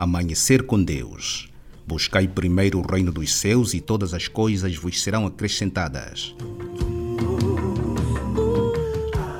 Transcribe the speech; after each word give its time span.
Amanhecer 0.00 0.62
com 0.62 0.82
Deus. 0.82 1.52
Buscai 1.86 2.26
primeiro 2.26 2.78
o 2.78 2.90
reino 2.90 3.12
dos 3.12 3.34
céus 3.34 3.74
e 3.74 3.82
todas 3.82 4.14
as 4.14 4.26
coisas 4.26 4.74
vos 4.74 5.02
serão 5.02 5.26
acrescentadas. 5.26 6.34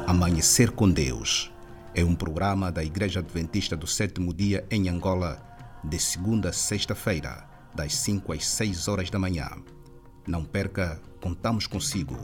Amanhecer 0.06 0.70
com 0.72 0.90
Deus 0.90 1.50
é 1.94 2.04
um 2.04 2.14
programa 2.14 2.70
da 2.70 2.84
Igreja 2.84 3.20
Adventista 3.20 3.74
do 3.74 3.86
Sétimo 3.86 4.34
Dia 4.34 4.62
em 4.70 4.90
Angola, 4.90 5.40
de 5.82 5.98
segunda 5.98 6.50
a 6.50 6.52
sexta-feira, 6.52 7.48
das 7.74 7.94
5 7.94 8.30
às 8.30 8.46
6 8.46 8.86
horas 8.86 9.08
da 9.08 9.18
manhã. 9.18 9.48
Não 10.26 10.44
perca, 10.44 11.00
contamos 11.22 11.66
consigo. 11.66 12.18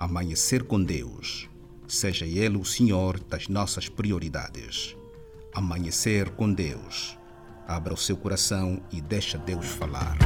Amanhecer 0.00 0.64
com 0.64 0.82
Deus. 0.82 1.48
Seja 1.90 2.24
Ele 2.24 2.56
o 2.56 2.64
Senhor 2.64 3.18
das 3.18 3.48
nossas 3.48 3.88
prioridades. 3.88 4.96
Amanhecer 5.52 6.30
com 6.30 6.52
Deus. 6.52 7.18
Abra 7.66 7.92
o 7.92 7.96
seu 7.96 8.16
coração 8.16 8.80
e 8.92 9.00
deixa 9.00 9.36
Deus 9.36 9.66
falar. 9.66 10.16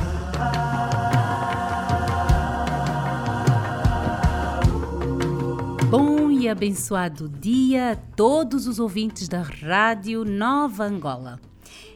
Bom 5.88 6.30
e 6.30 6.50
abençoado 6.50 7.30
dia 7.30 7.92
a 7.92 7.96
todos 7.96 8.66
os 8.66 8.78
ouvintes 8.78 9.26
da 9.26 9.40
Rádio 9.40 10.22
Nova 10.22 10.84
Angola. 10.84 11.40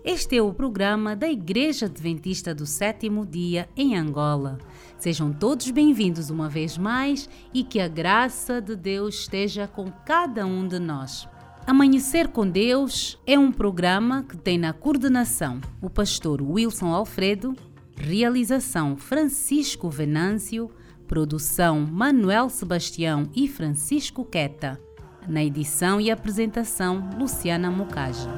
Este 0.03 0.39
é 0.39 0.41
o 0.41 0.55
programa 0.55 1.15
da 1.15 1.29
Igreja 1.29 1.85
Adventista 1.85 2.55
do 2.55 2.65
Sétimo 2.65 3.27
Dia 3.27 3.69
em 3.77 3.99
Angola. 3.99 4.57
Sejam 4.99 5.33
todos 5.33 5.71
bem-vindos 5.71 6.29
uma 6.29 6.49
vez 6.49 6.77
mais 6.77 7.29
e 7.55 7.63
que 7.63 7.79
a 7.79 7.87
graça 7.87 8.61
de 8.61 8.75
Deus 8.75 9.21
esteja 9.21 9.69
com 9.69 9.93
cada 10.05 10.45
um 10.45 10.67
de 10.67 10.81
nós. 10.81 11.29
Amanhecer 11.65 12.29
com 12.29 12.49
Deus 12.49 13.17
é 13.25 13.39
um 13.39 13.53
programa 13.53 14.25
que 14.25 14.37
tem 14.37 14.59
na 14.59 14.73
coordenação 14.73 15.61
o 15.81 15.89
pastor 15.89 16.43
Wilson 16.43 16.93
Alfredo, 16.93 17.55
realização 17.97 18.97
Francisco 18.97 19.89
Venâncio, 19.89 20.69
produção 21.07 21.81
Manuel 21.81 22.49
Sebastião 22.49 23.31
e 23.37 23.47
Francisco 23.47 24.25
Queta, 24.25 24.81
na 25.29 25.45
edição 25.45 26.01
e 26.01 26.11
apresentação 26.11 27.09
Luciana 27.17 27.71
Mucaja. 27.71 28.29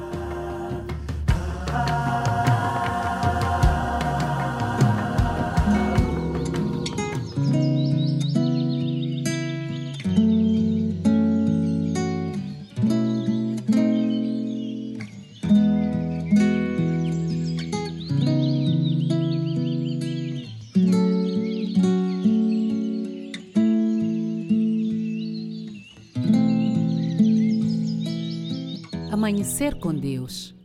Amanhecer 29.21 29.75
com 29.75 29.93
Deus. 29.93 30.55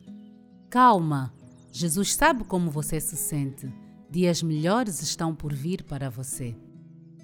Calma, 0.70 1.30
Jesus 1.70 2.14
sabe 2.14 2.42
como 2.42 2.70
você 2.70 2.98
se 2.98 3.14
sente. 3.14 3.70
Dias 4.10 4.42
melhores 4.42 5.02
estão 5.02 5.34
por 5.34 5.52
vir 5.52 5.82
para 5.82 6.08
você. 6.08 6.56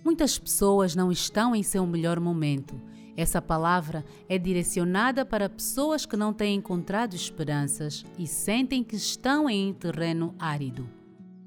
Muitas 0.04 0.38
pessoas 0.38 0.94
não 0.94 1.10
estão 1.10 1.56
em 1.56 1.62
seu 1.62 1.86
melhor 1.86 2.20
momento. 2.20 2.78
Essa 3.16 3.40
palavra 3.40 4.04
é 4.28 4.36
direcionada 4.36 5.24
para 5.24 5.48
pessoas 5.48 6.04
que 6.04 6.18
não 6.18 6.34
têm 6.34 6.56
encontrado 6.56 7.16
esperanças 7.16 8.04
e 8.18 8.26
sentem 8.26 8.84
que 8.84 8.96
estão 8.96 9.48
em 9.48 9.72
terreno 9.72 10.34
árido, 10.38 10.86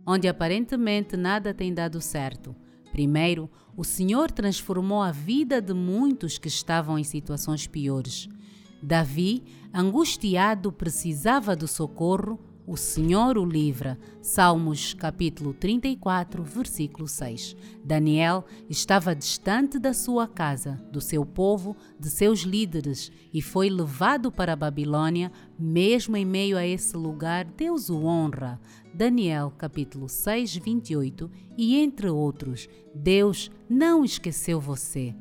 onde 0.03 0.27
aparentemente 0.27 1.15
nada 1.15 1.53
tem 1.53 1.71
dado 1.71 2.01
certo. 2.01 2.55
Primeiro, 2.91 3.47
o 3.77 3.83
Senhor 3.83 4.31
transformou 4.31 5.03
a 5.03 5.11
vida 5.11 5.61
de 5.61 5.75
muitos 5.75 6.39
que 6.39 6.47
estavam 6.47 6.97
em 6.97 7.03
situações 7.03 7.67
piores. 7.67 8.27
Davi, 8.85 9.43
angustiado, 9.73 10.71
precisava 10.71 11.55
do 11.55 11.67
socorro, 11.67 12.39
o 12.67 12.77
Senhor 12.77 13.35
o 13.35 13.43
livra. 13.43 13.97
Salmos 14.21 14.93
capítulo 14.93 15.55
34, 15.55 16.43
versículo 16.43 17.07
6. 17.07 17.55
Daniel 17.83 18.45
estava 18.69 19.15
distante 19.15 19.79
da 19.79 19.91
sua 19.91 20.27
casa, 20.27 20.79
do 20.91 21.01
seu 21.01 21.25
povo, 21.25 21.75
de 21.99 22.11
seus 22.11 22.41
líderes 22.41 23.11
e 23.33 23.41
foi 23.41 23.71
levado 23.71 24.31
para 24.31 24.53
a 24.53 24.55
Babilônia. 24.55 25.31
Mesmo 25.57 26.15
em 26.15 26.25
meio 26.25 26.55
a 26.55 26.63
esse 26.63 26.95
lugar, 26.95 27.43
Deus 27.43 27.89
o 27.89 28.03
honra. 28.05 28.61
Daniel 28.93 29.51
capítulo 29.57 30.07
6, 30.07 30.57
28 30.57 31.31
e 31.57 31.75
entre 31.75 32.07
outros. 32.07 32.69
Deus 32.93 33.49
não 33.67 34.05
esqueceu 34.05 34.59
você. 34.59 35.15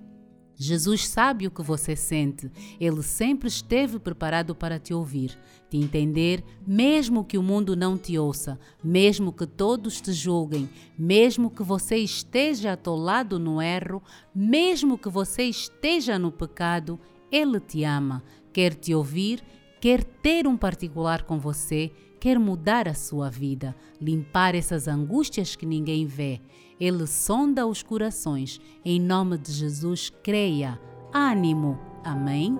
Jesus 0.56 1.08
sabe 1.08 1.46
o 1.46 1.50
que 1.50 1.62
você 1.62 1.96
sente. 1.96 2.50
Ele 2.80 3.02
sempre 3.02 3.48
esteve 3.48 3.98
preparado 3.98 4.54
para 4.54 4.78
te 4.78 4.94
ouvir, 4.94 5.38
te 5.68 5.76
entender, 5.76 6.44
mesmo 6.66 7.24
que 7.24 7.36
o 7.36 7.42
mundo 7.42 7.76
não 7.76 7.98
te 7.98 8.18
ouça, 8.18 8.58
mesmo 8.82 9.32
que 9.32 9.46
todos 9.46 10.00
te 10.00 10.12
julguem, 10.12 10.68
mesmo 10.98 11.50
que 11.50 11.62
você 11.62 11.96
esteja 11.96 12.72
atolado 12.72 13.38
no 13.38 13.60
erro, 13.60 14.02
mesmo 14.34 14.96
que 14.96 15.08
você 15.08 15.44
esteja 15.44 16.18
no 16.18 16.30
pecado, 16.30 16.98
Ele 17.30 17.58
te 17.58 17.82
ama, 17.82 18.22
quer 18.52 18.74
te 18.74 18.94
ouvir, 18.94 19.42
quer 19.80 20.04
ter 20.04 20.46
um 20.46 20.56
particular 20.56 21.24
com 21.24 21.38
você, 21.38 21.90
quer 22.20 22.38
mudar 22.38 22.88
a 22.88 22.94
sua 22.94 23.28
vida, 23.28 23.76
limpar 24.00 24.54
essas 24.54 24.88
angústias 24.88 25.56
que 25.56 25.66
ninguém 25.66 26.06
vê. 26.06 26.40
Ele 26.80 27.06
sonda 27.06 27.66
os 27.66 27.82
corações. 27.82 28.60
Em 28.84 29.00
nome 29.00 29.38
de 29.38 29.52
Jesus, 29.52 30.10
creia. 30.22 30.80
Ânimo. 31.12 31.78
Amém. 32.04 32.58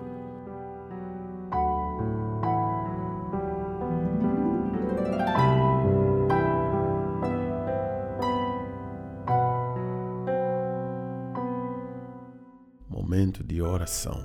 Momento 12.89 13.45
de 13.45 13.61
oração. 13.61 14.25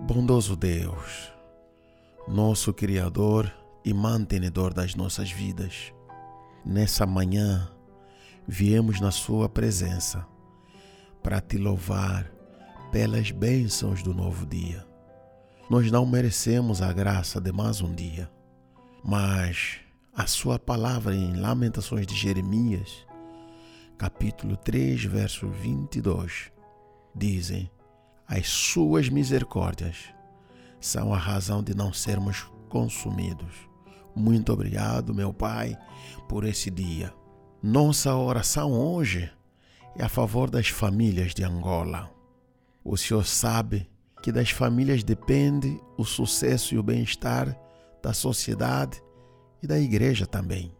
Bondoso 0.00 0.56
Deus, 0.56 1.32
nosso 2.26 2.72
Criador 2.74 3.52
e 3.84 3.94
mantenedor 3.94 4.74
das 4.74 4.94
nossas 4.94 5.30
vidas, 5.30 5.92
nessa 6.64 7.06
manhã 7.06 7.70
viemos 8.46 9.00
na 9.00 9.10
Sua 9.10 9.48
presença 9.48 10.26
para 11.22 11.40
te 11.40 11.56
louvar 11.56 12.30
pelas 12.90 13.30
bênçãos 13.30 14.02
do 14.02 14.12
novo 14.12 14.44
dia. 14.46 14.86
Nós 15.70 15.90
não 15.90 16.04
merecemos 16.04 16.82
a 16.82 16.92
graça 16.92 17.40
de 17.40 17.52
mais 17.52 17.80
um 17.80 17.94
dia, 17.94 18.30
mas 19.02 19.80
a 20.14 20.26
Sua 20.26 20.58
palavra 20.58 21.14
em 21.14 21.34
Lamentações 21.34 22.06
de 22.06 22.14
Jeremias, 22.14 23.06
capítulo 23.96 24.56
3, 24.56 25.04
verso 25.04 25.48
22, 25.48 26.52
dizem: 27.14 27.70
As 28.26 28.48
Suas 28.48 29.08
misericórdias 29.08 30.12
são 30.80 31.14
a 31.14 31.18
razão 31.18 31.62
de 31.62 31.74
não 31.74 31.92
sermos 31.92 32.50
consumidos. 32.68 33.54
Muito 34.14 34.52
obrigado, 34.52 35.14
meu 35.14 35.32
Pai, 35.32 35.78
por 36.28 36.44
esse 36.44 36.70
dia. 36.70 37.14
Nossa 37.62 38.12
oração 38.16 38.72
hoje 38.72 39.30
é 39.96 40.02
a 40.02 40.08
favor 40.08 40.50
das 40.50 40.66
famílias 40.66 41.32
de 41.32 41.44
Angola. 41.44 42.10
O 42.84 42.96
Senhor 42.96 43.24
sabe 43.24 43.88
que 44.20 44.32
das 44.32 44.50
famílias 44.50 45.04
depende 45.04 45.80
o 45.96 46.04
sucesso 46.04 46.74
e 46.74 46.78
o 46.78 46.82
bem-estar 46.82 47.56
da 48.02 48.12
sociedade 48.12 49.00
e 49.62 49.68
da 49.68 49.78
igreja 49.78 50.26
também. 50.26 50.74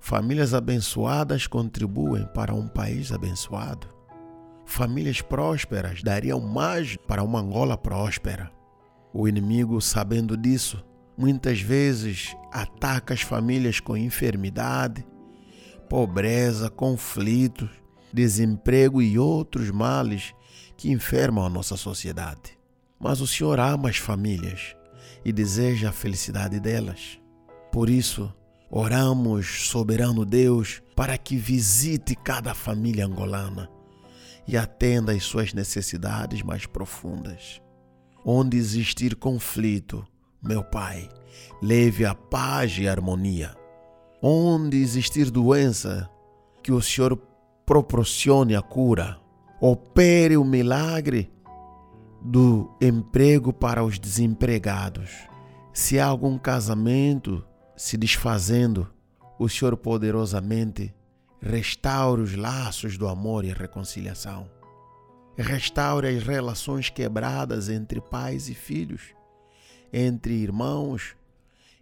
Famílias 0.00 0.54
abençoadas 0.54 1.46
contribuem 1.46 2.26
para 2.32 2.54
um 2.54 2.66
país 2.66 3.12
abençoado. 3.12 3.86
Famílias 4.64 5.20
prósperas 5.20 6.02
dariam 6.02 6.40
mais 6.40 6.96
para 6.96 7.22
uma 7.22 7.40
Angola 7.40 7.76
próspera. 7.76 8.50
O 9.12 9.28
inimigo, 9.28 9.78
sabendo 9.82 10.34
disso, 10.34 10.82
muitas 11.14 11.60
vezes 11.60 12.34
ataca 12.50 13.12
as 13.12 13.20
famílias 13.20 13.80
com 13.80 13.98
enfermidade, 13.98 15.04
pobreza, 15.90 16.70
conflitos, 16.70 17.68
desemprego 18.12 19.02
e 19.02 19.18
outros 19.18 19.72
males 19.72 20.32
que 20.76 20.88
enfermam 20.88 21.44
a 21.44 21.50
nossa 21.50 21.76
sociedade. 21.76 22.56
Mas 22.96 23.20
o 23.20 23.26
Senhor 23.26 23.58
ama 23.58 23.88
as 23.88 23.96
famílias 23.96 24.76
e 25.24 25.32
deseja 25.32 25.88
a 25.88 25.92
felicidade 25.92 26.60
delas. 26.60 27.18
Por 27.72 27.90
isso, 27.90 28.32
oramos, 28.70 29.68
soberano 29.68 30.24
Deus, 30.24 30.80
para 30.94 31.18
que 31.18 31.36
visite 31.36 32.14
cada 32.14 32.54
família 32.54 33.04
angolana 33.04 33.68
e 34.46 34.56
atenda 34.56 35.10
às 35.10 35.24
suas 35.24 35.52
necessidades 35.52 36.40
mais 36.40 36.66
profundas. 36.66 37.60
Onde 38.24 38.56
existir 38.56 39.16
conflito, 39.16 40.06
meu 40.40 40.62
Pai, 40.62 41.08
leve 41.60 42.04
a 42.04 42.14
paz 42.14 42.78
e 42.78 42.86
a 42.86 42.92
harmonia. 42.92 43.59
Onde 44.22 44.76
existir 44.76 45.30
doença, 45.30 46.10
que 46.62 46.72
o 46.72 46.82
Senhor 46.82 47.16
proporcione 47.64 48.54
a 48.54 48.60
cura. 48.60 49.18
Opere 49.60 50.36
o 50.36 50.44
milagre 50.44 51.32
do 52.20 52.70
emprego 52.80 53.52
para 53.52 53.82
os 53.84 53.98
desempregados. 53.98 55.10
Se 55.72 55.98
há 55.98 56.06
algum 56.06 56.36
casamento 56.36 57.44
se 57.76 57.96
desfazendo, 57.96 58.90
o 59.38 59.48
Senhor 59.48 59.76
poderosamente 59.76 60.94
restaure 61.40 62.20
os 62.20 62.36
laços 62.36 62.98
do 62.98 63.08
amor 63.08 63.44
e 63.44 63.52
reconciliação. 63.52 64.50
Restaure 65.38 66.08
as 66.08 66.22
relações 66.22 66.90
quebradas 66.90 67.70
entre 67.70 68.00
pais 68.00 68.50
e 68.50 68.54
filhos, 68.54 69.14
entre 69.90 70.34
irmãos 70.34 71.16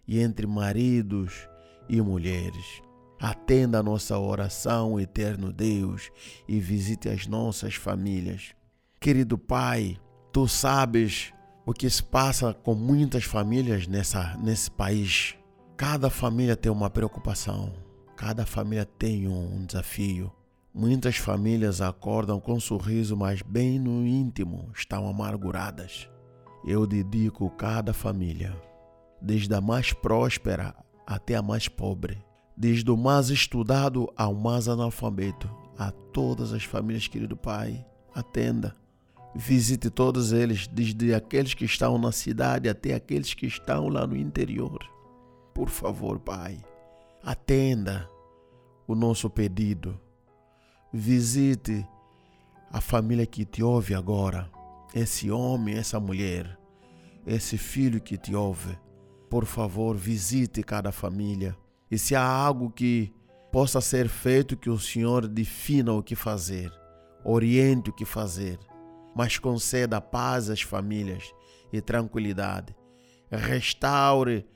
e 0.07 0.19
entre 0.21 0.47
maridos 0.47 1.49
e 1.89 1.99
mulheres. 1.99 2.81
Atenda 3.19 3.79
a 3.79 3.83
nossa 3.83 4.17
oração, 4.17 4.97
eterno 4.97 5.51
Deus, 5.51 6.09
e 6.47 6.59
visite 6.59 7.09
as 7.09 7.27
nossas 7.27 7.75
famílias. 7.75 8.53
Querido 8.99 9.37
Pai, 9.37 9.97
tu 10.31 10.47
sabes 10.47 11.33
o 11.65 11.73
que 11.73 11.89
se 11.89 12.01
passa 12.01 12.53
com 12.53 12.73
muitas 12.73 13.25
famílias 13.25 13.87
nessa, 13.87 14.37
nesse 14.37 14.71
país. 14.71 15.35
Cada 15.75 16.09
família 16.09 16.55
tem 16.55 16.71
uma 16.71 16.89
preocupação, 16.89 17.73
cada 18.15 18.45
família 18.45 18.85
tem 18.85 19.27
um 19.27 19.65
desafio. 19.65 20.31
Muitas 20.73 21.17
famílias 21.17 21.81
acordam 21.81 22.39
com 22.39 22.53
um 22.53 22.59
sorriso, 22.59 23.17
mas 23.17 23.41
bem 23.41 23.77
no 23.79 24.05
íntimo 24.05 24.69
estão 24.73 25.09
amarguradas. 25.09 26.09
Eu 26.65 26.85
dedico 26.85 27.49
cada 27.51 27.93
família, 27.93 28.55
desde 29.21 29.53
a 29.53 29.59
mais 29.59 29.91
próspera 29.91 30.75
até 31.09 31.35
a 31.35 31.41
mais 31.41 31.67
pobre, 31.67 32.23
desde 32.55 32.89
o 32.89 32.95
mais 32.95 33.29
estudado 33.29 34.07
ao 34.15 34.33
mais 34.33 34.67
analfabeto, 34.67 35.49
a 35.77 35.91
todas 35.91 36.53
as 36.53 36.63
famílias, 36.63 37.07
querido 37.07 37.35
Pai, 37.35 37.85
atenda 38.13 38.75
Visite 39.35 39.91
todos 39.91 40.31
eles, 40.31 40.67
desde 40.67 41.13
aqueles 41.13 41.53
que 41.53 41.63
estão 41.63 41.97
na 41.97 42.11
cidade 42.11 42.67
até 42.67 42.95
aqueles 42.95 43.33
que 43.33 43.45
estão 43.45 43.87
lá 43.87 44.05
no 44.07 44.17
interior. 44.17 44.79
Por 45.53 45.69
favor, 45.69 46.19
Pai, 46.19 46.57
atenda 47.23 48.09
o 48.87 48.95
nosso 48.95 49.29
pedido. 49.29 49.99
Visite 50.91 51.85
a 52.71 52.81
família 52.81 53.25
que 53.25 53.45
te 53.45 53.61
ouve 53.61 53.93
agora, 53.93 54.49
esse 54.95 55.29
homem, 55.29 55.75
essa 55.75 55.99
mulher, 55.99 56.57
esse 57.25 57.55
filho 57.57 58.01
que 58.01 58.17
te 58.17 58.33
ouve. 58.33 58.77
Por 59.29 59.45
favor, 59.45 59.95
visite 59.95 60.63
cada 60.63 60.91
família. 60.91 61.55
E 61.89 61.97
se 61.97 62.15
há 62.15 62.23
algo 62.23 62.71
que 62.71 63.13
possa 63.51 63.81
ser 63.81 64.07
feito, 64.07 64.57
que 64.57 64.69
o 64.69 64.79
Senhor 64.79 65.27
defina 65.27 65.93
o 65.93 66.03
que 66.03 66.15
fazer, 66.15 66.71
oriente 67.23 67.89
o 67.89 67.93
que 67.93 68.05
fazer 68.05 68.59
mas 69.15 69.37
conceda 69.37 69.99
paz 69.99 70.49
às 70.49 70.61
famílias 70.61 71.33
e 71.73 71.81
tranquilidade. 71.81 72.75
Restaure 73.29 74.47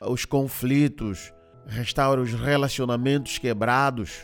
os 0.00 0.24
conflitos, 0.24 1.32
restaure 1.66 2.20
os 2.20 2.32
relacionamentos 2.32 3.38
quebrados. 3.38 4.22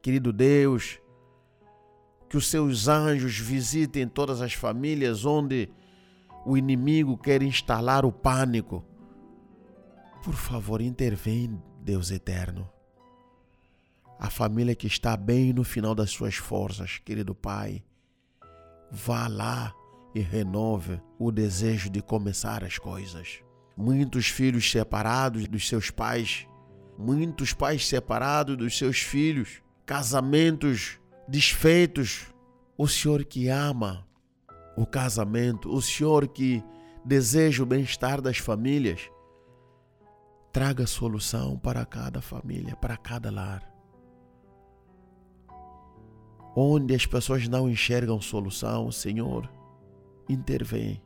Querido 0.00 0.32
Deus, 0.32 0.98
que 2.28 2.36
os 2.36 2.46
seus 2.46 2.88
anjos 2.88 3.38
visitem 3.38 4.08
todas 4.08 4.40
as 4.40 4.54
famílias 4.54 5.26
onde 5.26 5.68
o 6.46 6.56
inimigo 6.56 7.16
quer 7.16 7.42
instalar 7.42 8.04
o 8.04 8.10
pânico. 8.10 8.84
Por 10.22 10.34
favor, 10.34 10.80
intervém, 10.80 11.60
Deus 11.80 12.12
eterno. 12.12 12.70
A 14.20 14.30
família 14.30 14.72
que 14.72 14.86
está 14.86 15.16
bem 15.16 15.52
no 15.52 15.64
final 15.64 15.96
das 15.96 16.10
suas 16.10 16.36
forças, 16.36 16.98
querido 17.04 17.34
Pai, 17.34 17.82
vá 18.88 19.26
lá 19.26 19.74
e 20.14 20.20
renove 20.20 21.00
o 21.18 21.32
desejo 21.32 21.90
de 21.90 22.00
começar 22.00 22.62
as 22.62 22.78
coisas. 22.78 23.42
Muitos 23.76 24.28
filhos 24.28 24.70
separados 24.70 25.48
dos 25.48 25.66
seus 25.66 25.90
pais, 25.90 26.46
muitos 26.96 27.52
pais 27.52 27.88
separados 27.88 28.56
dos 28.56 28.78
seus 28.78 29.00
filhos, 29.00 29.60
casamentos 29.84 31.00
desfeitos. 31.26 32.32
O 32.78 32.86
Senhor 32.86 33.24
que 33.24 33.48
ama 33.48 34.06
o 34.76 34.86
casamento, 34.86 35.68
o 35.68 35.82
Senhor 35.82 36.28
que 36.28 36.62
deseja 37.04 37.64
o 37.64 37.66
bem-estar 37.66 38.20
das 38.20 38.38
famílias, 38.38 39.10
traga 40.52 40.86
solução 40.86 41.58
para 41.58 41.84
cada 41.86 42.20
família, 42.20 42.76
para 42.76 42.96
cada 42.96 43.30
lar 43.30 43.72
onde 46.54 46.94
as 46.94 47.06
pessoas 47.06 47.48
não 47.48 47.68
enxergam 47.68 48.20
solução, 48.20 48.90
Senhor, 48.92 49.48
intervém. 50.28 51.02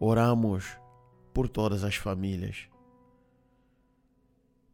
Oramos 0.00 0.64
por 1.32 1.48
todas 1.48 1.84
as 1.84 1.96
famílias. 1.96 2.68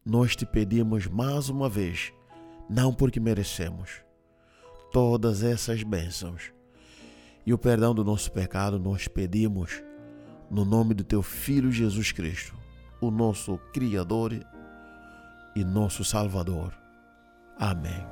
Nós 0.05 0.35
te 0.35 0.47
pedimos 0.47 1.06
mais 1.06 1.49
uma 1.49 1.69
vez, 1.69 2.12
não 2.69 2.94
porque 2.94 3.21
merecemos, 3.21 4.03
todas 4.93 5.43
essas 5.43 5.82
bênçãos 5.82 6.53
e 7.44 7.53
o 7.53 7.59
perdão 7.59 7.94
do 7.94 8.05
nosso 8.05 8.31
pecado, 8.32 8.79
nós 8.79 9.09
pedimos 9.09 9.82
no 10.50 10.64
nome 10.64 10.94
do 10.94 11.05
teu 11.05 11.23
Filho 11.23 11.71
Jesus 11.71 12.12
Cristo, 12.12 12.57
o 13.00 13.11
nosso 13.11 13.59
Criador 13.73 14.33
e 15.55 15.65
nosso 15.65 16.05
Salvador. 16.05 16.73
Amém. 17.59 18.06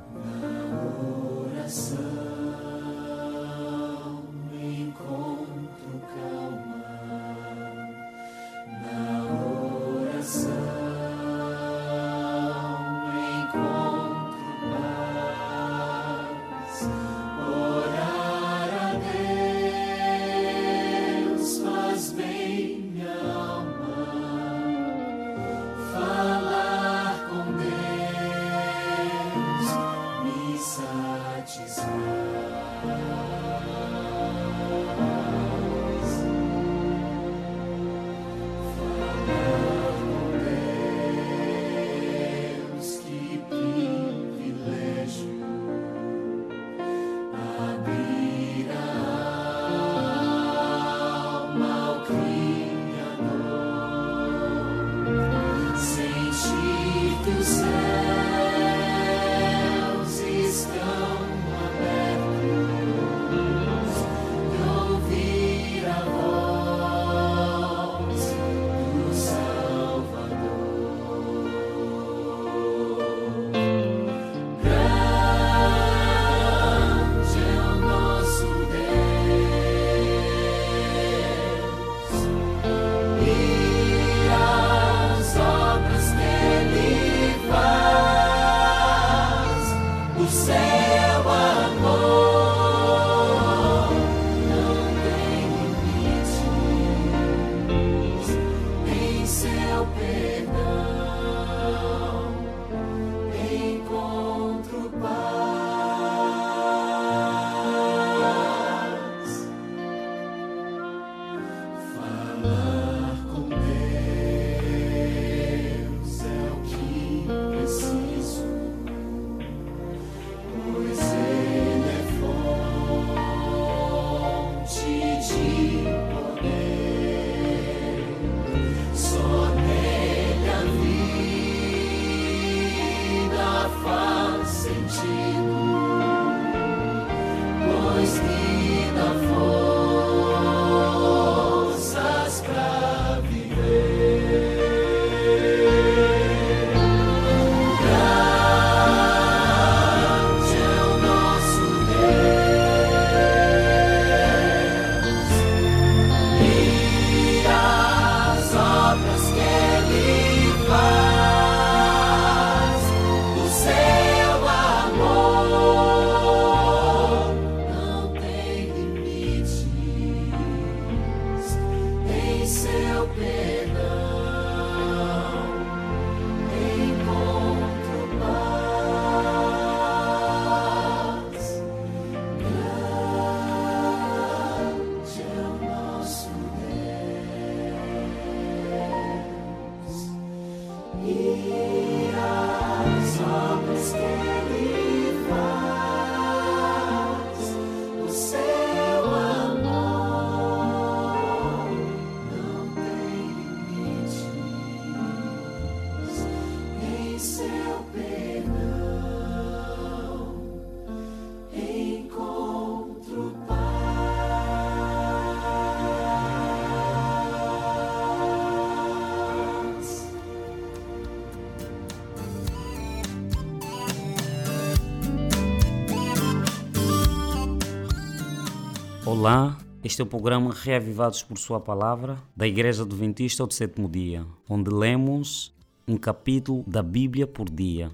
Olá, 229.19 229.57
este 229.83 229.99
é 229.99 230.03
o 230.03 230.07
programa 230.07 230.53
Reavivados 230.53 231.23
por 231.23 231.39
Sua 231.39 231.59
Palavra 231.59 232.21
da 232.35 232.47
Igreja 232.47 232.83
Adventista 232.83 233.47
do 233.47 233.51
Sétimo 233.51 233.89
Dia, 233.89 234.23
onde 234.47 234.69
lemos 234.69 235.51
um 235.87 235.97
capítulo 235.97 236.63
da 236.67 236.83
Bíblia 236.83 237.25
por 237.25 237.49
dia. 237.49 237.91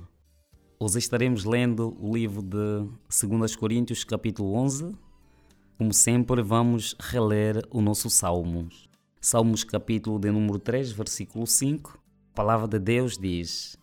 Hoje 0.78 1.00
estaremos 1.00 1.46
lendo 1.46 1.96
o 1.98 2.14
livro 2.14 2.42
de 2.42 2.86
2 3.26 3.56
Coríntios, 3.56 4.04
capítulo 4.04 4.54
11. 4.54 4.92
Como 5.78 5.94
sempre, 5.94 6.42
vamos 6.42 6.94
reler 7.00 7.66
o 7.72 7.80
nosso 7.82 8.10
Salmos. 8.10 8.90
Salmos, 9.22 9.64
capítulo 9.64 10.20
de 10.20 10.30
número 10.30 10.60
3, 10.60 10.92
versículo 10.92 11.48
5. 11.48 11.98
A 12.34 12.36
palavra 12.36 12.68
de 12.68 12.80
Deus 12.80 13.18
diz: 13.18 13.78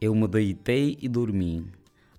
Eu 0.00 0.14
me 0.14 0.26
deitei 0.26 0.96
e 0.98 1.10
dormi, 1.10 1.70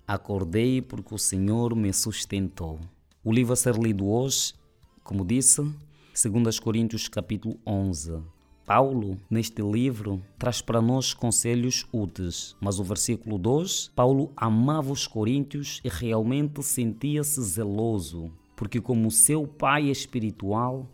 acordei 0.06 0.80
porque 0.80 1.12
o 1.12 1.18
Senhor 1.18 1.74
me 1.74 1.92
sustentou. 1.92 2.78
O 3.24 3.32
livro 3.32 3.52
a 3.52 3.56
ser 3.56 3.74
lido 3.76 4.08
hoje, 4.08 4.54
como 5.02 5.24
disse, 5.24 5.60
2 5.60 6.60
Coríntios 6.60 7.08
capítulo 7.08 7.58
11. 7.66 8.22
Paulo, 8.64 9.18
neste 9.28 9.60
livro, 9.60 10.22
traz 10.38 10.62
para 10.62 10.80
nós 10.80 11.14
conselhos 11.14 11.84
úteis, 11.92 12.54
mas 12.60 12.78
o 12.78 12.84
versículo 12.84 13.36
2, 13.36 13.90
Paulo 13.96 14.32
amava 14.36 14.92
os 14.92 15.04
coríntios 15.08 15.80
e 15.84 15.88
realmente 15.88 16.62
sentia-se 16.62 17.42
zeloso, 17.42 18.30
porque 18.54 18.80
como 18.80 19.10
seu 19.10 19.48
pai 19.48 19.86
espiritual, 19.90 20.88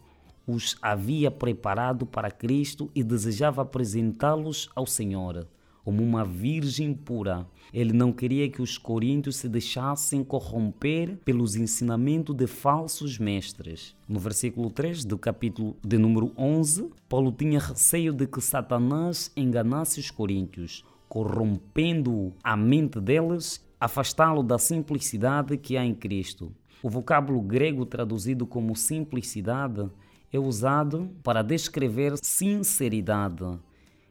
os 0.46 0.78
havia 0.80 1.30
preparado 1.30 2.06
para 2.06 2.30
Cristo 2.30 2.90
e 2.94 3.04
desejava 3.04 3.60
apresentá-los 3.60 4.70
ao 4.74 4.86
Senhor 4.86 5.46
como 5.84 6.02
uma 6.02 6.24
virgem 6.24 6.94
pura. 6.94 7.46
Ele 7.72 7.92
não 7.92 8.12
queria 8.12 8.48
que 8.48 8.62
os 8.62 8.78
coríntios 8.78 9.36
se 9.36 9.48
deixassem 9.48 10.24
corromper 10.24 11.18
pelos 11.24 11.56
ensinamentos 11.56 12.34
de 12.34 12.46
falsos 12.46 13.18
mestres. 13.18 13.94
No 14.08 14.18
versículo 14.18 14.70
3 14.70 15.04
do 15.04 15.18
capítulo 15.18 15.76
de 15.84 15.98
número 15.98 16.32
11, 16.38 16.90
Paulo 17.08 17.30
tinha 17.30 17.58
receio 17.58 18.12
de 18.12 18.26
que 18.26 18.40
Satanás 18.40 19.30
enganasse 19.36 20.00
os 20.00 20.10
coríntios, 20.10 20.84
corrompendo 21.08 22.32
a 22.42 22.56
mente 22.56 23.00
deles, 23.00 23.62
afastá-lo 23.78 24.42
da 24.42 24.58
simplicidade 24.58 25.58
que 25.58 25.76
há 25.76 25.84
em 25.84 25.94
Cristo. 25.94 26.50
O 26.82 26.88
vocábulo 26.88 27.42
grego 27.42 27.84
traduzido 27.84 28.46
como 28.46 28.74
simplicidade 28.74 29.90
é 30.32 30.38
usado 30.38 31.10
para 31.22 31.42
descrever 31.42 32.14
sinceridade 32.22 33.58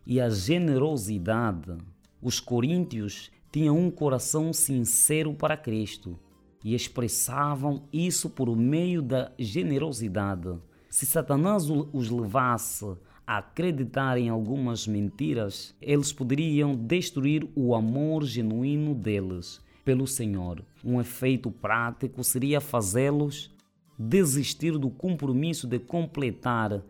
e 0.05 0.19
a 0.19 0.29
generosidade. 0.29 1.77
Os 2.21 2.39
coríntios 2.39 3.31
tinham 3.51 3.77
um 3.77 3.91
coração 3.91 4.51
sincero 4.51 5.33
para 5.33 5.57
Cristo 5.57 6.19
e 6.63 6.73
expressavam 6.73 7.83
isso 7.91 8.29
por 8.29 8.55
meio 8.55 9.01
da 9.01 9.31
generosidade. 9.37 10.57
Se 10.89 11.05
Satanás 11.05 11.69
os 11.69 12.09
levasse 12.09 12.85
a 13.25 13.37
acreditar 13.37 14.17
em 14.17 14.29
algumas 14.29 14.87
mentiras, 14.87 15.75
eles 15.81 16.11
poderiam 16.11 16.75
destruir 16.75 17.47
o 17.55 17.73
amor 17.75 18.23
genuíno 18.23 18.93
deles 18.93 19.61
pelo 19.83 20.07
Senhor. 20.07 20.63
Um 20.83 20.99
efeito 20.99 21.51
prático 21.51 22.23
seria 22.23 22.61
fazê-los 22.61 23.51
desistir 23.97 24.77
do 24.77 24.89
compromisso 24.89 25.67
de 25.67 25.79
completar 25.79 26.81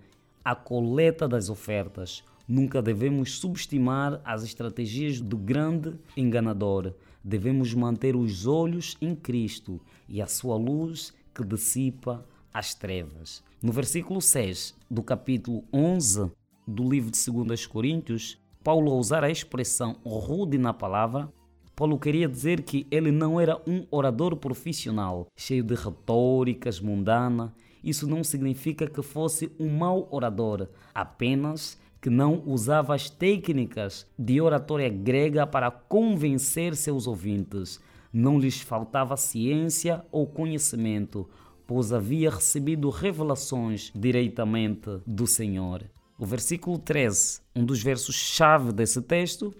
a 0.43 0.55
coleta 0.55 1.27
das 1.27 1.49
ofertas 1.49 2.23
Nunca 2.47 2.81
devemos 2.81 3.37
subestimar 3.37 4.19
as 4.25 4.43
estratégias 4.43 5.21
do 5.21 5.37
grande 5.37 5.93
enganador. 6.15 6.93
Devemos 7.23 7.73
manter 7.73 8.15
os 8.15 8.45
olhos 8.45 8.97
em 9.01 9.15
Cristo 9.15 9.79
e 10.09 10.21
a 10.21 10.27
sua 10.27 10.57
luz 10.57 11.13
que 11.33 11.43
dissipa 11.43 12.25
as 12.53 12.73
trevas. 12.73 13.41
No 13.61 13.71
versículo 13.71 14.21
6 14.21 14.75
do 14.91 15.01
capítulo 15.01 15.63
11 15.73 16.31
do 16.67 16.89
livro 16.89 17.11
de 17.11 17.31
2 17.31 17.65
Coríntios, 17.65 18.37
Paulo, 18.61 18.91
ao 18.91 18.97
usar 18.97 19.23
a 19.23 19.31
expressão 19.31 19.97
rude 20.05 20.57
na 20.57 20.73
palavra, 20.73 21.31
Paulo 21.75 21.97
queria 21.97 22.29
dizer 22.29 22.61
que 22.61 22.85
ele 22.91 23.11
não 23.11 23.39
era 23.39 23.59
um 23.67 23.85
orador 23.89 24.35
profissional, 24.35 25.27
cheio 25.35 25.63
de 25.63 25.73
retóricas 25.73 26.79
mundana. 26.79 27.53
Isso 27.83 28.07
não 28.07 28.23
significa 28.23 28.87
que 28.87 29.01
fosse 29.01 29.51
um 29.59 29.69
mau 29.69 30.07
orador, 30.11 30.69
apenas 30.93 31.77
que 32.03 32.09
não 32.09 32.43
usava 32.45 32.93
as 32.93 33.09
técnicas 33.09 34.05
de 34.19 34.41
oratória 34.41 34.89
grega 34.89 35.47
para 35.47 35.71
convencer 35.71 36.75
seus 36.75 37.07
ouvintes. 37.07 37.79
Não 38.11 38.37
lhes 38.37 38.59
faltava 38.59 39.15
ciência 39.15 40.03
ou 40.11 40.27
conhecimento, 40.27 41.29
pois 41.65 41.93
havia 41.93 42.29
recebido 42.29 42.89
revelações 42.89 43.89
diretamente 43.95 44.99
do 45.07 45.25
Senhor. 45.25 45.89
O 46.19 46.25
versículo 46.25 46.77
13, 46.77 47.39
um 47.55 47.63
dos 47.63 47.81
versos-chave 47.81 48.73
desse 48.73 49.01
texto, 49.01 49.55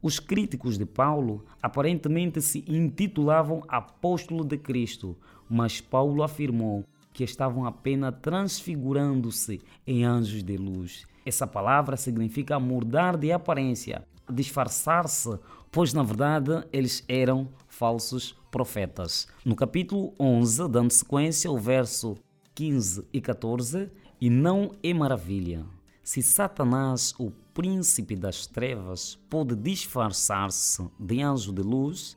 os 0.00 0.20
críticos 0.20 0.78
de 0.78 0.86
Paulo 0.86 1.44
aparentemente 1.60 2.40
se 2.40 2.64
intitulavam 2.68 3.64
apóstolo 3.66 4.44
de 4.44 4.56
Cristo, 4.56 5.16
mas 5.50 5.80
Paulo 5.80 6.22
afirmou 6.22 6.84
que 7.12 7.24
estavam 7.24 7.64
apenas 7.64 8.14
transfigurando-se 8.22 9.60
em 9.84 10.04
anjos 10.04 10.44
de 10.44 10.56
luz. 10.56 11.10
Essa 11.24 11.46
palavra 11.46 11.96
significa 11.96 12.58
mudar 12.58 13.16
de 13.16 13.32
aparência, 13.32 14.04
disfarçar-se, 14.30 15.38
pois 15.70 15.92
na 15.92 16.02
verdade 16.02 16.64
eles 16.72 17.04
eram 17.08 17.48
falsos 17.68 18.36
profetas. 18.50 19.28
No 19.44 19.54
capítulo 19.54 20.14
11, 20.18 20.68
dando 20.68 20.90
sequência 20.90 21.48
ao 21.48 21.58
verso 21.58 22.16
15 22.54 23.06
e 23.12 23.20
14, 23.20 23.90
e 24.20 24.28
não 24.28 24.72
é 24.82 24.92
maravilha. 24.92 25.64
Se 26.02 26.22
Satanás, 26.22 27.14
o 27.18 27.30
príncipe 27.54 28.16
das 28.16 28.46
trevas, 28.46 29.18
pode 29.30 29.54
disfarçar-se 29.54 30.84
de 30.98 31.22
anjo 31.22 31.52
de 31.52 31.62
luz, 31.62 32.16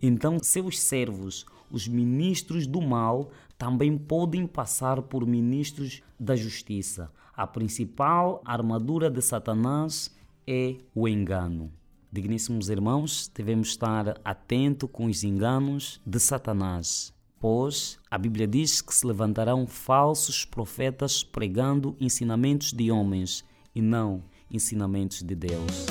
então 0.00 0.38
seus 0.42 0.80
servos, 0.80 1.46
os 1.70 1.86
ministros 1.86 2.66
do 2.66 2.80
mal, 2.80 3.30
também 3.58 3.96
podem 3.96 4.46
passar 4.46 5.02
por 5.02 5.26
ministros 5.26 6.02
da 6.18 6.34
justiça. 6.36 7.10
A 7.36 7.46
principal 7.46 8.40
armadura 8.46 9.10
de 9.10 9.20
Satanás 9.20 10.10
é 10.46 10.76
o 10.94 11.06
engano. 11.06 11.70
Digníssimos 12.10 12.70
irmãos, 12.70 13.30
devemos 13.34 13.68
estar 13.68 14.18
atentos 14.24 14.88
com 14.90 15.04
os 15.04 15.22
enganos 15.22 16.00
de 16.06 16.18
Satanás, 16.18 17.12
pois 17.38 17.98
a 18.10 18.16
Bíblia 18.16 18.46
diz 18.46 18.80
que 18.80 18.94
se 18.94 19.06
levantarão 19.06 19.66
falsos 19.66 20.46
profetas 20.46 21.22
pregando 21.22 21.94
ensinamentos 22.00 22.72
de 22.72 22.90
homens 22.90 23.44
e 23.74 23.82
não 23.82 24.22
ensinamentos 24.50 25.22
de 25.22 25.34
Deus. 25.34 25.84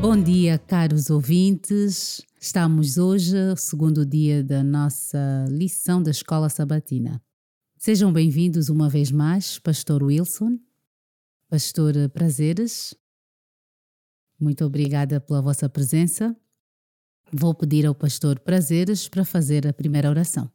Bom 0.00 0.16
dia, 0.16 0.58
caros 0.58 1.10
ouvintes. 1.10 2.22
Estamos 2.40 2.96
hoje, 2.96 3.36
segundo 3.58 4.06
dia 4.06 4.42
da 4.42 4.64
nossa 4.64 5.44
lição 5.50 6.02
da 6.02 6.10
Escola 6.10 6.48
Sabatina. 6.48 7.22
Sejam 7.76 8.10
bem-vindos 8.10 8.70
uma 8.70 8.88
vez 8.88 9.12
mais, 9.12 9.58
Pastor 9.58 10.02
Wilson, 10.02 10.58
Pastor 11.50 12.08
Prazeres. 12.14 12.94
Muito 14.40 14.64
obrigada 14.64 15.20
pela 15.20 15.42
vossa 15.42 15.68
presença. 15.68 16.34
Vou 17.30 17.54
pedir 17.54 17.84
ao 17.84 17.94
Pastor 17.94 18.40
Prazeres 18.40 19.06
para 19.06 19.24
fazer 19.24 19.66
a 19.66 19.72
primeira 19.72 20.08
oração. 20.08 20.50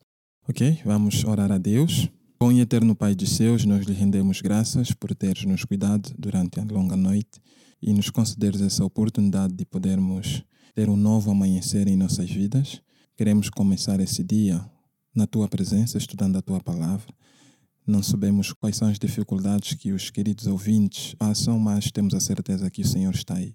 Ok, 0.49 0.81
vamos 0.83 1.23
orar 1.23 1.51
a 1.51 1.59
Deus. 1.59 2.09
Bom 2.39 2.51
e 2.51 2.61
eterno 2.61 2.95
Pai 2.95 3.13
de 3.13 3.25
Deus, 3.37 3.63
nós 3.63 3.85
lhe 3.85 3.93
rendemos 3.93 4.41
graças 4.41 4.91
por 4.91 5.13
teres 5.13 5.45
nos 5.45 5.63
cuidado 5.63 6.11
durante 6.17 6.59
a 6.59 6.63
longa 6.63 6.97
noite 6.97 7.39
e 7.85 7.93
nos 7.93 8.09
concederes 8.09 8.61
essa 8.61 8.83
oportunidade 8.83 9.53
de 9.53 9.63
podermos 9.63 10.43
ter 10.73 10.89
um 10.89 10.97
novo 10.97 11.29
amanhecer 11.29 11.87
em 11.87 11.95
nossas 11.95 12.31
vidas. 12.31 12.81
Queremos 13.15 13.47
começar 13.47 13.99
esse 13.99 14.23
dia 14.23 14.59
na 15.13 15.27
tua 15.27 15.47
presença, 15.47 15.95
estudando 15.95 16.35
a 16.35 16.41
tua 16.41 16.59
palavra. 16.59 17.13
Não 17.85 18.01
sabemos 18.01 18.51
quais 18.53 18.75
são 18.75 18.87
as 18.87 18.97
dificuldades 18.97 19.75
que 19.75 19.91
os 19.91 20.09
queridos 20.09 20.47
ouvintes 20.47 21.13
passam, 21.13 21.59
mas 21.59 21.91
temos 21.91 22.15
a 22.15 22.19
certeza 22.19 22.71
que 22.71 22.81
o 22.81 22.87
Senhor 22.87 23.13
está 23.13 23.35
aí. 23.35 23.53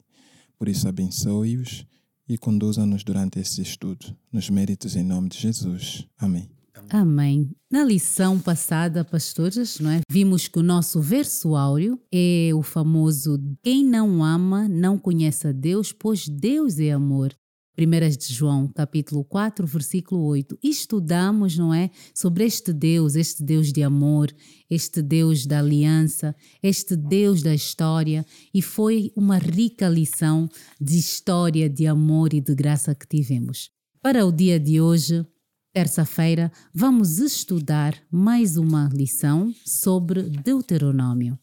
Por 0.56 0.68
isso, 0.68 0.86
abençoe-os 0.86 1.84
e 2.28 2.38
conduza-nos 2.38 3.02
durante 3.02 3.40
esse 3.40 3.60
estudo. 3.60 4.16
Nos 4.32 4.48
méritos 4.48 4.94
em 4.94 5.02
nome 5.02 5.28
de 5.28 5.38
Jesus. 5.38 6.06
Amém. 6.16 6.59
Amém. 6.92 7.54
Na 7.70 7.84
lição 7.84 8.40
passada, 8.40 9.04
pastores, 9.04 9.78
não 9.78 9.90
é? 9.92 10.00
vimos 10.10 10.48
que 10.48 10.58
o 10.58 10.62
nosso 10.62 11.00
verso 11.00 11.54
áureo 11.54 11.96
é 12.12 12.50
o 12.52 12.62
famoso 12.62 13.38
quem 13.62 13.84
não 13.84 14.24
ama 14.24 14.68
não 14.68 14.98
conhece 14.98 15.46
a 15.46 15.52
Deus, 15.52 15.92
pois 15.92 16.28
Deus 16.28 16.80
é 16.80 16.90
amor. 16.90 17.32
1 17.78 18.18
de 18.18 18.34
João, 18.34 18.66
capítulo 18.66 19.24
4, 19.24 19.64
versículo 19.68 20.24
8. 20.24 20.58
E 20.60 20.68
estudamos, 20.68 21.56
não 21.56 21.72
é, 21.72 21.90
sobre 22.12 22.44
este 22.44 22.72
Deus, 22.72 23.14
este 23.14 23.44
Deus 23.44 23.72
de 23.72 23.84
amor, 23.84 24.28
este 24.68 25.00
Deus 25.00 25.46
da 25.46 25.60
aliança, 25.60 26.34
este 26.60 26.96
Deus 26.96 27.40
da 27.40 27.54
história, 27.54 28.26
e 28.52 28.60
foi 28.60 29.12
uma 29.14 29.38
rica 29.38 29.88
lição 29.88 30.48
de 30.80 30.98
história, 30.98 31.70
de 31.70 31.86
amor 31.86 32.34
e 32.34 32.40
de 32.40 32.52
graça 32.52 32.96
que 32.96 33.06
tivemos. 33.06 33.70
Para 34.02 34.26
o 34.26 34.32
dia 34.32 34.58
de 34.58 34.80
hoje, 34.80 35.24
terça-feira, 35.72 36.50
vamos 36.74 37.18
estudar 37.18 37.94
mais 38.10 38.56
uma 38.56 38.90
lição 38.92 39.54
sobre 39.64 40.22
Deuteronômio. 40.22 41.38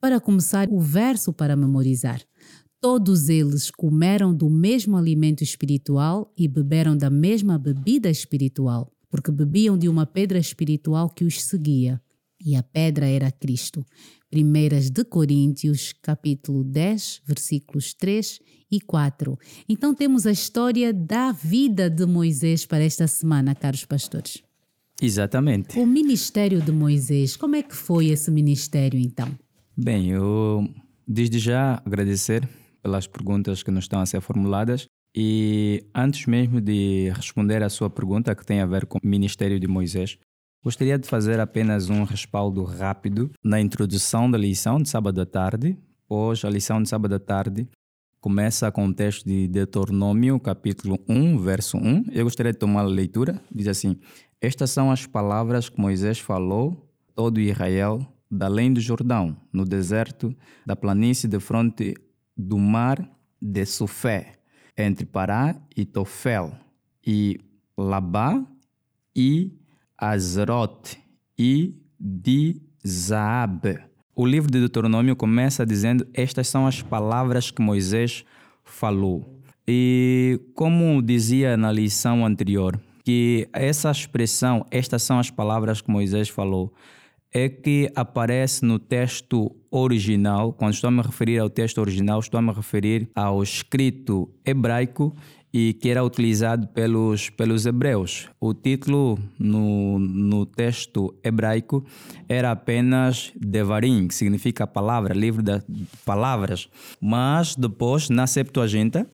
Para 0.00 0.20
começar, 0.20 0.68
o 0.70 0.78
verso 0.78 1.32
para 1.32 1.56
memorizar. 1.56 2.22
Todos 2.80 3.28
eles 3.28 3.70
comeram 3.70 4.32
do 4.32 4.48
mesmo 4.48 4.96
alimento 4.96 5.42
espiritual 5.42 6.32
e 6.36 6.46
beberam 6.46 6.96
da 6.96 7.10
mesma 7.10 7.58
bebida 7.58 8.08
espiritual, 8.08 8.92
porque 9.10 9.32
bebiam 9.32 9.76
de 9.76 9.88
uma 9.88 10.06
pedra 10.06 10.38
espiritual 10.38 11.10
que 11.10 11.24
os 11.24 11.42
seguia, 11.42 12.00
e 12.44 12.54
a 12.56 12.62
pedra 12.62 13.06
era 13.06 13.30
Cristo. 13.30 13.84
Primeiras 14.30 14.90
de 14.90 15.04
Coríntios, 15.04 15.94
capítulo 16.02 16.64
10, 16.64 17.22
versículos 17.24 17.94
3 17.94 18.40
e 18.70 18.80
4. 18.80 19.38
Então 19.68 19.94
temos 19.94 20.26
a 20.26 20.32
história 20.32 20.92
da 20.92 21.32
vida 21.32 21.88
de 21.88 22.04
Moisés 22.04 22.66
para 22.66 22.84
esta 22.84 23.06
semana, 23.06 23.54
caros 23.54 23.84
pastores. 23.84 24.42
Exatamente. 25.00 25.78
O 25.78 25.86
ministério 25.86 26.60
de 26.60 26.72
Moisés, 26.72 27.36
como 27.36 27.56
é 27.56 27.62
que 27.62 27.74
foi 27.74 28.08
esse 28.08 28.30
ministério 28.30 28.98
então? 28.98 29.28
Bem, 29.76 30.10
eu 30.10 30.68
desde 31.06 31.38
já 31.38 31.82
agradecer 31.84 32.48
pelas 32.82 33.06
perguntas 33.06 33.62
que 33.62 33.70
nos 33.70 33.84
estão 33.84 34.00
a 34.00 34.06
ser 34.06 34.20
formuladas. 34.20 34.86
E 35.16 35.84
antes 35.94 36.26
mesmo 36.26 36.60
de 36.60 37.10
responder 37.14 37.62
à 37.62 37.68
sua 37.68 37.88
pergunta, 37.88 38.34
que 38.34 38.44
tem 38.44 38.60
a 38.60 38.66
ver 38.66 38.84
com 38.86 38.98
o 38.98 39.06
ministério 39.06 39.58
de 39.60 39.66
Moisés, 39.66 40.18
gostaria 40.64 40.98
de 40.98 41.06
fazer 41.06 41.38
apenas 41.38 41.90
um 41.90 42.04
respaldo 42.04 42.64
rápido 42.64 43.30
na 43.44 43.60
introdução 43.60 44.30
da 44.30 44.38
lição 44.38 44.80
de 44.80 44.88
sábado 44.88 45.20
à 45.20 45.26
tarde, 45.26 45.76
pois 46.08 46.42
a 46.42 46.48
lição 46.48 46.82
de 46.82 46.88
sábado 46.88 47.14
à 47.14 47.18
tarde 47.18 47.68
começa 48.18 48.72
com 48.72 48.86
o 48.86 48.94
texto 48.94 49.26
de 49.26 49.46
Deuteronômio, 49.46 50.40
capítulo 50.40 50.98
1, 51.06 51.36
verso 51.36 51.76
1. 51.76 52.06
Eu 52.12 52.24
gostaria 52.24 52.50
de 52.50 52.58
tomar 52.58 52.80
a 52.80 52.84
leitura. 52.84 53.42
Diz 53.54 53.68
assim: 53.68 53.98
Estas 54.40 54.70
são 54.70 54.90
as 54.90 55.04
palavras 55.04 55.68
que 55.68 55.78
Moisés 55.78 56.18
falou, 56.18 56.90
todo 57.14 57.38
Israel, 57.38 58.00
da 58.30 58.46
além 58.46 58.72
do 58.72 58.80
Jordão, 58.80 59.36
no 59.52 59.66
deserto 59.66 60.34
da 60.64 60.74
planície 60.74 61.28
de 61.28 61.38
fronte 61.40 61.94
do 62.34 62.56
mar 62.56 63.06
de 63.40 63.66
Sufé, 63.66 64.38
entre 64.78 65.04
Pará 65.04 65.54
e 65.76 65.84
Tofel, 65.84 66.54
e 67.06 67.38
Labá 67.76 68.42
e 69.14 69.52
Azerote 69.98 70.98
e 71.38 71.74
de 71.98 72.60
Zaab. 72.86 73.78
O 74.14 74.26
livro 74.26 74.50
de 74.50 74.58
Deuteronômio 74.58 75.16
começa 75.16 75.64
dizendo: 75.64 76.06
Estas 76.12 76.48
são 76.48 76.66
as 76.66 76.82
palavras 76.82 77.50
que 77.50 77.62
Moisés 77.62 78.24
falou. 78.64 79.40
E 79.66 80.40
como 80.54 81.02
dizia 81.02 81.56
na 81.56 81.72
lição 81.72 82.24
anterior, 82.24 82.78
que 83.02 83.48
essa 83.52 83.90
expressão, 83.90 84.66
estas 84.70 85.02
são 85.02 85.18
as 85.18 85.30
palavras 85.30 85.80
que 85.80 85.90
Moisés 85.90 86.28
falou, 86.28 86.72
é 87.32 87.48
que 87.48 87.90
aparece 87.96 88.64
no 88.64 88.78
texto 88.78 89.54
original. 89.70 90.52
Quando 90.52 90.74
estou 90.74 90.88
a 90.88 90.90
me 90.90 91.02
referir 91.02 91.38
ao 91.38 91.50
texto 91.50 91.78
original, 91.78 92.20
estou 92.20 92.38
a 92.38 92.42
me 92.42 92.52
referir 92.52 93.10
ao 93.14 93.42
escrito 93.42 94.30
hebraico 94.44 95.14
e 95.56 95.72
que 95.74 95.88
era 95.88 96.02
utilizado 96.02 96.66
pelos, 96.66 97.30
pelos 97.30 97.64
hebreus. 97.64 98.28
O 98.40 98.52
título 98.52 99.16
no, 99.38 100.00
no 100.00 100.44
texto 100.44 101.16
hebraico 101.22 101.86
era 102.28 102.50
apenas 102.50 103.32
Devarim, 103.36 104.08
que 104.08 104.14
significa 104.16 104.66
palavra, 104.66 105.14
livro 105.14 105.44
de 105.44 105.62
palavras. 106.04 106.68
Mas 107.00 107.54
depois, 107.54 108.10
na 108.10 108.26
Septuaginta, 108.26 109.08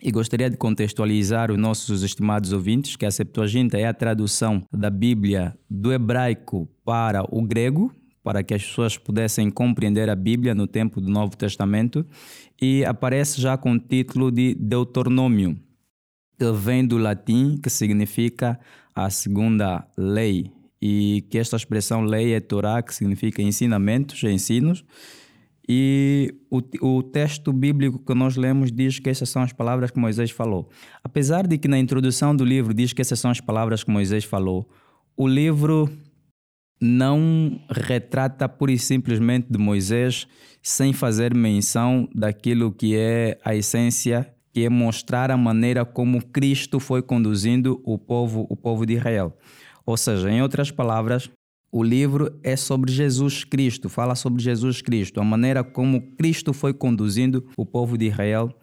e 0.00 0.12
gostaria 0.12 0.48
de 0.48 0.56
contextualizar 0.56 1.50
os 1.50 1.58
nossos 1.58 2.04
estimados 2.04 2.52
ouvintes 2.52 2.94
que 2.94 3.04
a 3.04 3.10
Septuaginta 3.10 3.76
é 3.76 3.86
a 3.86 3.94
tradução 3.94 4.62
da 4.72 4.88
Bíblia 4.88 5.52
do 5.68 5.92
hebraico 5.92 6.68
para 6.84 7.24
o 7.28 7.42
grego, 7.42 7.92
para 8.22 8.44
que 8.44 8.54
as 8.54 8.64
pessoas 8.64 8.96
pudessem 8.96 9.50
compreender 9.50 10.08
a 10.08 10.14
Bíblia 10.14 10.54
no 10.54 10.68
tempo 10.68 11.00
do 11.00 11.10
Novo 11.10 11.36
Testamento, 11.36 12.06
e 12.60 12.84
aparece 12.84 13.40
já 13.40 13.56
com 13.56 13.72
o 13.72 13.78
título 13.80 14.30
de 14.30 14.54
Deuteronômio, 14.54 15.58
vem 16.50 16.86
do 16.86 16.96
latim, 16.96 17.58
que 17.62 17.68
significa 17.68 18.58
a 18.94 19.10
segunda 19.10 19.86
lei, 19.96 20.50
e 20.80 21.24
que 21.30 21.38
esta 21.38 21.56
expressão 21.56 22.02
lei 22.02 22.32
é 22.32 22.40
Torá, 22.40 22.82
que 22.82 22.94
significa 22.94 23.42
ensinamentos, 23.42 24.22
ensinos, 24.24 24.84
e 25.68 26.34
o, 26.50 26.60
o, 26.80 27.02
texto 27.02 27.52
bíblico 27.52 27.98
que 27.98 28.14
nós 28.14 28.36
lemos 28.36 28.72
diz 28.72 28.98
que 28.98 29.08
essas 29.08 29.28
são 29.28 29.42
as 29.42 29.52
palavras 29.52 29.90
que 29.90 29.98
Moisés 29.98 30.30
falou. 30.30 30.68
Apesar 31.04 31.46
de 31.46 31.56
que 31.56 31.68
na 31.68 31.78
introdução 31.78 32.34
do 32.34 32.44
livro 32.44 32.74
diz 32.74 32.92
que 32.92 33.00
essas 33.00 33.20
são 33.20 33.30
as 33.30 33.40
palavras 33.40 33.84
que 33.84 33.90
Moisés 33.90 34.24
falou, 34.24 34.68
o 35.16 35.26
livro 35.28 35.88
não 36.80 37.60
retrata 37.70 38.48
pura 38.48 38.72
e 38.72 38.78
simplesmente 38.78 39.46
de 39.48 39.56
Moisés 39.56 40.26
sem 40.60 40.92
fazer 40.92 41.32
menção 41.32 42.08
daquilo 42.12 42.72
que 42.72 42.96
é 42.96 43.38
a 43.44 43.54
essência, 43.54 44.34
que 44.52 44.64
é 44.64 44.68
mostrar 44.68 45.30
a 45.30 45.36
maneira 45.36 45.84
como 45.84 46.24
Cristo 46.24 46.78
foi 46.78 47.02
conduzindo 47.02 47.80
o 47.84 47.96
povo, 47.98 48.46
o 48.50 48.56
povo 48.56 48.84
de 48.84 48.94
Israel. 48.94 49.36
Ou 49.84 49.96
seja, 49.96 50.30
em 50.30 50.42
outras 50.42 50.70
palavras, 50.70 51.30
o 51.70 51.82
livro 51.82 52.38
é 52.42 52.54
sobre 52.54 52.92
Jesus 52.92 53.44
Cristo, 53.44 53.88
fala 53.88 54.14
sobre 54.14 54.42
Jesus 54.42 54.82
Cristo, 54.82 55.20
a 55.20 55.24
maneira 55.24 55.64
como 55.64 56.02
Cristo 56.16 56.52
foi 56.52 56.74
conduzindo 56.74 57.48
o 57.56 57.64
povo 57.64 57.96
de 57.96 58.06
Israel 58.06 58.54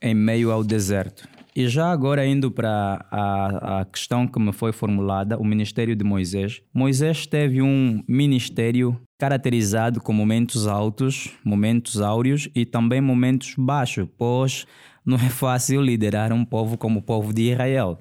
em 0.00 0.14
meio 0.14 0.50
ao 0.50 0.64
deserto. 0.64 1.28
E 1.54 1.68
já 1.68 1.90
agora 1.90 2.26
indo 2.26 2.50
para 2.50 3.06
a, 3.10 3.80
a 3.80 3.84
questão 3.86 4.26
que 4.26 4.38
me 4.38 4.52
foi 4.52 4.72
formulada, 4.72 5.38
o 5.38 5.44
ministério 5.44 5.96
de 5.96 6.04
Moisés. 6.04 6.60
Moisés 6.72 7.26
teve 7.26 7.62
um 7.62 8.02
ministério 8.06 9.00
caracterizado 9.18 9.98
com 10.00 10.12
momentos 10.12 10.66
altos, 10.66 11.30
momentos 11.42 12.00
áureos 12.00 12.46
e 12.54 12.66
também 12.66 13.00
momentos 13.00 13.54
baixos, 13.56 14.06
pois 14.18 14.66
não 15.06 15.16
é 15.16 15.30
fácil 15.30 15.80
liderar 15.80 16.32
um 16.32 16.44
povo 16.44 16.76
como 16.76 16.98
o 16.98 17.02
povo 17.02 17.32
de 17.32 17.52
Israel. 17.52 17.98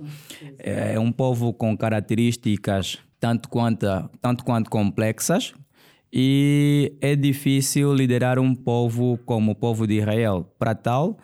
É 0.58 1.00
um 1.00 1.12
povo 1.12 1.54
com 1.54 1.78
características 1.78 2.98
tanto 3.20 3.48
quanto, 3.48 3.86
tanto 4.22 4.44
quanto 4.44 4.70
complexas, 4.70 5.54
e 6.12 6.94
é 7.02 7.16
difícil 7.16 7.94
liderar 7.94 8.40
um 8.40 8.56
povo 8.56 9.20
como 9.26 9.52
o 9.52 9.56
povo 9.56 9.86
de 9.86 10.00
Israel. 10.00 10.52
Para 10.58 10.74
tal, 10.74 11.18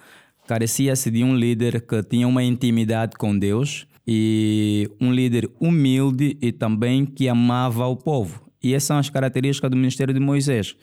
carecia-se 0.48 1.10
de 1.10 1.24
um 1.24 1.36
líder 1.36 1.82
que 1.82 2.04
tinha 2.04 2.28
uma 2.28 2.44
intimidade 2.44 3.16
com 3.18 3.38
Deus 3.38 3.88
e 4.06 4.90
um 5.00 5.12
líder 5.12 5.50
humilde 5.60 6.38
e 6.42 6.52
também 6.52 7.06
que 7.06 7.30
amava 7.30 7.86
o 7.88 7.96
povo. 7.96 8.52
E 8.64 8.74
essas 8.74 8.88
são 8.88 8.98
as 8.98 9.10
características 9.10 9.72
do 9.72 9.78
ministério 9.78 10.14
de 10.14 10.20
Moisés. 10.20 10.76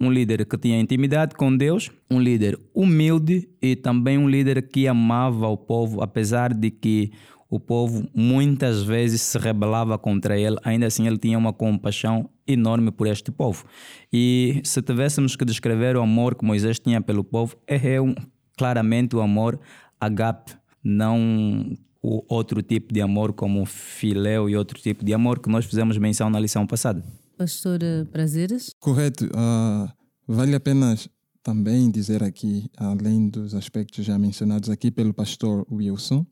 Um 0.00 0.10
líder 0.10 0.44
que 0.44 0.58
tinha 0.58 0.78
intimidade 0.80 1.34
com 1.34 1.56
Deus, 1.56 1.90
um 2.10 2.20
líder 2.20 2.58
humilde 2.74 3.48
e 3.62 3.76
também 3.76 4.18
um 4.18 4.28
líder 4.28 4.68
que 4.68 4.88
amava 4.88 5.46
o 5.48 5.56
povo, 5.56 6.02
apesar 6.02 6.52
de 6.52 6.70
que 6.70 7.12
o 7.48 7.60
povo 7.60 8.08
muitas 8.12 8.82
vezes 8.82 9.22
se 9.22 9.38
rebelava 9.38 9.96
contra 9.96 10.38
ele, 10.38 10.56
ainda 10.64 10.86
assim 10.86 11.06
ele 11.06 11.18
tinha 11.18 11.38
uma 11.38 11.52
compaixão 11.52 12.28
enorme 12.46 12.90
por 12.90 13.06
este 13.06 13.30
povo. 13.30 13.64
E 14.12 14.60
se 14.64 14.82
tivéssemos 14.82 15.36
que 15.36 15.44
descrever 15.44 15.96
o 15.96 16.02
amor 16.02 16.34
que 16.34 16.44
Moisés 16.44 16.80
tinha 16.80 17.00
pelo 17.00 17.22
povo, 17.22 17.56
é 17.66 18.00
um, 18.00 18.14
claramente 18.56 19.14
o 19.14 19.20
amor 19.20 19.60
agape, 20.00 20.52
não 20.82 21.76
o 22.02 22.22
outro 22.28 22.60
tipo 22.60 22.92
de 22.92 23.00
amor 23.00 23.32
como 23.32 23.64
filéu 23.64 24.50
e 24.50 24.56
outro 24.56 24.78
tipo 24.80 25.04
de 25.04 25.14
amor 25.14 25.38
que 25.38 25.48
nós 25.48 25.64
fizemos 25.64 25.96
menção 25.96 26.28
na 26.28 26.38
lição 26.38 26.66
passada. 26.66 27.02
Pastor 27.36 27.82
eh, 27.82 28.04
Prazeres? 28.04 28.74
Correto. 28.78 29.24
Uh, 29.26 29.88
vale 30.26 30.54
a 30.54 30.60
pena 30.60 30.96
também 31.42 31.90
dizer 31.90 32.22
aqui, 32.22 32.70
além 32.76 33.28
dos 33.28 33.54
aspectos 33.54 34.04
já 34.04 34.18
mencionados 34.18 34.70
aqui 34.70 34.90
pelo 34.90 35.12
pastor 35.12 35.66
Wilson, 35.70 36.26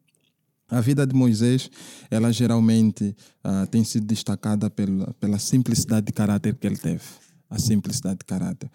a 0.68 0.80
vida 0.80 1.06
de 1.06 1.14
Moisés, 1.14 1.70
ela 2.10 2.32
geralmente 2.32 3.14
uh, 3.44 3.66
tem 3.70 3.84
sido 3.84 4.06
destacada 4.06 4.70
pela, 4.70 5.12
pela 5.20 5.38
simplicidade 5.38 6.06
de 6.06 6.12
caráter 6.12 6.54
que 6.54 6.66
ele 6.66 6.78
teve. 6.78 7.02
A 7.50 7.58
simplicidade 7.58 8.20
de 8.20 8.24
caráter. 8.24 8.70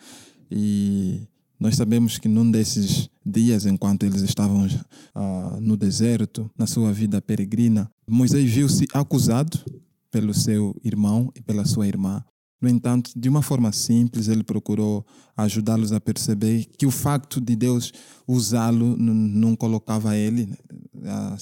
E 0.51 1.27
nós 1.59 1.75
sabemos 1.75 2.19
que 2.19 2.27
num 2.27 2.49
desses 2.51 3.09
dias, 3.25 3.65
enquanto 3.65 4.03
eles 4.03 4.21
estavam 4.21 4.67
uh, 4.67 5.59
no 5.59 5.75
deserto, 5.75 6.51
na 6.55 6.67
sua 6.67 6.93
vida 6.93 7.19
peregrina, 7.19 7.89
Moisés 8.07 8.47
viu-se 8.47 8.85
acusado 8.93 9.57
pelo 10.17 10.33
seu 10.33 10.75
irmão 10.83 11.31
e 11.35 11.41
pela 11.43 11.63
sua 11.63 11.87
irmã. 11.87 12.25
No 12.59 12.67
entanto, 12.67 13.11
de 13.15 13.29
uma 13.29 13.43
forma 13.43 13.71
simples, 13.71 14.27
ele 14.27 14.43
procurou 14.43 15.05
ajudá-los 15.35 15.91
a 15.91 15.99
perceber 15.99 16.65
que 16.75 16.87
o 16.87 16.91
facto 16.91 17.39
de 17.39 17.55
Deus 17.55 17.93
usá-lo 18.27 18.97
não 18.97 19.55
colocava 19.55 20.17
ele 20.17 20.47
né, 20.91 21.37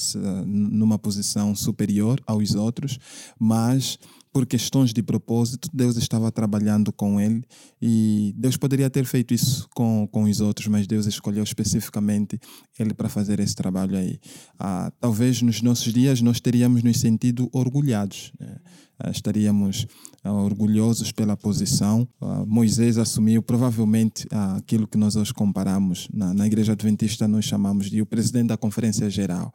numa 0.46 1.00
posição 1.00 1.56
superior 1.56 2.20
aos 2.28 2.54
outros, 2.54 3.00
mas 3.40 3.98
por 4.36 4.45
questões 4.45 4.91
de 4.91 5.02
propósito, 5.02 5.69
Deus 5.74 5.95
estava 5.95 6.30
trabalhando 6.30 6.91
com 6.91 7.21
ele 7.21 7.41
e 7.82 8.34
Deus 8.36 8.58
poderia 8.58 8.89
ter 8.89 9.06
feito 9.06 9.34
isso 9.34 9.65
com, 9.74 10.06
com 10.12 10.24
os 10.24 10.41
outros, 10.41 10.67
mas 10.67 10.86
Deus 10.86 11.06
escolheu 11.06 11.41
especificamente 11.41 12.38
ele 12.78 12.93
para 12.93 13.08
fazer 13.08 13.39
esse 13.39 13.56
trabalho 13.56 13.95
aí. 13.95 14.19
Ah, 14.60 14.91
talvez 15.00 15.41
nos 15.41 15.62
nossos 15.62 15.93
dias 15.93 16.19
nós 16.19 16.41
teríamos 16.41 16.84
nos 16.84 17.00
sentido 17.00 17.48
orgulhados, 17.54 18.34
né? 18.38 18.58
ah, 19.00 19.10
estaríamos 19.10 19.88
ah, 20.21 20.34
orgulhosos 20.34 21.13
pela 21.13 21.38
posição. 21.38 22.06
Ah, 22.19 22.43
Moisés 22.45 22.98
assumiu 22.98 23.41
provavelmente 23.41 24.28
ah, 24.34 24.58
aquilo 24.58 24.86
que 24.86 24.98
nós 24.98 25.15
hoje 25.15 25.34
comparamos 25.34 26.10
na, 26.13 26.34
na 26.34 26.45
Igreja 26.45 26.74
Adventista, 26.74 27.26
nós 27.26 27.45
chamamos 27.45 27.89
de 27.89 28.02
o 28.02 28.06
presidente 28.06 28.48
da 28.48 28.58
Conferência 28.58 29.10
Geral 29.10 29.54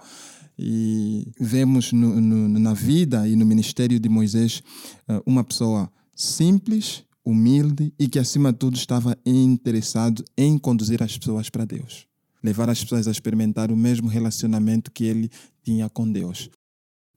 e 0.63 1.27
vemos 1.41 1.91
no, 1.93 2.21
no, 2.21 2.49
na 2.59 2.75
vida 2.75 3.27
e 3.27 3.35
no 3.35 3.47
ministério 3.47 3.99
de 3.99 4.09
Moisés 4.11 4.63
uh, 5.09 5.23
uma 5.25 5.43
pessoa 5.43 5.91
simples, 6.15 7.03
humilde 7.25 7.95
e 7.99 8.07
que, 8.09 8.19
acima 8.19 8.53
de 8.53 8.59
tudo, 8.59 8.77
estava 8.77 9.17
interessado 9.25 10.23
em 10.37 10.59
conduzir 10.59 11.03
as 11.03 11.17
pessoas 11.17 11.49
para 11.49 11.65
Deus. 11.65 12.07
Levar 12.43 12.69
as 12.69 12.83
pessoas 12.83 13.09
a 13.09 13.11
experimentar 13.11 13.71
o 13.73 13.77
mesmo 13.77 14.09
relacionamento 14.09 14.91
que 14.91 15.05
ele 15.05 15.31
tinha 15.63 15.89
com 15.89 16.11
Deus. 16.11 16.51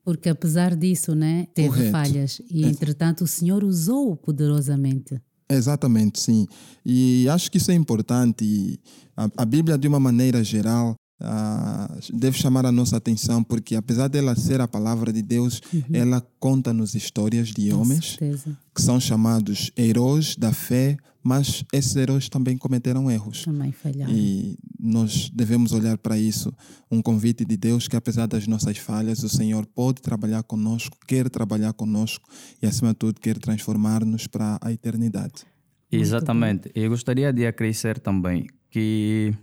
Porque 0.06 0.30
apesar 0.30 0.76
disso, 0.76 1.14
né, 1.16 1.48
teve 1.54 1.70
Correto. 1.70 1.92
falhas 1.92 2.42
e, 2.50 2.64
É. 2.64 2.68
entretanto, 2.68 3.24
o 3.24 3.28
Senhor 3.28 3.64
usou 3.64 4.16
poderosamente. 4.18 5.22
Exatamente, 5.50 6.20
sim. 6.20 6.48
E 6.86 7.28
acho 7.30 7.52
que 7.52 7.58
isso 7.58 7.72
é 7.72 7.74
importante. 7.74 8.80
A, 9.16 9.30
a 9.38 9.46
Bíblia, 9.46 9.78
de 9.78 9.88
uma 9.88 10.00
maneira 10.00 10.44
geral, 10.44 10.96
ah, 11.20 11.90
deve 12.14 12.38
chamar 12.38 12.66
a 12.66 12.72
nossa 12.72 12.98
atenção, 12.98 13.44
porque 13.44 13.76
apesar 13.76 14.08
dela 14.08 14.36
ser 14.36 14.60
a 14.62 14.68
palavra 14.68 15.14
de 15.14 15.22
Deus, 15.22 15.62
ela 15.92 16.26
conta-nos 16.40 16.96
histórias 16.96 17.50
de 17.50 17.70
Com 17.70 17.82
homens 17.82 18.16
certeza. 18.18 18.58
que 18.74 18.82
são 18.82 19.00
chamados 19.00 19.72
heróis 19.78 20.36
da 20.36 20.52
fé, 20.52 20.98
mas 21.24 21.64
esses 21.72 21.96
heróis 21.96 22.28
também 22.28 22.58
cometeram 22.58 23.10
erros. 23.10 23.46
Também 23.46 23.72
falharam. 23.72 24.12
E 24.14 24.58
nós 24.78 25.30
devemos 25.30 25.72
olhar 25.72 25.98
para 25.98 26.18
isso, 26.18 26.54
um 26.92 27.02
convite 27.02 27.46
de 27.46 27.56
Deus 27.56 27.88
que 27.88 27.96
apesar 27.96 28.28
das 28.28 28.46
nossas 28.46 28.78
falhas, 28.78 29.24
o 29.24 29.30
Senhor 29.30 29.66
pode 29.66 30.02
trabalhar 30.02 30.44
conosco, 30.44 30.98
quer 31.08 31.30
trabalhar 31.30 31.72
conosco 31.72 32.28
e 32.62 32.68
acima 32.68 32.90
de 32.90 32.96
tudo 32.96 33.22
quer 33.22 33.38
transformar-nos 33.38 34.28
para 34.28 34.60
a 34.62 34.72
eternidade. 34.74 35.46
Exatamente. 35.90 36.70
Eu 36.76 36.90
gostaria 36.90 37.32
de 37.32 37.46
acrescer 37.46 38.00
também 38.00 38.48
que 38.70 39.34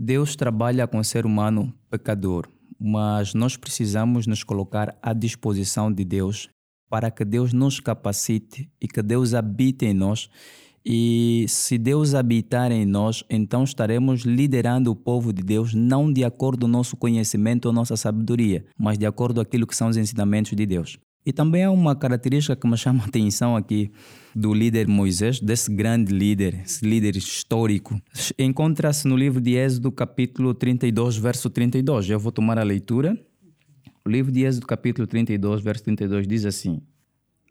Deus 0.00 0.36
trabalha 0.36 0.86
com 0.86 0.98
o 0.98 1.04
ser 1.04 1.26
humano 1.26 1.74
pecador, 1.90 2.46
mas 2.78 3.34
nós 3.34 3.56
precisamos 3.56 4.28
nos 4.28 4.44
colocar 4.44 4.96
à 5.02 5.12
disposição 5.12 5.92
de 5.92 6.04
Deus 6.04 6.48
para 6.88 7.10
que 7.10 7.24
Deus 7.24 7.52
nos 7.52 7.80
capacite 7.80 8.70
e 8.80 8.86
que 8.86 9.02
Deus 9.02 9.34
habite 9.34 9.86
em 9.86 9.92
nós. 9.92 10.30
E 10.86 11.46
se 11.48 11.76
Deus 11.76 12.14
habitar 12.14 12.70
em 12.70 12.86
nós, 12.86 13.24
então 13.28 13.64
estaremos 13.64 14.20
liderando 14.20 14.92
o 14.92 14.96
povo 14.96 15.32
de 15.32 15.42
Deus 15.42 15.74
não 15.74 16.12
de 16.12 16.22
acordo 16.22 16.60
com 16.60 16.66
o 16.66 16.70
nosso 16.70 16.96
conhecimento 16.96 17.66
ou 17.66 17.72
nossa 17.72 17.96
sabedoria, 17.96 18.64
mas 18.78 18.98
de 18.98 19.04
acordo 19.04 19.34
com 19.34 19.40
aquilo 19.40 19.66
que 19.66 19.74
são 19.74 19.88
os 19.88 19.96
ensinamentos 19.96 20.56
de 20.56 20.64
Deus. 20.64 20.96
E 21.24 21.32
também 21.32 21.64
há 21.64 21.70
uma 21.70 21.94
característica 21.94 22.56
que 22.56 22.66
me 22.66 22.76
chama 22.76 23.02
a 23.02 23.06
atenção 23.06 23.56
aqui 23.56 23.90
do 24.34 24.54
líder 24.54 24.86
Moisés, 24.88 25.40
desse 25.40 25.70
grande 25.70 26.12
líder, 26.12 26.62
esse 26.64 26.84
líder 26.84 27.16
histórico. 27.16 28.00
Encontra-se 28.38 29.06
no 29.06 29.16
livro 29.16 29.40
de 29.40 29.54
Êxodo, 29.54 29.92
capítulo 29.92 30.54
32, 30.54 31.16
verso 31.16 31.50
32. 31.50 32.08
Eu 32.08 32.18
vou 32.18 32.32
tomar 32.32 32.58
a 32.58 32.62
leitura. 32.62 33.18
O 34.04 34.08
livro 34.08 34.32
de 34.32 34.44
Êxodo, 34.44 34.66
capítulo 34.66 35.06
32, 35.06 35.60
verso 35.60 35.84
32 35.84 36.26
diz 36.26 36.44
assim: 36.46 36.80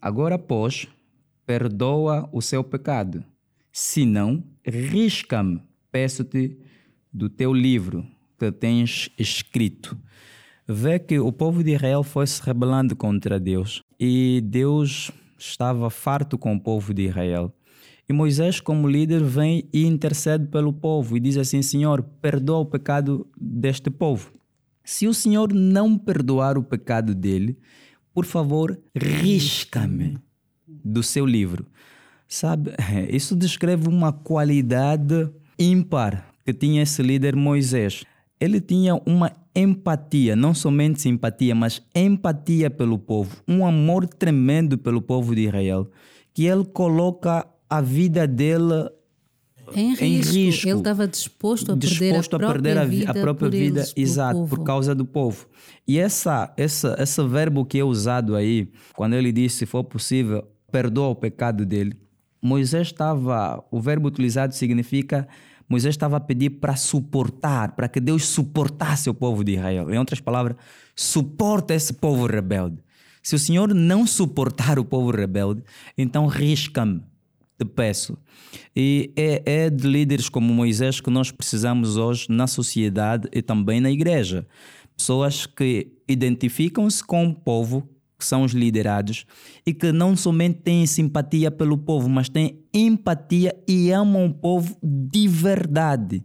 Agora, 0.01 0.39
pois, 0.39 0.87
perdoa 1.45 2.27
o 2.31 2.41
seu 2.41 2.63
pecado. 2.63 3.23
Se 3.71 4.05
não, 4.05 4.43
risca-me, 4.65 5.61
peço-te, 5.91 6.57
do 7.13 7.29
teu 7.29 7.53
livro 7.53 8.05
que 8.37 8.51
tens 8.51 9.09
escrito 9.17 9.97
vê 10.67 10.99
que 10.99 11.19
o 11.19 11.31
povo 11.31 11.63
de 11.63 11.73
Israel 11.73 12.03
foi 12.03 12.27
se 12.27 12.41
rebelando 12.41 12.95
contra 12.95 13.39
Deus 13.39 13.81
e 13.99 14.41
Deus 14.43 15.11
estava 15.37 15.89
farto 15.89 16.37
com 16.37 16.55
o 16.55 16.59
povo 16.59 16.93
de 16.93 17.03
Israel. 17.03 17.53
E 18.09 18.13
Moisés, 18.13 18.59
como 18.59 18.87
líder, 18.87 19.23
vem 19.23 19.67
e 19.73 19.85
intercede 19.85 20.47
pelo 20.47 20.71
povo 20.71 21.17
e 21.17 21.19
diz 21.19 21.37
assim: 21.37 21.61
Senhor, 21.61 22.01
perdoa 22.21 22.59
o 22.59 22.65
pecado 22.65 23.27
deste 23.39 23.89
povo. 23.89 24.31
Se 24.83 25.07
o 25.07 25.13
Senhor 25.13 25.53
não 25.53 25.97
perdoar 25.97 26.57
o 26.57 26.63
pecado 26.63 27.13
dele, 27.13 27.57
por 28.13 28.25
favor, 28.25 28.79
risca-me 28.95 30.17
do 30.65 31.03
seu 31.03 31.25
livro. 31.25 31.65
Sabe, 32.27 32.71
isso 33.11 33.35
descreve 33.35 33.89
uma 33.89 34.13
qualidade 34.13 35.29
ímpar 35.59 36.33
que 36.45 36.53
tinha 36.53 36.83
esse 36.83 37.01
líder 37.01 37.35
Moisés. 37.35 38.03
Ele 38.39 38.61
tinha 38.61 38.95
uma 39.05 39.33
empatia, 39.57 40.35
não 40.35 40.53
somente 40.53 41.01
simpatia, 41.01 41.55
mas 41.55 41.81
empatia 41.95 42.69
pelo 42.69 42.99
povo, 42.99 43.37
um 43.47 43.65
amor 43.65 44.05
tremendo 44.07 44.77
pelo 44.77 45.01
povo 45.01 45.33
de 45.35 45.47
Israel, 45.47 45.89
que 46.33 46.45
ele 46.45 46.63
coloca 46.65 47.45
a 47.69 47.81
vida 47.81 48.27
dele 48.27 48.89
Em 49.73 49.89
risco. 49.89 50.03
em 50.05 50.17
risco. 50.45 50.67
Ele 50.69 50.77
estava 50.77 51.07
disposto 51.07 51.71
a 51.71 51.77
perder 51.77 51.87
disposto 52.13 52.33
a 52.33 52.37
a, 52.37 52.39
própria 52.39 52.61
perder 52.61 52.77
a, 52.77 52.85
vi- 52.85 52.99
vida, 52.99 53.11
a 53.11 53.13
própria 53.15 53.49
por 53.49 53.57
vida, 53.57 53.79
eles, 53.79 53.93
exato, 53.97 54.45
por 54.47 54.63
causa 54.63 54.93
do 54.95 55.03
povo. 55.05 55.47
E 55.87 55.97
essa, 55.97 56.53
essa, 56.55 56.95
esse 56.99 57.23
verbo 57.27 57.65
que 57.65 57.79
é 57.79 57.83
usado 57.83 58.35
aí, 58.35 58.69
quando 58.95 59.15
ele 59.15 59.31
diz, 59.31 59.53
se 59.53 59.65
for 59.65 59.83
possível, 59.83 60.47
perdoa 60.71 61.09
o 61.09 61.15
pecado 61.15 61.65
dele, 61.65 61.97
Moisés 62.41 62.87
estava, 62.87 63.63
o 63.71 63.81
verbo 63.81 64.07
utilizado 64.07 64.53
significa, 64.53 65.27
Moisés 65.69 65.93
estava 65.93 66.17
a 66.17 66.19
pedir 66.19 66.51
para 66.51 66.75
suportar, 66.75 67.75
para 67.75 67.87
que 67.87 67.99
Deus 67.99 68.25
suportasse 68.25 69.09
o 69.09 69.13
povo 69.13 69.43
de 69.43 69.53
Israel. 69.53 69.91
Em 69.91 69.97
outras 69.97 70.21
palavras, 70.21 70.55
suporta 70.95 71.73
esse 71.73 71.93
povo 71.93 72.25
rebelde. 72.25 72.77
Se 73.21 73.35
o 73.35 73.39
Senhor 73.39 73.73
não 73.73 74.07
suportar 74.07 74.79
o 74.79 74.85
povo 74.85 75.11
rebelde, 75.11 75.61
então 75.97 76.27
risca-me 76.27 77.03
te 77.57 77.65
peço. 77.65 78.17
E 78.75 79.11
é, 79.15 79.41
é 79.45 79.69
de 79.69 79.87
líderes 79.87 80.29
como 80.29 80.53
Moisés 80.53 81.01
que 81.01 81.09
nós 81.09 81.31
precisamos 81.31 81.97
hoje 81.97 82.27
na 82.29 82.45
sociedade 82.45 83.27
e 83.33 83.41
também 83.41 83.81
na 83.81 83.89
igreja. 83.89 84.47
Pessoas 84.95 85.45
que 85.45 85.91
identificam-se 86.07 87.03
com 87.03 87.27
o 87.27 87.33
povo, 87.33 87.87
que 88.17 88.25
são 88.25 88.43
os 88.43 88.51
liderados, 88.51 89.25
e 89.65 89.73
que 89.73 89.91
não 89.91 90.15
somente 90.15 90.59
têm 90.61 90.85
simpatia 90.87 91.51
pelo 91.51 91.77
povo, 91.77 92.09
mas 92.09 92.29
têm 92.29 92.63
empatia 92.73 93.55
e 93.67 93.91
amam 93.91 94.25
o 94.25 94.33
povo 94.33 94.75
de 94.81 95.27
verdade. 95.27 96.23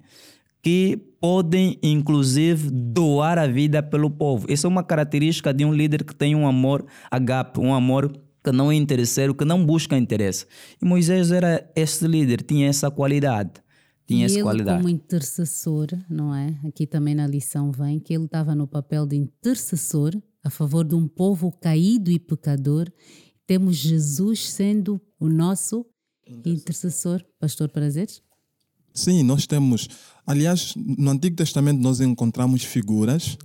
Que 0.63 0.97
podem, 1.21 1.79
inclusive, 1.83 2.71
doar 2.71 3.39
a 3.39 3.47
vida 3.47 3.83
pelo 3.83 4.11
povo. 4.11 4.47
Essa 4.51 4.67
é 4.67 4.69
uma 4.69 4.83
característica 4.83 5.53
de 5.53 5.65
um 5.65 5.73
líder 5.73 6.05
que 6.05 6.15
tem 6.15 6.35
um 6.35 6.47
amor 6.47 6.87
agape, 7.11 7.61
um 7.61 7.75
amor 7.75 8.13
que 8.43 8.51
não 8.51 8.71
é 8.71 8.75
interesseiro, 8.75 9.35
que 9.35 9.45
não 9.45 9.65
busca 9.65 9.97
interesse. 9.97 10.47
E 10.81 10.85
Moisés 10.85 11.31
era 11.31 11.69
esse 11.77 12.07
líder, 12.07 12.43
tinha 12.43 12.69
essa 12.69 12.91
qualidade. 12.91 13.53
Tinha 14.07 14.23
e 14.23 14.25
essa 14.25 14.35
ele, 14.35 14.43
qualidade. 14.43 14.79
como 14.79 14.89
intercessor, 14.89 15.89
não 16.11 16.35
é? 16.35 16.55
Aqui 16.67 16.87
também 16.87 17.15
na 17.15 17.27
lição 17.27 17.71
vem 17.71 18.01
que 18.01 18.13
ele 18.13 18.25
estava 18.25 18.55
no 18.55 18.67
papel 18.67 19.07
de 19.07 19.17
intercessor 19.17 20.13
a 20.43 20.51
favor 20.51 20.85
de 20.85 20.95
um 20.95 21.07
povo 21.07 21.53
caído 21.53 22.11
e 22.11 22.19
pecador. 22.19 22.91
Temos 23.47 23.77
Jesus 23.77 24.51
sendo 24.51 25.01
o 25.19 25.29
nosso 25.29 25.87
intercessor. 26.45 27.25
Pastor 27.39 27.69
Prazeres? 27.69 28.23
Sim, 28.95 29.23
nós 29.23 29.47
temos. 29.47 29.89
Aliás, 30.27 30.75
no 30.77 31.11
Antigo 31.11 31.37
Testamento 31.37 31.81
nós 31.81 32.01
encontramos 32.01 32.63
figuras, 32.63 33.37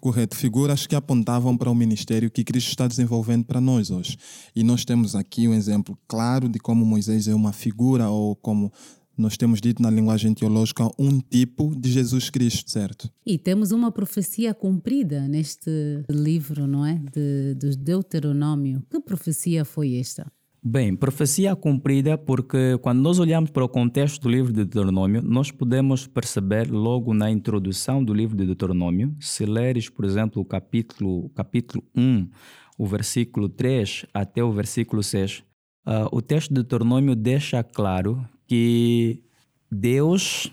correto, 0.00 0.36
figuras 0.36 0.86
que 0.86 0.96
apontavam 0.96 1.56
para 1.56 1.70
o 1.70 1.74
ministério 1.74 2.30
que 2.30 2.44
Cristo 2.44 2.68
está 2.70 2.86
desenvolvendo 2.86 3.44
para 3.44 3.60
nós 3.60 3.90
hoje. 3.90 4.16
E 4.54 4.62
nós 4.64 4.84
temos 4.84 5.14
aqui 5.14 5.46
um 5.46 5.54
exemplo 5.54 5.96
claro 6.08 6.48
de 6.48 6.58
como 6.58 6.84
Moisés 6.84 7.28
é 7.28 7.34
uma 7.34 7.52
figura, 7.52 8.08
ou 8.08 8.34
como 8.36 8.72
nós 9.16 9.36
temos 9.36 9.60
dito 9.60 9.82
na 9.82 9.90
linguagem 9.90 10.34
teológica, 10.34 10.88
um 10.98 11.20
tipo 11.20 11.74
de 11.74 11.90
Jesus 11.90 12.30
Cristo, 12.30 12.70
certo? 12.70 13.10
E 13.24 13.38
temos 13.38 13.72
uma 13.72 13.90
profecia 13.90 14.52
cumprida 14.52 15.26
neste 15.26 15.70
livro, 16.10 16.66
não 16.66 16.84
é? 16.84 17.00
De, 17.12 17.54
do 17.54 17.76
Deuteronômio. 17.76 18.82
Que 18.90 19.00
profecia 19.00 19.64
foi 19.64 19.96
esta? 19.96 20.26
Bem, 20.68 20.96
profecia 20.96 21.54
cumprida 21.54 22.18
porque 22.18 22.76
quando 22.78 23.00
nós 23.00 23.20
olhamos 23.20 23.50
para 23.50 23.64
o 23.64 23.68
contexto 23.68 24.22
do 24.22 24.28
livro 24.28 24.52
de 24.52 24.64
Deuteronômio, 24.64 25.22
nós 25.22 25.52
podemos 25.52 26.08
perceber 26.08 26.68
logo 26.68 27.14
na 27.14 27.30
introdução 27.30 28.02
do 28.02 28.12
livro 28.12 28.36
de 28.36 28.44
Deuteronômio, 28.44 29.14
se 29.20 29.46
leres, 29.46 29.88
por 29.88 30.04
exemplo, 30.04 30.42
o 30.42 30.44
capítulo, 30.44 31.28
capítulo 31.30 31.84
1, 31.96 32.28
o 32.76 32.84
versículo 32.84 33.48
3 33.48 34.06
até 34.12 34.42
o 34.42 34.50
versículo 34.50 35.04
6, 35.04 35.44
ah, 35.84 36.08
o 36.10 36.20
texto 36.20 36.48
de 36.48 36.54
Deuteronômio 36.56 37.14
deixa 37.14 37.62
claro 37.62 38.26
que 38.46 39.22
Deus 39.70 40.52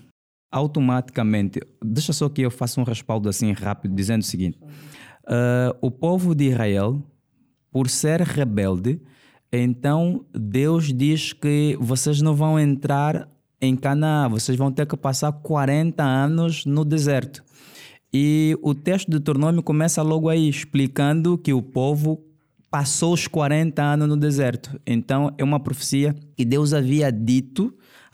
automaticamente, 0.52 1.60
deixa 1.84 2.14
só 2.14 2.30
que 2.30 2.42
eu 2.42 2.52
faça 2.52 2.80
um 2.80 2.84
respaldo 2.84 3.28
assim 3.28 3.52
rápido, 3.52 3.96
dizendo 3.96 4.22
o 4.22 4.26
seguinte: 4.26 4.60
ah, 5.26 5.76
o 5.82 5.90
povo 5.90 6.36
de 6.36 6.50
Israel, 6.50 7.02
por 7.72 7.90
ser 7.90 8.22
rebelde, 8.22 9.02
Então 9.52 10.26
Deus 10.34 10.94
diz 10.94 11.34
que 11.34 11.78
vocês 11.80 12.22
não 12.22 12.36
vão 12.36 12.60
entrar 12.60 13.30
em 13.62 13.76
Canaã, 13.76 14.28
vocês 14.28 14.58
vão 14.58 14.72
ter 14.72 14.86
que 14.86 14.98
passar 14.98 15.32
40 15.32 16.04
anos 16.04 16.66
no 16.66 16.84
deserto. 16.84 17.44
E 18.14 18.58
o 18.62 18.76
texto 18.76 19.08
do 19.08 19.20
Deuteronômio 19.20 19.64
começa 19.64 20.02
logo 20.02 20.30
aí, 20.30 20.48
explicando 20.48 21.38
que 21.38 21.54
o 21.54 21.62
povo 21.62 22.24
passou 22.70 23.14
os 23.14 23.28
40 23.28 23.82
anos 23.82 24.08
no 24.08 24.18
deserto. 24.18 24.80
Então 24.86 25.34
é 25.38 25.44
uma 25.44 25.60
profecia 25.60 26.16
que 26.36 26.44
Deus 26.44 26.74
havia 26.74 27.12
dito 27.12 27.74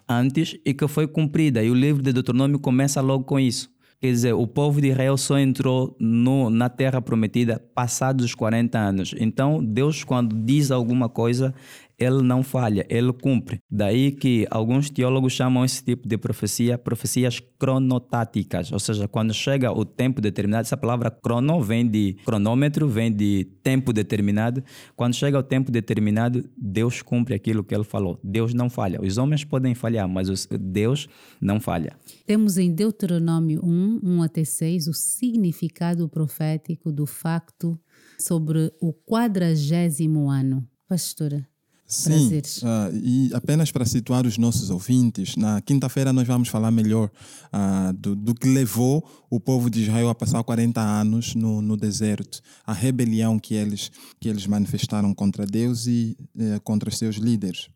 antes 0.09 0.57
e 0.65 0.73
que 0.73 0.87
foi 0.87 1.07
cumprida. 1.07 1.63
E 1.63 1.69
o 1.69 1.75
livro 1.75 2.01
de 2.01 2.11
Deuteronômio 2.11 2.59
começa 2.59 2.99
logo 2.99 3.23
com 3.23 3.39
isso. 3.39 3.69
Quer 4.01 4.07
dizer, 4.07 4.33
o 4.33 4.47
povo 4.47 4.79
de 4.79 4.87
Israel 4.87 5.17
só 5.17 5.37
entrou 5.37 5.95
no, 5.99 6.49
na 6.49 6.69
terra 6.69 7.01
prometida 7.01 7.61
passados 7.75 8.23
os 8.23 8.33
40 8.33 8.79
anos. 8.79 9.13
Então, 9.19 9.61
Deus, 9.61 10.05
quando 10.05 10.33
diz 10.35 10.71
alguma 10.71 11.09
coisa, 11.09 11.53
ele 11.99 12.21
não 12.21 12.41
falha, 12.43 12.85
ele 12.89 13.11
cumpre. 13.11 13.59
Daí 13.69 14.11
que 14.11 14.47
alguns 14.49 14.89
teólogos 14.89 15.33
chamam 15.33 15.65
esse 15.65 15.83
tipo 15.83 16.07
de 16.07 16.17
profecia 16.17 16.77
profecias 16.77 17.39
cronotáticas, 17.59 18.71
ou 18.71 18.79
seja, 18.79 19.07
quando 19.07 19.33
chega 19.33 19.71
o 19.71 19.83
tempo 19.83 20.21
determinado, 20.21 20.61
essa 20.61 20.77
palavra 20.77 21.11
crono 21.11 21.61
vem 21.61 21.87
de 21.87 22.15
cronômetro, 22.25 22.87
vem 22.87 23.11
de 23.11 23.45
tempo 23.61 23.91
determinado. 23.91 24.63
Quando 24.95 25.13
chega 25.13 25.37
o 25.37 25.43
tempo 25.43 25.71
determinado, 25.71 26.49
Deus 26.57 27.01
cumpre 27.01 27.35
aquilo 27.35 27.63
que 27.63 27.75
ele 27.75 27.83
falou. 27.83 28.19
Deus 28.23 28.53
não 28.53 28.69
falha. 28.69 29.01
Os 29.01 29.17
homens 29.17 29.43
podem 29.43 29.75
falhar, 29.75 30.07
mas 30.07 30.47
Deus 30.59 31.07
não 31.41 31.59
falha. 31.59 31.95
Temos 32.25 32.57
em 32.57 32.73
Deuteronômio 32.73 33.61
1, 33.63 33.99
1 34.03 34.23
até 34.23 34.43
6, 34.43 34.87
o 34.87 34.93
significado 34.93 36.07
profético 36.07 36.91
do 36.91 37.05
facto 37.05 37.79
sobre 38.17 38.71
o 38.79 38.93
quadragésimo 38.93 40.29
ano. 40.29 40.67
Pastora. 40.87 41.47
Sim, 41.91 42.37
uh, 42.37 42.95
e 42.95 43.33
apenas 43.33 43.71
para 43.71 43.83
situar 43.83 44.23
os 44.27 44.37
nossos 44.37 44.69
ouvintes, 44.69 45.35
na 45.35 45.59
quinta-feira 45.59 46.13
nós 46.13 46.27
vamos 46.27 46.47
falar 46.47 46.69
melhor 46.69 47.09
uh, 47.51 47.91
do, 47.93 48.15
do, 48.15 48.35
que 48.35 48.47
levou 48.47 49.03
o 49.27 49.39
povo 49.39 49.71
de 49.71 49.81
Israel 49.81 50.07
a 50.07 50.13
passar 50.13 50.43
40 50.43 50.79
anos 50.79 51.33
no, 51.33 51.63
no 51.63 51.75
deserto, 51.75 52.41
a 52.63 52.73
rebelião 52.73 53.39
que 53.39 53.55
eles, 53.55 53.91
que 54.19 54.29
eles 54.29 54.45
manifestaram 54.45 55.15
contra 55.15 55.47
Deus 55.47 55.87
e 55.87 56.15
uh, 56.35 56.61
contra 56.61 56.91
seus 56.91 57.15
líderes. 57.15 57.69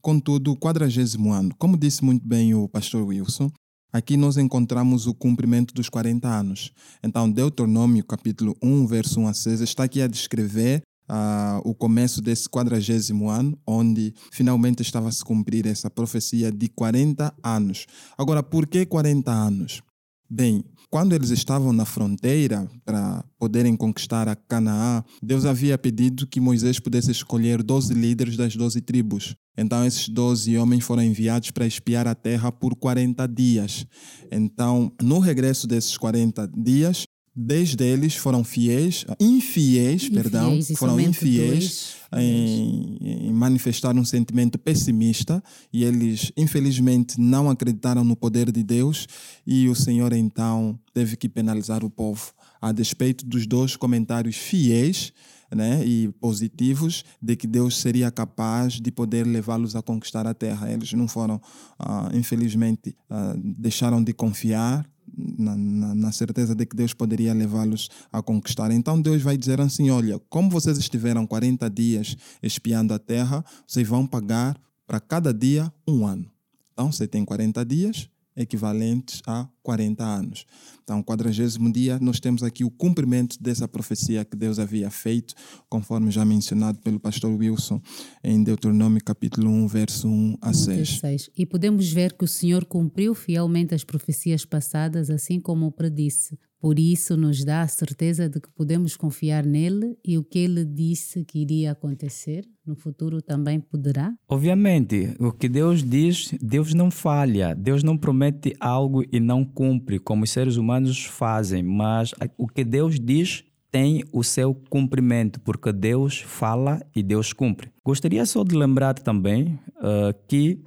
Contudo, 0.00 0.50
o 0.50 0.56
quadragésimo 0.56 1.32
ano, 1.32 1.54
como 1.56 1.76
disse 1.76 2.04
muito 2.04 2.26
bem 2.26 2.52
o 2.54 2.68
pastor 2.68 3.06
Wilson, 3.06 3.48
aqui 3.92 4.16
nós 4.16 4.38
encontramos 4.38 5.06
o 5.06 5.14
cumprimento 5.14 5.72
dos 5.72 5.88
40 5.88 6.26
anos. 6.26 6.72
Então, 7.00 7.30
Deuteronômio, 7.30 8.04
capítulo 8.04 8.56
1, 8.60 8.88
verso 8.88 9.20
1 9.20 9.28
a 9.28 9.34
6, 9.34 9.60
está 9.60 9.84
aqui 9.84 10.02
a 10.02 10.08
descrever 10.08 10.82
uh, 11.08 11.60
o 11.64 11.74
começo 11.74 12.20
desse 12.20 12.48
quadragésimo 12.48 13.28
ano, 13.28 13.58
onde 13.66 14.14
finalmente 14.30 14.82
estava 14.82 15.08
a 15.08 15.12
se 15.12 15.24
cumprir 15.24 15.66
essa 15.66 15.90
profecia 15.90 16.50
de 16.50 16.68
40 16.68 17.34
anos. 17.42 17.86
Agora, 18.16 18.42
por 18.42 18.66
que 18.66 18.86
40 18.86 19.30
anos? 19.30 19.82
Bem, 20.28 20.64
quando 20.92 21.14
eles 21.14 21.30
estavam 21.30 21.72
na 21.72 21.84
fronteira 21.84 22.70
para 22.84 23.24
poderem 23.38 23.76
conquistar 23.76 24.28
a 24.28 24.36
Canaã, 24.36 25.02
Deus 25.22 25.46
havia 25.46 25.78
pedido 25.78 26.26
que 26.26 26.40
Moisés 26.40 26.78
pudesse 26.78 27.10
escolher 27.10 27.62
12 27.62 27.94
líderes 27.94 28.36
das 28.36 28.54
12 28.54 28.80
tribos. 28.82 29.34
Então, 29.56 29.84
esses 29.86 30.08
12 30.08 30.56
homens 30.56 30.84
foram 30.84 31.02
enviados 31.02 31.50
para 31.50 31.66
espiar 31.66 32.06
a 32.06 32.14
terra 32.14 32.50
por 32.50 32.74
40 32.74 33.26
dias. 33.26 33.86
Então, 34.30 34.92
no 35.02 35.18
regresso 35.18 35.66
desses 35.66 35.96
40 35.96 36.50
dias, 36.56 37.04
Dez 37.34 37.74
deles 37.74 38.14
foram 38.14 38.44
fiéis, 38.44 39.06
infiéis, 39.18 40.02
infiéis 40.02 40.08
perdão, 40.10 40.60
foram 40.76 41.00
infiéis 41.00 41.94
em, 42.14 42.98
em, 43.00 43.32
manifestar 43.32 43.96
um 43.96 44.04
sentimento 44.04 44.58
pessimista 44.58 45.42
e 45.72 45.82
eles, 45.82 46.30
infelizmente, 46.36 47.18
não 47.18 47.48
acreditaram 47.48 48.04
no 48.04 48.14
poder 48.14 48.52
de 48.52 48.62
Deus 48.62 49.06
e 49.46 49.66
o 49.66 49.74
Senhor 49.74 50.12
então 50.12 50.78
teve 50.92 51.16
que 51.16 51.26
penalizar 51.26 51.82
o 51.82 51.88
povo, 51.88 52.34
a 52.60 52.70
despeito 52.70 53.24
dos 53.24 53.46
dois 53.46 53.76
comentários 53.76 54.36
fiéis 54.36 55.10
né, 55.50 55.82
e 55.86 56.08
positivos 56.20 57.02
de 57.20 57.34
que 57.34 57.46
Deus 57.46 57.78
seria 57.78 58.10
capaz 58.10 58.74
de 58.74 58.90
poder 58.90 59.26
levá-los 59.26 59.74
a 59.74 59.82
conquistar 59.82 60.26
a 60.26 60.34
terra. 60.34 60.70
Eles 60.70 60.92
não 60.92 61.08
foram, 61.08 61.36
uh, 61.80 62.14
infelizmente, 62.14 62.94
uh, 63.10 63.38
deixaram 63.38 64.02
de 64.02 64.12
confiar 64.12 64.86
na, 65.16 65.56
na, 65.56 65.94
na, 65.94 66.12
certeza 66.12 66.54
de 66.54 66.64
que 66.64 66.76
Deus 66.76 66.94
poderia 66.94 67.32
levá-los 67.34 67.88
a 68.12 68.22
conquistar. 68.22 68.70
Então 68.70 69.00
Deus 69.00 69.22
vai 69.22 69.36
dizer 69.36 69.60
assim: 69.60 69.90
olha, 69.90 70.18
como 70.28 70.50
vocês 70.50 70.78
estiveram 70.78 71.26
40 71.26 71.68
dias 71.70 72.16
espiando 72.42 72.94
a 72.94 72.98
terra, 72.98 73.44
vocês 73.66 73.86
vão 73.86 74.06
pagar 74.06 74.56
para 74.86 75.00
cada 75.00 75.32
dia 75.32 75.72
um 75.86 76.06
ano. 76.06 76.30
Então 76.72 76.90
você 76.90 77.06
tem 77.06 77.24
40 77.24 77.64
dias, 77.64 78.08
equivalentes 78.36 79.22
a 79.26 79.48
40 79.62 80.04
anos. 80.04 80.46
Então, 80.82 81.02
quadragésimo 81.02 81.72
dia, 81.72 81.98
nós 82.00 82.18
temos 82.18 82.42
aqui 82.42 82.64
o 82.64 82.70
cumprimento 82.70 83.40
dessa 83.40 83.68
profecia 83.68 84.24
que 84.24 84.36
Deus 84.36 84.58
havia 84.58 84.90
feito, 84.90 85.34
conforme 85.68 86.10
já 86.10 86.24
mencionado 86.24 86.78
pelo 86.80 86.98
pastor 86.98 87.30
Wilson 87.30 87.80
em 88.22 88.42
Deuteronômio 88.42 89.02
capítulo 89.04 89.50
1, 89.50 89.66
verso 89.68 90.08
1 90.08 90.38
a 90.40 90.52
6. 90.52 90.98
6. 90.98 91.30
E 91.36 91.46
podemos 91.46 91.90
ver 91.92 92.12
que 92.14 92.24
o 92.24 92.28
Senhor 92.28 92.64
cumpriu 92.64 93.14
fielmente 93.14 93.74
as 93.74 93.84
profecias 93.84 94.44
passadas, 94.44 95.10
assim 95.10 95.40
como 95.40 95.66
o 95.66 95.72
predisse. 95.72 96.38
Por 96.62 96.78
isso, 96.78 97.16
nos 97.16 97.44
dá 97.44 97.62
a 97.62 97.66
certeza 97.66 98.28
de 98.28 98.40
que 98.40 98.48
podemos 98.48 98.96
confiar 98.96 99.44
nele 99.44 99.98
e 100.06 100.16
o 100.16 100.22
que 100.22 100.38
ele 100.38 100.64
disse 100.64 101.24
que 101.24 101.40
iria 101.40 101.72
acontecer 101.72 102.44
no 102.64 102.76
futuro 102.76 103.20
também 103.20 103.58
poderá? 103.58 104.14
Obviamente, 104.28 105.12
o 105.18 105.32
que 105.32 105.48
Deus 105.48 105.82
diz, 105.82 106.32
Deus 106.40 106.72
não 106.72 106.88
falha. 106.88 107.52
Deus 107.52 107.82
não 107.82 107.98
promete 107.98 108.54
algo 108.60 109.02
e 109.10 109.18
não 109.18 109.44
cumpre, 109.44 109.98
como 109.98 110.22
os 110.22 110.30
seres 110.30 110.56
humanos 110.56 111.04
fazem. 111.04 111.64
Mas 111.64 112.14
o 112.38 112.46
que 112.46 112.62
Deus 112.62 113.00
diz 113.00 113.42
tem 113.72 114.04
o 114.12 114.22
seu 114.22 114.54
cumprimento, 114.54 115.40
porque 115.40 115.72
Deus 115.72 116.20
fala 116.20 116.80
e 116.94 117.02
Deus 117.02 117.32
cumpre. 117.32 117.72
Gostaria 117.84 118.24
só 118.24 118.44
de 118.44 118.54
lembrar 118.54 118.94
também 118.94 119.58
uh, 119.78 120.14
que 120.28 120.62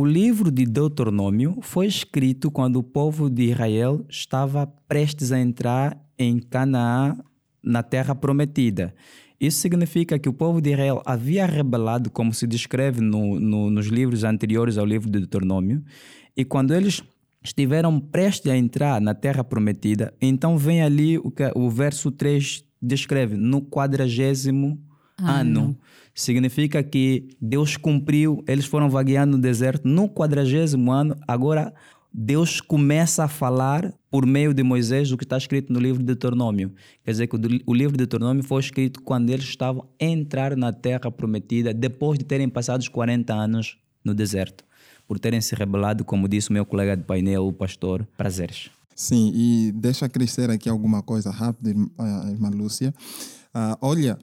o 0.00 0.04
livro 0.06 0.50
de 0.50 0.64
Deuteronômio 0.64 1.58
foi 1.60 1.86
escrito 1.86 2.50
quando 2.50 2.76
o 2.76 2.82
povo 2.82 3.28
de 3.28 3.50
Israel 3.50 4.02
estava 4.08 4.66
prestes 4.88 5.30
a 5.30 5.38
entrar 5.38 6.02
em 6.18 6.38
Canaã, 6.38 7.18
na 7.62 7.82
terra 7.82 8.14
prometida. 8.14 8.94
Isso 9.38 9.58
significa 9.58 10.18
que 10.18 10.26
o 10.26 10.32
povo 10.32 10.58
de 10.58 10.70
Israel 10.70 11.02
havia 11.04 11.44
rebelado, 11.44 12.08
como 12.08 12.32
se 12.32 12.46
descreve 12.46 13.02
no, 13.02 13.38
no, 13.38 13.68
nos 13.68 13.88
livros 13.88 14.24
anteriores 14.24 14.78
ao 14.78 14.86
livro 14.86 15.10
de 15.10 15.18
Deuteronômio, 15.18 15.84
e 16.34 16.46
quando 16.46 16.72
eles 16.72 17.02
estiveram 17.44 18.00
prestes 18.00 18.50
a 18.50 18.56
entrar 18.56 19.02
na 19.02 19.12
terra 19.12 19.44
prometida, 19.44 20.14
então 20.18 20.56
vem 20.56 20.80
ali 20.80 21.18
o 21.18 21.30
que 21.30 21.52
o 21.54 21.68
verso 21.68 22.10
3 22.10 22.64
descreve, 22.80 23.36
no 23.36 23.60
quadragésimo 23.60 24.80
ano. 25.22 25.60
ano 25.60 25.76
significa 26.14 26.82
que 26.82 27.28
Deus 27.40 27.76
cumpriu, 27.76 28.44
eles 28.46 28.66
foram 28.66 28.90
vagueando 28.90 29.36
no 29.36 29.42
deserto 29.42 29.86
no 29.86 30.08
quadragésimo 30.08 30.92
ano, 30.92 31.16
agora 31.26 31.72
Deus 32.12 32.60
começa 32.60 33.24
a 33.24 33.28
falar 33.28 33.94
por 34.10 34.26
meio 34.26 34.52
de 34.52 34.62
Moisés 34.62 35.12
o 35.12 35.16
que 35.16 35.24
está 35.24 35.36
escrito 35.36 35.72
no 35.72 35.78
livro 35.78 36.00
de 36.00 36.06
Deuteronômio. 36.06 36.72
Quer 37.04 37.12
dizer 37.12 37.26
que 37.28 37.36
o 37.36 37.74
livro 37.74 37.92
de 37.92 37.98
Deuteronômio 37.98 38.42
foi 38.42 38.60
escrito 38.60 39.00
quando 39.02 39.30
eles 39.30 39.44
estavam 39.44 39.88
a 40.00 40.04
entrar 40.04 40.56
na 40.56 40.72
terra 40.72 41.10
prometida, 41.10 41.72
depois 41.72 42.18
de 42.18 42.24
terem 42.24 42.48
passado 42.48 42.80
os 42.80 42.88
40 42.88 43.32
anos 43.32 43.78
no 44.04 44.12
deserto, 44.12 44.64
por 45.06 45.20
terem 45.20 45.40
se 45.40 45.54
rebelado, 45.54 46.04
como 46.04 46.28
disse 46.28 46.50
o 46.50 46.52
meu 46.52 46.66
colega 46.66 46.96
de 46.96 47.04
painel, 47.04 47.46
o 47.46 47.52
pastor 47.52 48.06
Prazeres. 48.16 48.70
Sim, 48.94 49.32
e 49.34 49.72
deixa 49.72 50.08
crescer 50.08 50.50
aqui 50.50 50.68
alguma 50.68 51.02
coisa 51.02 51.30
rápida, 51.30 51.70
irmã 51.70 52.50
Lúcia. 52.52 52.92
Uh, 53.54 53.76
olha, 53.80 54.18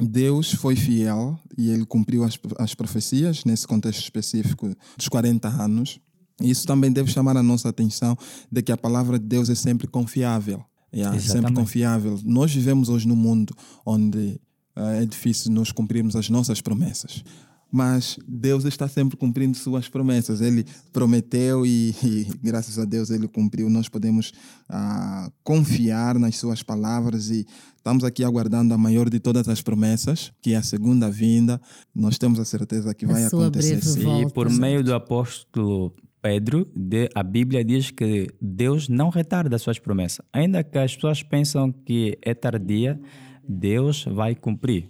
Deus 0.00 0.52
foi 0.52 0.76
fiel 0.76 1.38
e 1.56 1.70
ele 1.70 1.84
cumpriu 1.84 2.24
as, 2.24 2.38
as 2.58 2.74
profecias 2.74 3.44
nesse 3.44 3.66
contexto 3.66 4.00
específico 4.00 4.74
dos 4.96 5.08
40 5.08 5.48
anos. 5.48 6.00
Isso 6.40 6.66
também 6.66 6.90
deve 6.90 7.10
chamar 7.10 7.36
a 7.36 7.42
nossa 7.42 7.68
atenção 7.68 8.16
de 8.50 8.62
que 8.62 8.72
a 8.72 8.76
palavra 8.76 9.18
de 9.18 9.26
Deus 9.26 9.50
é 9.50 9.54
sempre 9.54 9.86
confiável. 9.86 10.64
Yeah, 10.92 11.16
é 11.16 11.20
sempre 11.20 11.52
confiável. 11.52 12.18
Nós 12.24 12.52
vivemos 12.52 12.88
hoje 12.88 13.06
num 13.06 13.16
mundo 13.16 13.54
onde 13.86 14.40
uh, 14.76 15.00
é 15.00 15.04
difícil 15.04 15.52
nós 15.52 15.70
cumprirmos 15.70 16.16
as 16.16 16.28
nossas 16.28 16.60
promessas 16.60 17.22
mas 17.70 18.18
Deus 18.26 18.64
está 18.64 18.88
sempre 18.88 19.16
cumprindo 19.16 19.56
suas 19.56 19.88
promessas. 19.88 20.40
Ele 20.40 20.64
prometeu 20.92 21.64
e, 21.64 21.94
e 22.02 22.26
graças 22.42 22.78
a 22.78 22.84
Deus 22.84 23.10
ele 23.10 23.28
cumpriu. 23.28 23.70
Nós 23.70 23.88
podemos 23.88 24.32
ah, 24.68 25.30
confiar 25.44 26.18
nas 26.18 26.36
suas 26.36 26.62
palavras 26.62 27.30
e 27.30 27.46
estamos 27.76 28.04
aqui 28.04 28.24
aguardando 28.24 28.74
a 28.74 28.78
maior 28.78 29.08
de 29.08 29.20
todas 29.20 29.48
as 29.48 29.62
promessas, 29.62 30.32
que 30.42 30.52
é 30.52 30.56
a 30.56 30.62
segunda 30.62 31.10
vinda. 31.10 31.60
Nós 31.94 32.18
temos 32.18 32.40
a 32.40 32.44
certeza 32.44 32.94
que 32.94 33.04
a 33.04 33.08
vai 33.08 33.24
acontecer. 33.24 33.82
Sim. 33.82 34.22
E 34.22 34.30
por 34.30 34.50
meio 34.50 34.82
do 34.82 34.92
apóstolo 34.92 35.94
Pedro, 36.20 36.68
a 37.14 37.22
Bíblia 37.22 37.64
diz 37.64 37.90
que 37.90 38.28
Deus 38.40 38.88
não 38.88 39.08
retarda 39.08 39.58
suas 39.58 39.78
promessas. 39.78 40.24
Ainda 40.32 40.62
que 40.62 40.76
as 40.76 40.94
pessoas 40.94 41.22
pensam 41.22 41.72
que 41.72 42.18
é 42.20 42.34
tardia, 42.34 43.00
Deus 43.48 44.04
vai 44.04 44.34
cumprir. 44.34 44.88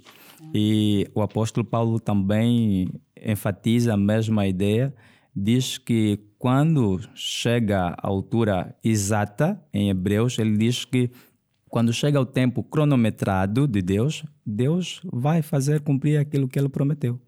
E 0.55 1.07
o 1.15 1.23
apóstolo 1.23 1.65
Paulo 1.65 2.01
também 2.01 2.91
enfatiza 3.17 3.95
a 3.95 3.97
mesma 3.97 4.47
ideia, 4.47 4.95
diz 5.35 5.79
que 5.79 6.19
quando 6.39 7.01
chega 7.15 7.95
a 7.99 8.07
altura 8.07 8.75
exata, 8.83 9.63
em 9.73 9.91
Hebreus, 9.91 10.39
ele 10.39 10.57
diz 10.57 10.85
que 10.85 11.11
quando 11.69 11.93
chega 11.93 12.21
o 12.21 12.27
tempo 12.27 12.65
cronometrado 12.65 13.69
de 13.69 13.81
Deus, 13.81 14.25
Deus 14.45 15.01
vai 15.05 15.41
fazer 15.41 15.81
cumprir 15.81 16.19
aquilo 16.19 16.49
que 16.49 16.59
ele 16.59 16.69
prometeu. 16.69 17.21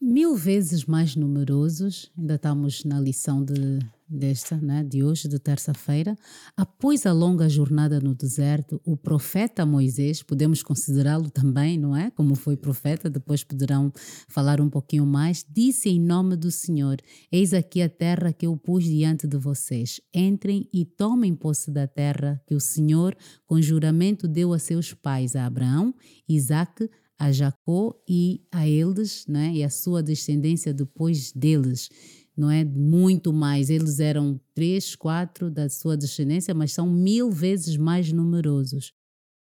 Mil 0.00 0.36
vezes 0.36 0.84
mais 0.84 1.16
numerosos, 1.16 2.10
ainda 2.16 2.34
estamos 2.34 2.84
na 2.84 3.00
lição 3.00 3.44
de, 3.44 3.80
desta, 4.08 4.56
né, 4.56 4.84
de 4.84 5.02
hoje, 5.02 5.28
de 5.28 5.38
terça-feira. 5.38 6.16
Após 6.56 7.06
a 7.06 7.12
longa 7.12 7.48
jornada 7.48 8.00
no 8.00 8.14
deserto, 8.14 8.80
o 8.84 8.96
profeta 8.96 9.64
Moisés, 9.64 10.22
podemos 10.22 10.62
considerá-lo 10.62 11.30
também, 11.30 11.78
não 11.78 11.96
é? 11.96 12.10
Como 12.10 12.34
foi 12.34 12.56
profeta, 12.56 13.08
depois 13.08 13.42
poderão 13.42 13.92
falar 14.28 14.60
um 14.60 14.68
pouquinho 14.68 15.06
mais, 15.06 15.44
disse 15.48 15.88
em 15.88 16.00
nome 16.00 16.36
do 16.36 16.50
Senhor: 16.50 16.96
Eis 17.30 17.54
aqui 17.54 17.82
a 17.82 17.88
terra 17.88 18.32
que 18.32 18.46
eu 18.46 18.56
pus 18.56 18.84
diante 18.84 19.26
de 19.26 19.36
vocês. 19.36 20.00
Entrem 20.14 20.68
e 20.72 20.84
tomem 20.84 21.34
posse 21.34 21.70
da 21.70 21.86
terra 21.86 22.40
que 22.46 22.54
o 22.54 22.60
Senhor, 22.60 23.16
com 23.46 23.60
juramento, 23.60 24.28
deu 24.28 24.52
a 24.52 24.58
seus 24.58 24.92
pais, 24.92 25.34
a 25.34 25.46
Abraão, 25.46 25.94
Isaque, 26.28 26.88
a 27.18 27.30
Jacó 27.32 27.94
e 28.08 28.42
a 28.50 28.68
eles, 28.68 29.24
né, 29.26 29.52
e 29.54 29.62
a 29.62 29.70
sua 29.70 30.02
descendência 30.02 30.74
depois 30.74 31.32
deles. 31.32 31.88
Não 32.36 32.50
é 32.50 32.64
muito 32.64 33.32
mais, 33.32 33.70
eles 33.70 34.00
eram 34.00 34.40
três, 34.54 34.96
quatro 34.96 35.50
da 35.50 35.68
sua 35.68 35.96
descendência, 35.96 36.52
mas 36.52 36.72
são 36.72 36.90
mil 36.90 37.30
vezes 37.30 37.76
mais 37.76 38.12
numerosos. 38.12 38.92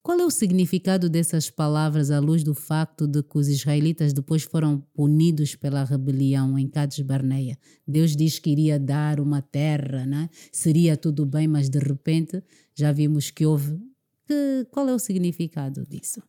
Qual 0.03 0.19
é 0.19 0.25
o 0.25 0.31
significado 0.31 1.11
dessas 1.11 1.51
palavras 1.51 2.11
à 2.11 2.19
luz 2.19 2.43
do 2.43 2.55
facto 2.55 3.07
de 3.07 3.23
que 3.23 3.37
os 3.37 3.49
israelitas 3.49 4.15
depois 4.15 4.43
foram 4.43 4.83
punidos 4.95 5.55
pela 5.55 5.85
rebelião 5.85 6.59
em 6.59 6.67
Cades 6.67 7.01
Barneia? 7.01 7.59
Deus 7.87 8.17
diz 8.17 8.39
que 8.39 8.51
iria 8.51 8.79
dar 8.79 9.21
uma 9.21 9.43
terra, 9.43 10.07
né? 10.07 10.31
seria 10.51 10.97
tudo 10.97 11.27
bem, 11.27 11.47
mas 11.47 11.69
de 11.69 11.79
repente 11.79 12.43
já 12.75 12.91
vimos 12.93 13.31
que 13.31 13.45
houve. 13.45 13.79
Que, 14.27 14.67
qual 14.71 14.89
é 14.89 14.95
o 14.95 14.99
significado 14.99 15.85
disso? 15.87 16.23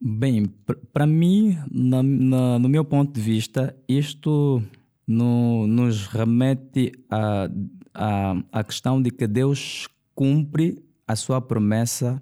Bem, 0.00 0.46
para 0.92 1.06
mim, 1.06 1.58
na, 1.70 2.02
na, 2.02 2.58
no 2.60 2.68
meu 2.68 2.84
ponto 2.84 3.12
de 3.12 3.20
vista, 3.20 3.76
isto 3.88 4.62
no, 5.06 5.66
nos 5.66 6.06
remete 6.06 6.92
à 7.08 7.48
a, 7.94 8.32
a, 8.32 8.36
a, 8.52 8.64
questão 8.64 9.00
de 9.00 9.10
que 9.10 9.26
Deus 9.26 9.88
cumpre 10.14 10.82
a 11.06 11.14
sua 11.14 11.40
promessa 11.40 12.20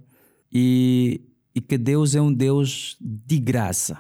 e, 0.53 1.23
e 1.55 1.61
que 1.61 1.79
Deus 1.79 2.15
é 2.15 2.21
um 2.21 2.33
Deus 2.33 2.97
de 3.01 3.39
graça. 3.39 3.99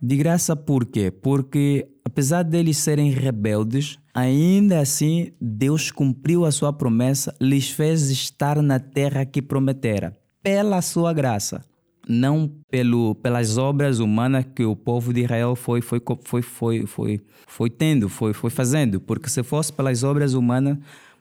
De 0.00 0.16
graça 0.16 0.54
por 0.54 0.86
quê? 0.86 1.10
Porque 1.10 1.88
apesar 2.04 2.44
deles 2.44 2.78
serem 2.78 3.10
rebeldes, 3.10 3.98
ainda 4.14 4.78
assim 4.78 5.32
Deus 5.40 5.90
cumpriu 5.90 6.44
a 6.44 6.52
sua 6.52 6.72
promessa, 6.72 7.34
lhes 7.40 7.70
fez 7.70 8.08
estar 8.10 8.62
na 8.62 8.78
terra 8.78 9.26
que 9.26 9.42
prometera, 9.42 10.16
pela 10.40 10.80
sua 10.80 11.12
graça 11.12 11.64
não 12.08 12.50
pelo, 12.70 13.14
pelas 13.16 13.58
obras 13.58 13.98
humanas 13.98 14.46
que 14.54 14.64
o 14.64 14.74
povo 14.74 15.12
de 15.12 15.20
Israel 15.20 15.54
foi, 15.54 15.82
foi, 15.82 16.00
foi, 16.24 16.42
foi, 16.42 16.86
foi, 16.86 17.20
foi 17.46 17.70
tendo, 17.70 18.08
foi, 18.08 18.32
foi 18.32 18.50
fazendo. 18.50 18.98
Porque 18.98 19.28
se 19.28 19.42
fosse 19.42 19.70
pelas 19.72 20.02
obras 20.02 20.32
humanas, 20.32 20.78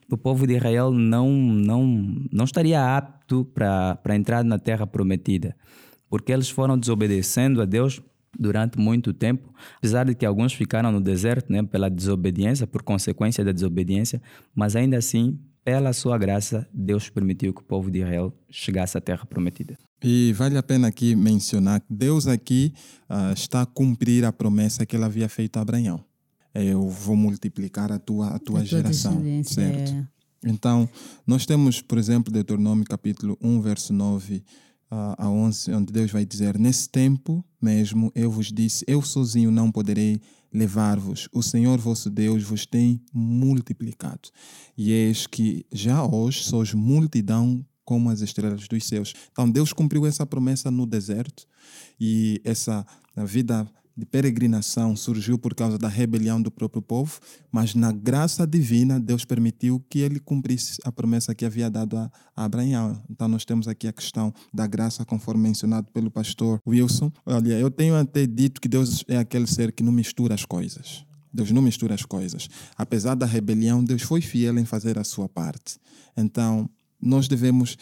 o 0.10 0.18
povo 0.18 0.48
de 0.48 0.56
Israel 0.56 0.92
não, 0.92 1.30
não, 1.30 1.86
não 2.32 2.46
estaria 2.46 2.98
apto 2.98 3.46
para 3.54 4.16
entrar 4.16 4.44
na 4.44 4.58
terra 4.58 4.88
prometida. 4.88 5.56
Porque 6.10 6.32
eles 6.32 6.50
foram 6.50 6.78
desobedecendo 6.78 7.62
a 7.62 7.66
Deus 7.66 8.02
durante 8.40 8.78
muito 8.78 9.14
tempo, 9.14 9.54
apesar 9.78 10.06
de 10.06 10.16
que 10.16 10.26
alguns 10.26 10.54
ficaram 10.54 10.92
no 10.92 11.02
deserto 11.02 11.52
né, 11.52 11.64
pela 11.64 11.90
desobediência, 11.90 12.68
por 12.68 12.84
consequência 12.84 13.44
da 13.44 13.52
desobediência, 13.52 14.22
mas 14.56 14.76
ainda 14.76 14.98
assim, 14.98 15.40
pela 15.66 15.92
sua 15.92 16.18
graça, 16.18 16.68
Deus 16.72 17.10
permitiu 17.10 17.54
que 17.54 17.62
o 17.62 17.66
povo 17.66 17.90
de 17.90 18.00
Israel 18.00 18.34
chegasse 18.50 18.98
à 18.98 19.02
terra 19.02 19.26
prometida. 19.26 19.78
E 20.04 20.32
vale 20.34 20.58
a 20.58 20.64
pena 20.64 20.88
aqui 20.88 21.16
mencionar 21.16 21.80
que 21.82 21.92
Deus 21.94 22.28
aqui 22.28 22.74
uh, 23.10 23.34
está 23.34 23.62
a 23.62 23.66
cumprir 23.66 24.24
a 24.26 24.32
promessa 24.32 24.86
que 24.86 24.96
ele 24.96 25.06
havia 25.06 25.28
feito 25.28 25.58
a 25.58 25.62
Abraão. 25.62 26.04
Eu 26.54 26.88
vou 26.90 27.16
multiplicar 27.16 27.92
a 27.92 28.00
tua, 28.00 28.30
a 28.30 28.40
tua 28.40 28.62
a 28.62 28.64
geração. 28.64 29.22
Certo? 29.44 29.94
É. 29.94 30.08
Então, 30.44 30.88
nós 31.26 31.46
temos, 31.46 31.82
por 31.82 31.98
exemplo, 31.98 32.32
Deuteronômio 32.32 32.86
capítulo 32.86 33.38
1, 33.42 33.62
verso 33.62 33.94
9 33.94 34.44
uh, 34.92 35.16
a 35.18 35.30
11, 35.30 35.74
onde 35.74 35.92
Deus 35.92 36.12
vai 36.12 36.26
dizer: 36.26 36.58
Nesse 36.58 36.90
tempo 36.90 37.44
mesmo 37.62 38.12
eu 38.16 38.32
vos 38.32 38.52
disse, 38.52 38.86
eu 38.88 39.02
sozinho 39.02 39.52
não 39.52 39.72
poderei 39.72 40.22
levar-vos. 40.54 41.28
O 41.34 41.44
Senhor 41.44 41.78
vosso 41.80 42.10
Deus 42.10 42.44
vos 42.44 42.66
tem 42.66 43.02
multiplicado. 43.14 44.30
E 44.78 44.92
eis 44.92 45.28
que 45.28 45.66
já 45.72 46.04
hoje 46.04 46.44
sois 46.44 46.74
multidão 46.74 47.66
como 47.88 48.10
as 48.10 48.20
estrelas 48.20 48.68
dos 48.68 48.86
céus. 48.86 49.14
Então 49.32 49.50
Deus 49.50 49.72
cumpriu 49.72 50.06
essa 50.06 50.26
promessa 50.26 50.70
no 50.70 50.86
deserto 50.86 51.48
e 51.98 52.42
essa 52.44 52.86
vida 53.16 53.66
de 53.96 54.06
peregrinação 54.06 54.94
surgiu 54.94 55.40
por 55.40 55.56
causa 55.56 55.78
da 55.78 55.88
rebelião 55.88 56.40
do 56.40 56.52
próprio 56.52 56.82
povo, 56.82 57.18
mas 57.50 57.74
na 57.74 57.94
graça 57.94 58.46
divina 58.46 59.00
Deus 59.00 59.24
permitiu 59.24 59.82
que 59.90 60.00
ele 60.00 60.20
cumprisse 60.20 60.80
a 60.84 60.92
promessa 60.92 61.34
que 61.34 61.46
havia 61.46 61.70
dado 61.70 61.98
a, 61.98 62.12
Abraão. 62.36 63.02
Então 63.10 63.30
nós 63.30 63.46
temos 63.46 63.70
aqui 63.70 63.88
a 63.88 63.94
questão 63.94 64.34
da 64.54 64.68
graça, 64.68 65.06
conforme 65.06 65.44
mencionado 65.44 65.90
pelo 65.94 66.12
pastor 66.12 66.62
Wilson. 66.68 67.10
Olha, 67.26 67.54
eu 67.54 67.72
tenho 67.72 67.96
até 67.96 68.28
dito 68.28 68.60
que 68.60 68.68
Deus 68.68 69.06
é 69.08 69.18
aquele 69.18 69.48
ser 69.48 69.72
que 69.72 69.82
não 69.82 69.94
mistura 69.94 70.36
as 70.36 70.44
coisas. 70.44 71.06
Deus 71.34 71.52
não 71.52 71.62
mistura 71.62 71.96
as 71.96 72.04
coisas. 72.04 72.50
Apesar 72.76 73.16
da 73.16 73.26
rebelião, 73.26 73.84
Deus 73.84 74.02
foi 74.02 74.22
fiel 74.22 74.58
em 74.60 74.66
fazer 74.66 75.00
a 75.00 75.04
sua 75.04 75.30
parte. 75.30 75.78
Então, 76.16 76.70
nós 77.02 77.28
devemos. 77.28 77.78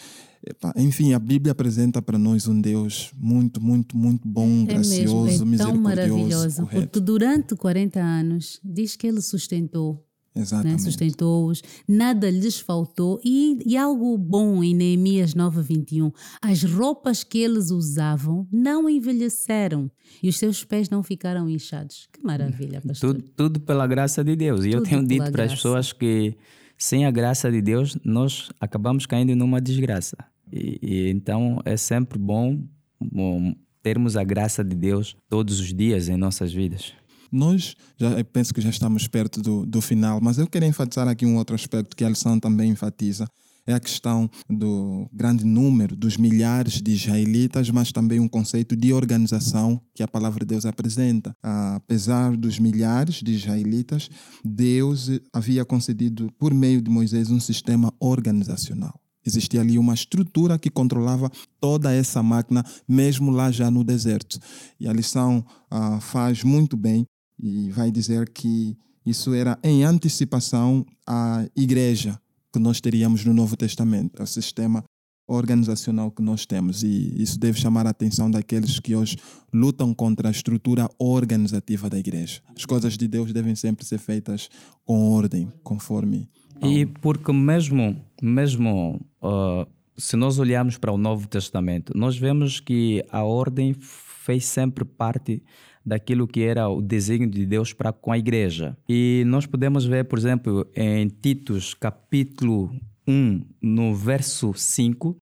Enfim, 0.75 1.13
a 1.13 1.19
Bíblia 1.19 1.53
apresenta 1.53 2.01
para 2.01 2.19
nós 2.19 2.47
um 2.47 2.59
Deus 2.61 3.11
muito, 3.17 3.59
muito, 3.59 3.97
muito 3.97 4.27
bom, 4.27 4.61
é 4.63 4.65
gracioso, 4.65 5.45
mesmo, 5.45 5.55
é 5.55 5.57
tão 5.57 5.81
maravilhoso, 5.81 6.61
correto. 6.61 6.87
porque 6.87 6.99
durante 6.99 7.55
40 7.55 7.99
anos 7.99 8.59
diz 8.63 8.95
que 8.95 9.07
ele 9.07 9.21
sustentou 9.21 10.05
né? 10.35 10.41
Exatamente. 10.41 10.73
Né? 10.73 10.79
Sustentou-os, 10.79 11.63
nada 11.87 12.29
lhes 12.29 12.59
faltou. 12.59 13.19
E, 13.23 13.57
e, 13.65 13.77
algo 13.77 14.17
bom 14.17 14.61
em 14.63 14.75
Neemias 14.75 15.33
9,21: 15.33 16.13
as 16.41 16.63
roupas 16.63 17.23
que 17.23 17.39
eles 17.39 17.71
usavam 17.71 18.45
não 18.51 18.89
envelheceram 18.89 19.89
e 20.21 20.27
os 20.27 20.37
seus 20.37 20.63
pés 20.63 20.89
não 20.89 21.01
ficaram 21.01 21.49
inchados. 21.49 22.07
Que 22.11 22.21
maravilha, 22.21 22.81
pastor. 22.81 23.15
Tudo, 23.15 23.29
tudo 23.35 23.59
pela 23.61 23.87
graça 23.87 24.23
de 24.23 24.35
Deus. 24.35 24.65
E 24.65 24.71
eu 24.71 24.83
tenho 24.83 25.05
dito 25.07 25.31
para 25.31 25.45
as 25.45 25.53
pessoas 25.53 25.93
que 25.93 26.35
sem 26.77 27.05
a 27.05 27.11
graça 27.11 27.51
de 27.51 27.61
Deus, 27.61 27.97
nós 28.03 28.49
acabamos 28.59 29.05
caindo 29.05 29.35
numa 29.35 29.61
desgraça. 29.61 30.17
E, 30.51 30.79
e 30.81 31.09
então 31.09 31.59
é 31.65 31.77
sempre 31.77 32.19
bom, 32.19 32.63
bom 32.99 33.55
termos 33.81 34.17
a 34.17 34.23
graça 34.23 34.63
de 34.63 34.75
Deus 34.75 35.15
todos 35.29 35.59
os 35.59 35.73
dias 35.73 36.09
em 36.09 36.17
nossas 36.17 36.53
vidas. 36.53 36.93
Nós, 37.31 37.75
já, 37.97 38.23
penso 38.23 38.53
que 38.53 38.61
já 38.61 38.69
estamos 38.69 39.07
perto 39.07 39.41
do, 39.41 39.65
do 39.65 39.81
final, 39.81 40.19
mas 40.21 40.37
eu 40.37 40.47
quero 40.47 40.65
enfatizar 40.65 41.07
aqui 41.07 41.25
um 41.25 41.35
outro 41.37 41.55
aspecto 41.55 41.95
que 41.95 42.03
a 42.03 42.09
lição 42.09 42.39
também 42.39 42.71
enfatiza, 42.71 43.27
é 43.67 43.73
a 43.73 43.79
questão 43.79 44.29
do 44.49 45.09
grande 45.11 45.43
número, 45.43 45.95
dos 45.95 46.17
milhares 46.17 46.81
de 46.81 46.91
israelitas, 46.91 47.69
mas 47.71 47.91
também 47.91 48.19
um 48.19 48.27
conceito 48.27 48.75
de 48.75 48.93
organização 48.93 49.81
que 49.93 50.03
a 50.03 50.07
palavra 50.07 50.45
de 50.45 50.53
Deus 50.53 50.65
apresenta. 50.65 51.35
Apesar 51.41 52.37
dos 52.37 52.59
milhares 52.59 53.15
de 53.15 53.33
israelitas, 53.33 54.09
Deus 54.43 55.09
havia 55.33 55.65
concedido, 55.65 56.31
por 56.37 56.53
meio 56.53 56.81
de 56.81 56.91
Moisés, 56.91 57.31
um 57.31 57.39
sistema 57.39 57.91
organizacional. 57.99 58.99
Existia 59.25 59.61
ali 59.61 59.79
uma 59.79 59.95
estrutura 59.95 60.59
que 60.59 60.69
controlava 60.69 61.31
toda 61.59 61.91
essa 61.91 62.21
máquina, 62.21 62.63
mesmo 62.87 63.31
lá 63.31 63.49
já 63.49 63.71
no 63.71 63.83
deserto. 63.83 64.39
E 64.79 64.87
a 64.87 64.93
lição 64.93 65.43
ah, 65.71 65.99
faz 65.99 66.43
muito 66.43 66.77
bem 66.77 67.07
e 67.39 67.71
vai 67.71 67.89
dizer 67.89 68.29
que 68.29 68.77
isso 69.03 69.33
era 69.33 69.57
em 69.63 69.83
antecipação 69.83 70.85
à 71.07 71.43
igreja 71.55 72.19
que 72.55 72.59
nós 72.59 72.79
teríamos 72.79 73.25
no 73.25 73.33
Novo 73.33 73.57
Testamento, 73.57 74.23
o 74.23 74.25
sistema 74.25 74.81
organizacional 75.27 76.09
que 76.09 76.21
nós 76.21 76.45
temos 76.45 76.83
e 76.83 77.21
isso 77.21 77.37
deve 77.37 77.59
chamar 77.59 77.85
a 77.85 77.89
atenção 77.89 78.31
daqueles 78.31 78.79
que 78.79 78.95
hoje 78.95 79.17
lutam 79.53 79.93
contra 79.93 80.29
a 80.29 80.31
estrutura 80.31 80.89
organizativa 80.97 81.89
da 81.89 81.97
igreja. 81.97 82.41
As 82.55 82.63
coisas 82.63 82.97
de 82.97 83.07
Deus 83.07 83.33
devem 83.33 83.55
sempre 83.55 83.85
ser 83.85 83.97
feitas 83.97 84.49
com 84.85 85.11
ordem, 85.11 85.51
conforme. 85.63 86.29
E 86.63 86.85
porque 86.85 87.33
mesmo 87.33 88.01
mesmo 88.21 89.01
uh, 89.21 89.67
se 89.97 90.15
nós 90.15 90.39
olharmos 90.39 90.77
para 90.77 90.93
o 90.93 90.97
Novo 90.97 91.27
Testamento, 91.27 91.91
nós 91.93 92.17
vemos 92.17 92.61
que 92.61 93.03
a 93.11 93.23
ordem 93.23 93.75
fez 93.77 94.45
sempre 94.45 94.85
parte 94.85 95.43
daquilo 95.85 96.27
que 96.27 96.41
era 96.41 96.67
o 96.67 96.81
desígnio 96.81 97.29
de 97.29 97.45
Deus 97.45 97.73
para 97.73 97.93
com 97.93 98.11
a 98.11 98.17
igreja. 98.17 98.75
E 98.89 99.23
nós 99.27 99.45
podemos 99.45 99.85
ver, 99.85 100.05
por 100.05 100.17
exemplo, 100.17 100.67
em 100.75 101.07
Titos, 101.07 101.73
capítulo 101.73 102.71
1, 103.07 103.41
no 103.61 103.93
verso 103.93 104.53
5, 104.53 105.15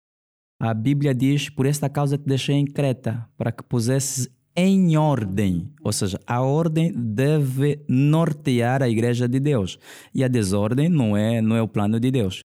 a 0.59 0.73
Bíblia 0.73 1.13
diz: 1.13 1.49
Por 1.49 1.65
esta 1.65 1.89
causa 1.89 2.17
te 2.17 2.25
deixei 2.25 2.55
em 2.55 2.65
Creta, 2.65 3.27
para 3.37 3.51
que 3.51 3.63
pusesses 3.63 4.29
em 4.55 4.95
ordem, 4.97 5.71
ou 5.83 5.91
seja, 5.91 6.19
a 6.27 6.41
ordem 6.41 6.93
deve 6.95 7.83
nortear 7.87 8.83
a 8.83 8.89
igreja 8.89 9.27
de 9.27 9.39
Deus 9.39 9.79
e 10.13 10.23
a 10.23 10.27
desordem 10.27 10.89
não 10.89 11.17
é 11.17 11.41
não 11.41 11.55
é 11.55 11.61
o 11.61 11.67
plano 11.67 11.99
de 11.99 12.11
Deus. 12.11 12.41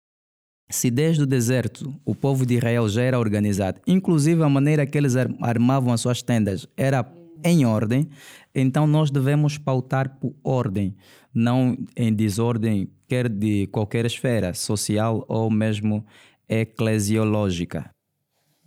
Se 0.69 0.89
desde 0.89 1.23
o 1.23 1.27
deserto 1.27 1.93
o 2.05 2.15
povo 2.15 2.45
de 2.45 2.55
Israel 2.55 2.89
já 2.89 3.01
era 3.01 3.19
organizado, 3.19 3.79
inclusive 3.85 4.41
a 4.41 4.49
maneira 4.49 4.85
que 4.85 4.97
eles 4.97 5.15
armavam 5.15 5.93
as 5.93 6.01
suas 6.01 6.21
tendas 6.21 6.67
era 6.75 7.03
em 7.43 7.65
ordem, 7.65 8.09
então 8.53 8.87
nós 8.87 9.11
devemos 9.11 9.57
pautar 9.57 10.17
por 10.19 10.35
ordem, 10.43 10.95
não 11.33 11.77
em 11.95 12.13
desordem, 12.13 12.89
quer 13.07 13.29
de 13.29 13.67
qualquer 13.67 14.05
esfera, 14.05 14.53
social 14.53 15.23
ou 15.27 15.49
mesmo 15.49 16.05
eclesiológica. 16.47 17.89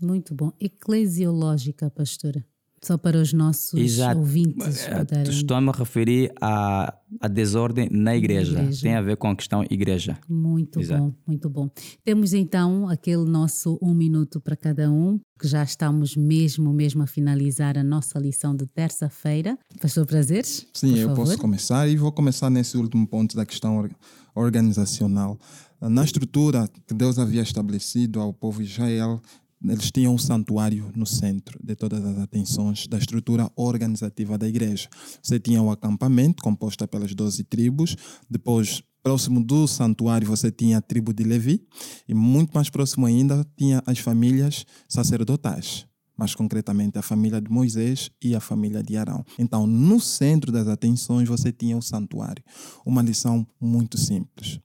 Muito 0.00 0.34
bom. 0.34 0.52
Eclesiológica, 0.58 1.90
pastora. 1.90 2.44
Só 2.82 2.96
para 2.96 3.20
os 3.20 3.32
nossos 3.34 3.74
Exato. 3.78 4.18
ouvintes 4.18 4.86
eh, 4.86 4.98
poderem... 4.98 5.30
Estou-me 5.30 5.68
a 5.68 5.72
referir 5.72 6.32
à, 6.40 6.94
à 7.20 7.28
desordem 7.28 7.88
na 7.90 8.16
igreja. 8.16 8.54
na 8.54 8.62
igreja. 8.62 8.82
Tem 8.82 8.94
a 8.94 9.02
ver 9.02 9.18
com 9.18 9.28
a 9.28 9.36
questão 9.36 9.62
igreja. 9.70 10.18
Muito 10.26 10.80
Exato. 10.80 11.02
bom, 11.02 11.14
muito 11.26 11.50
bom. 11.50 11.70
Temos 12.02 12.32
então 12.32 12.88
aquele 12.88 13.24
nosso 13.24 13.78
um 13.82 13.92
minuto 13.92 14.40
para 14.40 14.56
cada 14.56 14.90
um, 14.90 15.20
que 15.38 15.46
já 15.46 15.62
estamos 15.62 16.16
mesmo, 16.16 16.72
mesmo 16.72 17.02
a 17.02 17.06
finalizar 17.06 17.76
a 17.76 17.84
nossa 17.84 18.18
lição 18.18 18.56
de 18.56 18.66
terça-feira. 18.66 19.58
Pastor 19.78 20.06
Prazeres? 20.06 20.66
Sim, 20.72 20.96
eu 20.98 21.08
favor. 21.10 21.26
posso 21.26 21.38
começar 21.38 21.86
e 21.86 21.96
vou 21.96 22.10
começar 22.10 22.48
nesse 22.48 22.78
último 22.78 23.06
ponto 23.06 23.36
da 23.36 23.44
questão 23.44 23.86
organizacional. 24.34 25.38
Na 25.80 26.04
estrutura 26.04 26.68
que 26.86 26.94
Deus 26.94 27.18
havia 27.18 27.42
estabelecido 27.42 28.20
ao 28.20 28.32
povo 28.32 28.62
de 28.62 28.70
Israel, 28.70 29.20
eles 29.62 29.90
tinham 29.90 30.14
um 30.14 30.18
santuário 30.18 30.90
no 30.96 31.04
centro 31.04 31.58
de 31.62 31.76
todas 31.76 32.02
as 32.04 32.18
atenções 32.18 32.86
da 32.86 32.96
estrutura 32.96 33.50
organizativa 33.54 34.38
da 34.38 34.48
igreja. 34.48 34.88
Você 35.22 35.38
tinha 35.38 35.60
o 35.60 35.70
acampamento, 35.70 36.42
composto 36.42 36.86
pelas 36.88 37.14
12 37.14 37.44
tribos, 37.44 37.96
depois, 38.28 38.82
próximo 39.02 39.42
do 39.42 39.66
santuário, 39.66 40.26
você 40.26 40.50
tinha 40.50 40.78
a 40.78 40.80
tribo 40.80 41.12
de 41.12 41.24
Levi, 41.24 41.62
e 42.08 42.14
muito 42.14 42.52
mais 42.52 42.70
próximo 42.70 43.04
ainda, 43.04 43.46
tinha 43.56 43.82
as 43.86 43.98
famílias 43.98 44.64
sacerdotais 44.88 45.86
mais 46.16 46.34
concretamente 46.34 46.98
a 46.98 47.02
família 47.02 47.40
de 47.40 47.50
Moisés 47.50 48.10
e 48.22 48.36
a 48.36 48.40
família 48.40 48.82
de 48.82 48.94
Arão. 48.94 49.24
Então, 49.38 49.66
no 49.66 49.98
centro 49.98 50.52
das 50.52 50.68
atenções, 50.68 51.26
você 51.26 51.50
tinha 51.50 51.78
o 51.78 51.80
santuário. 51.80 52.44
Uma 52.84 53.00
lição 53.00 53.46
muito 53.58 53.96
simples. 53.96 54.60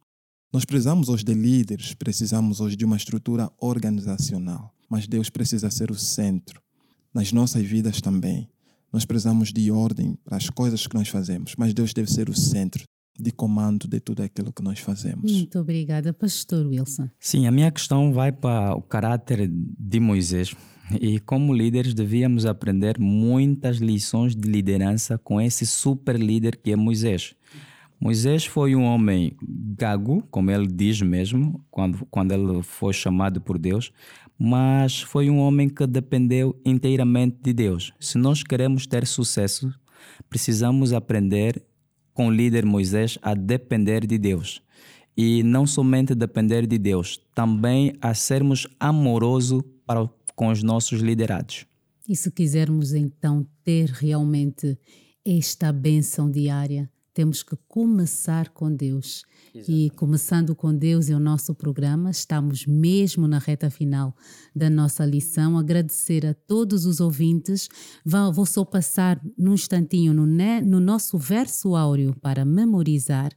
Nós 0.51 0.65
precisamos 0.65 1.07
hoje 1.07 1.23
de 1.23 1.33
líderes, 1.33 1.93
precisamos 1.93 2.59
hoje 2.59 2.75
de 2.75 2.83
uma 2.83 2.97
estrutura 2.97 3.49
organizacional 3.57 4.74
mas 4.89 5.07
Deus 5.07 5.29
precisa 5.29 5.69
ser 5.69 5.91
o 5.91 5.95
centro. 5.95 6.61
Nas 7.13 7.31
nossas 7.31 7.65
vidas 7.65 8.01
também. 8.01 8.49
Nós 8.91 9.05
precisamos 9.05 9.51
de 9.51 9.71
ordem 9.71 10.17
para 10.23 10.37
as 10.37 10.49
coisas 10.49 10.87
que 10.87 10.95
nós 10.95 11.09
fazemos, 11.09 11.55
mas 11.57 11.73
Deus 11.73 11.93
deve 11.93 12.09
ser 12.11 12.29
o 12.29 12.33
centro 12.33 12.83
de 13.17 13.31
comando 13.31 13.87
de 13.87 13.99
tudo 13.99 14.21
aquilo 14.21 14.51
que 14.51 14.61
nós 14.61 14.79
fazemos. 14.79 15.31
Muito 15.31 15.59
obrigada, 15.59 16.13
Pastor 16.13 16.65
Wilson. 16.67 17.09
Sim, 17.19 17.47
a 17.47 17.51
minha 17.51 17.71
questão 17.71 18.13
vai 18.13 18.31
para 18.31 18.75
o 18.75 18.81
caráter 18.81 19.49
de 19.49 19.99
Moisés. 19.99 20.53
E 21.01 21.19
como 21.19 21.53
líderes 21.53 21.93
devíamos 21.93 22.45
aprender 22.45 22.99
muitas 22.99 23.77
lições 23.77 24.35
de 24.35 24.47
liderança 24.47 25.17
com 25.17 25.41
esse 25.41 25.65
super 25.65 26.19
líder 26.19 26.57
que 26.57 26.71
é 26.71 26.75
Moisés. 26.75 27.35
Moisés 27.99 28.45
foi 28.45 28.75
um 28.75 28.83
homem 28.83 29.35
gago, 29.77 30.21
como 30.29 30.51
ele 30.51 30.67
diz 30.67 31.01
mesmo, 31.01 31.63
quando, 31.71 32.05
quando 32.11 32.33
ele 32.33 32.61
foi 32.61 32.93
chamado 32.93 33.41
por 33.41 33.57
Deus, 33.57 33.91
mas 34.37 35.01
foi 35.01 35.29
um 35.29 35.39
homem 35.39 35.69
que 35.69 35.87
dependeu 35.87 36.59
inteiramente 36.65 37.37
de 37.41 37.53
Deus. 37.53 37.93
Se 37.99 38.17
nós 38.17 38.43
queremos 38.43 38.85
ter 38.85 39.07
sucesso, 39.07 39.73
precisamos 40.29 40.93
aprender 40.93 41.63
com 42.13 42.27
o 42.27 42.31
líder 42.31 42.65
Moisés 42.65 43.17
a 43.21 43.33
depender 43.33 44.05
de 44.05 44.17
Deus. 44.17 44.61
E 45.17 45.43
não 45.43 45.65
somente 45.65 46.13
depender 46.13 46.67
de 46.67 46.77
Deus, 46.77 47.21
também 47.33 47.93
a 48.01 48.13
sermos 48.13 48.67
amorosos 48.79 49.63
para, 49.85 50.09
com 50.35 50.49
os 50.49 50.61
nossos 50.61 50.99
liderados. 50.99 51.65
E 52.07 52.15
se 52.15 52.29
quisermos 52.31 52.93
então 52.93 53.47
ter 53.63 53.89
realmente 53.89 54.77
esta 55.25 55.71
bênção 55.71 56.29
diária, 56.29 56.89
temos 57.15 57.41
que 57.41 57.55
começar 57.67 58.49
com 58.49 58.71
Deus. 58.71 59.23
E 59.69 59.89
começando 59.91 60.53
com 60.53 60.75
Deus 60.75 61.07
e 61.07 61.13
o 61.13 61.19
nosso 61.19 61.55
programa, 61.55 62.11
estamos 62.11 62.65
mesmo 62.65 63.25
na 63.25 63.39
reta 63.39 63.69
final 63.69 64.13
da 64.53 64.69
nossa 64.69 65.05
lição. 65.05 65.57
Agradecer 65.57 66.25
a 66.25 66.33
todos 66.33 66.85
os 66.85 66.99
ouvintes. 66.99 67.69
Vou 68.05 68.45
só 68.45 68.65
passar 68.65 69.19
num 69.37 69.53
instantinho 69.53 70.13
no, 70.13 70.25
no 70.25 70.79
nosso 70.81 71.17
verso 71.17 71.73
áureo 71.73 72.13
para 72.21 72.43
memorizar. 72.43 73.31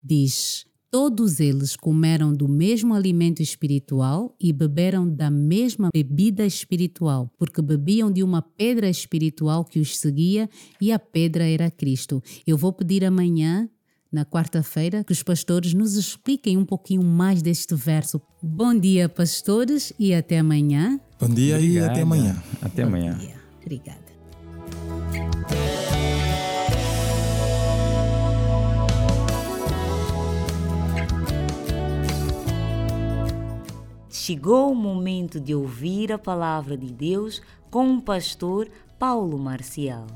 Diz: 0.00 0.64
Todos 0.94 1.40
eles 1.40 1.74
comeram 1.74 2.32
do 2.32 2.46
mesmo 2.46 2.94
alimento 2.94 3.42
espiritual 3.42 4.32
e 4.40 4.52
beberam 4.52 5.12
da 5.12 5.28
mesma 5.28 5.88
bebida 5.92 6.46
espiritual, 6.46 7.28
porque 7.36 7.60
bebiam 7.60 8.12
de 8.12 8.22
uma 8.22 8.40
pedra 8.40 8.88
espiritual 8.88 9.64
que 9.64 9.80
os 9.80 9.98
seguia 9.98 10.48
e 10.80 10.92
a 10.92 10.98
pedra 11.00 11.48
era 11.48 11.68
Cristo. 11.68 12.22
Eu 12.46 12.56
vou 12.56 12.72
pedir 12.72 13.04
amanhã 13.04 13.68
na 14.12 14.24
quarta-feira, 14.24 15.02
que 15.02 15.10
os 15.10 15.20
pastores 15.20 15.74
nos 15.74 15.96
expliquem 15.96 16.56
um 16.56 16.64
pouquinho 16.64 17.02
mais 17.02 17.42
deste 17.42 17.74
verso. 17.74 18.22
Bom 18.40 18.72
dia, 18.72 19.08
pastores, 19.08 19.92
e 19.98 20.14
até 20.14 20.38
amanhã. 20.38 21.00
Bom 21.18 21.28
dia 21.28 21.56
Obrigada. 21.56 21.88
e 21.88 21.90
até 21.90 22.02
amanhã. 22.02 22.42
Até 22.62 22.82
amanhã. 22.84 23.18
Obrigada. 23.60 24.03
Chegou 34.26 34.72
o 34.72 34.74
momento 34.74 35.38
de 35.38 35.54
ouvir 35.54 36.10
a 36.10 36.18
palavra 36.18 36.78
de 36.78 36.90
Deus 36.90 37.42
com 37.70 37.94
o 37.94 38.00
pastor 38.00 38.70
Paulo 38.98 39.38
Marcial. 39.38 40.06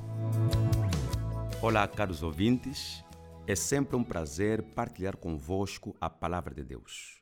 Olá, 1.61 1.86
caros 1.86 2.22
ouvintes. 2.22 3.04
É 3.46 3.54
sempre 3.54 3.96
um 3.96 4.02
prazer 4.02 4.62
partilhar 4.62 5.14
convosco 5.14 5.94
a 6.00 6.09
palavra 6.09 6.54
de 6.54 6.64
Deus. 6.64 7.20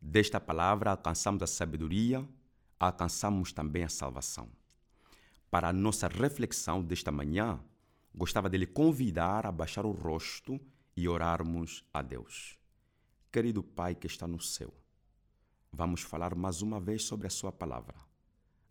Desta 0.00 0.40
palavra 0.40 0.92
alcançamos 0.92 1.42
a 1.42 1.46
sabedoria, 1.46 2.26
alcançamos 2.80 3.52
também 3.52 3.84
a 3.84 3.90
salvação. 3.90 4.48
Para 5.50 5.68
a 5.68 5.74
nossa 5.74 6.08
reflexão 6.08 6.82
desta 6.82 7.12
manhã, 7.12 7.60
gostava 8.14 8.48
de 8.48 8.56
lhe 8.56 8.66
convidar 8.66 9.44
a 9.44 9.52
baixar 9.52 9.84
o 9.84 9.92
rosto 9.92 10.58
e 10.96 11.06
orarmos 11.06 11.84
a 11.92 12.00
Deus. 12.00 12.56
Querido 13.30 13.62
Pai 13.62 13.94
que 13.94 14.06
está 14.06 14.26
no 14.26 14.40
céu, 14.40 14.72
Vamos 15.76 16.02
falar 16.02 16.36
mais 16.36 16.62
uma 16.62 16.78
vez 16.78 17.02
sobre 17.02 17.26
a 17.26 17.30
Sua 17.30 17.50
palavra. 17.50 17.96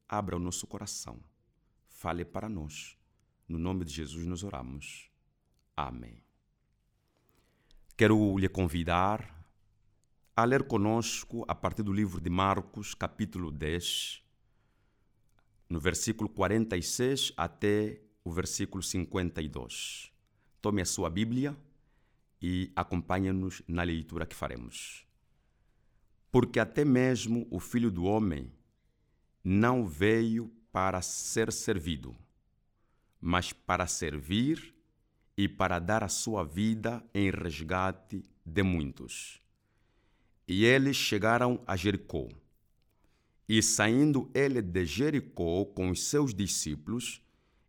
Abra 0.08 0.38
o 0.38 0.40
nosso 0.40 0.66
coração. 0.66 1.20
Fale 1.90 2.24
para 2.24 2.48
nós. 2.48 2.98
No 3.46 3.60
nome 3.60 3.84
de 3.84 3.92
Jesus 3.92 4.26
nos 4.26 4.42
oramos. 4.42 5.12
Amém. 5.76 6.24
Quero 7.98 8.38
lhe 8.38 8.48
convidar 8.48 9.46
a 10.34 10.46
ler 10.46 10.64
conosco 10.64 11.44
a 11.46 11.54
partir 11.54 11.84
do 11.84 11.92
livro 11.92 12.22
de 12.22 12.30
Marcos, 12.30 12.96
capítulo 12.96 13.52
10, 13.52 14.24
no 15.68 15.82
versículo 15.82 16.30
46 16.30 17.34
até 17.36 18.02
o 18.24 18.32
versículo 18.32 18.82
52. 18.82 20.10
Tome 20.62 20.82
a 20.82 20.86
sua 20.86 21.10
Bíblia 21.10 21.54
e 22.42 22.72
acompanhe-nos 22.74 23.62
na 23.68 23.84
leitura 23.84 24.26
que 24.26 24.36
faremos. 24.36 25.06
Porque 26.34 26.60
até 26.60 26.84
mesmo 26.84 27.46
o 27.52 27.60
Filho 27.60 27.92
do 27.92 28.06
Homem 28.06 28.52
não 29.44 29.86
veio 29.86 30.52
para 30.72 31.00
ser 31.00 31.52
servido, 31.52 32.16
mas 33.22 33.54
para 33.54 33.86
servir 33.86 34.74
e 35.38 35.48
para 35.48 35.78
dar 35.78 36.04
a 36.04 36.08
sua 36.08 36.44
vida 36.44 37.06
em 37.14 37.30
resgate 37.30 38.26
de 38.44 38.64
muitos. 38.64 39.40
E 40.48 40.66
eles 40.66 40.98
chegaram 40.98 41.62
a 41.68 41.76
Jericó. 41.76 42.28
E 43.48 43.62
saindo 43.62 44.32
ele 44.34 44.60
de 44.60 44.88
Jericó 44.88 45.66
com 45.66 45.92
os 45.92 46.04
seus 46.06 46.34
discípulos 46.34 47.22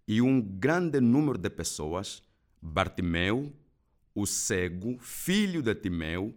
e 0.09 0.23
um 0.23 0.41
grande 0.41 1.03
número 1.03 1.37
de 1.37 1.51
pessoas, 1.51 2.23
Bartimeu, 2.62 3.53
o 4.15 4.25
cego, 4.25 4.99
filho 5.01 5.61
de 5.61 5.75
Timeu, 5.75 6.35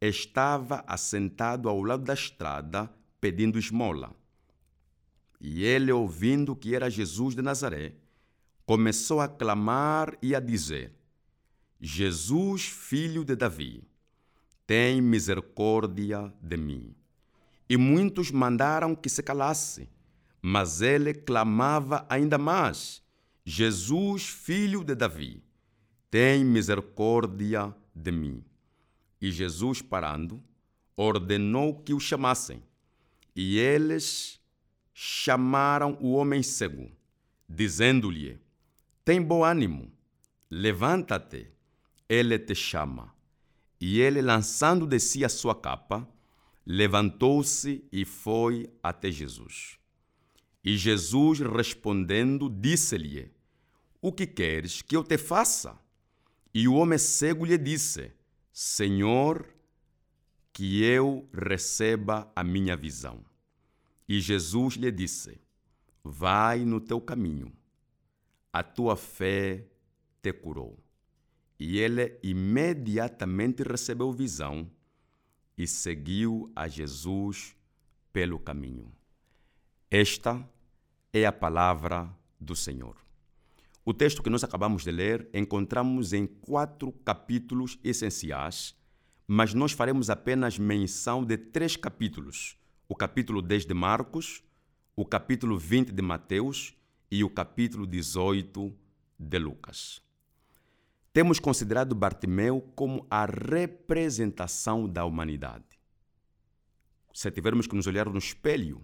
estava 0.00 0.84
assentado 0.86 1.68
ao 1.68 1.82
lado 1.82 2.04
da 2.04 2.14
estrada 2.14 2.90
pedindo 3.20 3.58
esmola. 3.58 4.14
E 5.40 5.64
ele, 5.64 5.92
ouvindo 5.92 6.56
que 6.56 6.74
era 6.74 6.90
Jesus 6.90 7.34
de 7.34 7.42
Nazaré, 7.42 7.94
começou 8.66 9.20
a 9.20 9.28
clamar 9.28 10.16
e 10.22 10.34
a 10.34 10.40
dizer: 10.40 10.92
Jesus, 11.80 12.64
filho 12.64 13.24
de 13.24 13.36
Davi, 13.36 13.84
tem 14.66 15.02
misericórdia 15.02 16.32
de 16.40 16.56
mim. 16.56 16.94
E 17.68 17.76
muitos 17.76 18.30
mandaram 18.30 18.94
que 18.94 19.08
se 19.08 19.22
calasse, 19.22 19.88
mas 20.40 20.80
ele 20.80 21.12
clamava 21.12 22.06
ainda 22.08 22.38
mais: 22.38 23.02
Jesus, 23.44 24.26
filho 24.26 24.82
de 24.82 24.94
Davi, 24.94 25.42
tem 26.10 26.44
misericórdia 26.44 27.74
de 27.94 28.12
mim. 28.12 28.44
E 29.24 29.32
Jesus, 29.32 29.80
parando, 29.80 30.44
ordenou 30.94 31.80
que 31.80 31.94
o 31.94 31.98
chamassem. 31.98 32.62
E 33.34 33.58
eles 33.58 34.38
chamaram 34.92 35.96
o 35.98 36.12
homem 36.12 36.42
cego, 36.42 36.90
dizendo-lhe: 37.48 38.38
Tem 39.02 39.22
bom 39.22 39.42
ânimo, 39.42 39.90
levanta-te, 40.50 41.50
ele 42.06 42.38
te 42.38 42.54
chama. 42.54 43.14
E 43.80 43.98
ele, 43.98 44.20
lançando 44.20 44.86
de 44.86 45.00
si 45.00 45.24
a 45.24 45.30
sua 45.30 45.54
capa, 45.54 46.06
levantou-se 46.66 47.82
e 47.90 48.04
foi 48.04 48.70
até 48.82 49.10
Jesus. 49.10 49.78
E 50.62 50.76
Jesus, 50.76 51.40
respondendo, 51.40 52.50
disse-lhe: 52.50 53.32
O 54.02 54.12
que 54.12 54.26
queres 54.26 54.82
que 54.82 54.94
eu 54.94 55.02
te 55.02 55.16
faça? 55.16 55.80
E 56.52 56.68
o 56.68 56.74
homem 56.74 56.98
cego 56.98 57.46
lhe 57.46 57.56
disse: 57.56 58.12
Senhor, 58.56 59.52
que 60.52 60.84
eu 60.84 61.28
receba 61.32 62.30
a 62.36 62.44
minha 62.44 62.76
visão. 62.76 63.24
E 64.08 64.20
Jesus 64.20 64.74
lhe 64.74 64.92
disse: 64.92 65.40
Vai 66.04 66.64
no 66.64 66.80
teu 66.80 67.00
caminho, 67.00 67.52
a 68.52 68.62
tua 68.62 68.94
fé 68.94 69.66
te 70.22 70.32
curou. 70.32 70.78
E 71.58 71.80
ele 71.80 72.16
imediatamente 72.22 73.64
recebeu 73.64 74.12
visão 74.12 74.70
e 75.58 75.66
seguiu 75.66 76.52
a 76.54 76.68
Jesus 76.68 77.56
pelo 78.12 78.38
caminho. 78.38 78.94
Esta 79.90 80.48
é 81.12 81.26
a 81.26 81.32
palavra 81.32 82.08
do 82.38 82.54
Senhor. 82.54 83.03
O 83.86 83.92
texto 83.92 84.22
que 84.22 84.30
nós 84.30 84.42
acabamos 84.42 84.82
de 84.82 84.90
ler 84.90 85.28
encontramos 85.34 86.14
em 86.14 86.26
quatro 86.26 86.90
capítulos 87.04 87.78
essenciais, 87.84 88.74
mas 89.26 89.52
nós 89.52 89.72
faremos 89.72 90.08
apenas 90.08 90.58
menção 90.58 91.22
de 91.22 91.36
três 91.36 91.76
capítulos: 91.76 92.56
o 92.88 92.96
capítulo 92.96 93.42
10 93.42 93.66
de 93.66 93.74
Marcos, 93.74 94.42
o 94.96 95.04
capítulo 95.04 95.58
20 95.58 95.92
de 95.92 96.00
Mateus 96.00 96.74
e 97.10 97.22
o 97.22 97.28
capítulo 97.28 97.86
18 97.86 98.74
de 99.18 99.38
Lucas. 99.38 100.02
Temos 101.12 101.38
considerado 101.38 101.94
Bartimeu 101.94 102.62
como 102.74 103.06
a 103.10 103.26
representação 103.26 104.88
da 104.88 105.04
humanidade. 105.04 105.78
Se 107.12 107.30
tivermos 107.30 107.66
que 107.66 107.76
nos 107.76 107.86
olhar 107.86 108.08
no 108.08 108.18
espelho, 108.18 108.82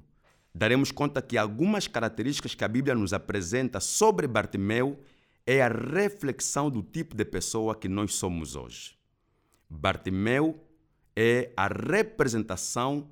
daremos 0.55 0.91
conta 0.91 1.23
que 1.23 1.39
algumas 1.39 1.87
características 1.87 2.55
que 2.55 2.65
a 2.65 2.69
Bíblia 2.69 2.95
nos 2.95 3.13
apresenta 3.13 3.81
sobre 3.81 4.27
Bartimeu 4.27 5.01
é 5.47 5.63
a 5.63 5.69
reflexão 5.69 6.71
do 6.71 6.83
tipo 6.83 7.15
de 7.15 7.25
pessoa 7.25 7.75
que 7.75 7.89
nós 7.89 8.15
somos 8.15 8.57
hoje. 8.57 8.97
Bartimeu 9.69 10.63
é 11.15 11.53
a 11.57 11.67
representação 11.67 13.11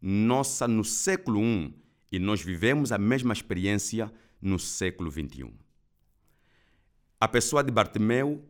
nossa 0.00 0.68
no 0.68 0.84
século 0.84 1.42
I 1.42 1.74
e 2.10 2.18
nós 2.18 2.40
vivemos 2.40 2.92
a 2.92 2.98
mesma 2.98 3.32
experiência 3.32 4.12
no 4.40 4.58
século 4.58 5.10
XXI. 5.10 5.52
A 7.20 7.26
pessoa 7.26 7.62
de 7.64 7.70
Bartimeu 7.70 8.44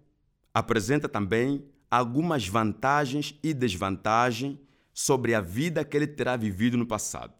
apresenta 0.53 1.09
também 1.09 1.65
algumas 1.91 2.47
vantagens 2.47 3.35
e 3.43 3.55
desvantagens 3.55 4.59
sobre 4.93 5.35
a 5.35 5.41
vida 5.41 5.85
que 5.85 5.97
ele 5.97 6.07
terá 6.07 6.37
vivido 6.37 6.77
no 6.77 6.87
passado. 6.87 7.33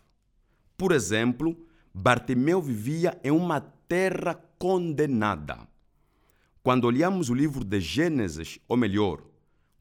Por 0.79 0.93
exemplo, 0.93 1.59
Bartimeu 1.93 2.63
vivia 2.63 3.19
em 3.25 3.33
uma 3.33 3.61
terra 3.61 4.41
condenada. 4.57 5.59
Quando 6.63 6.85
olhamos 6.85 7.29
o 7.29 7.35
livro 7.35 7.65
de 7.65 7.81
Gênesis, 7.81 8.61
ou 8.69 8.77
melhor, 8.77 9.21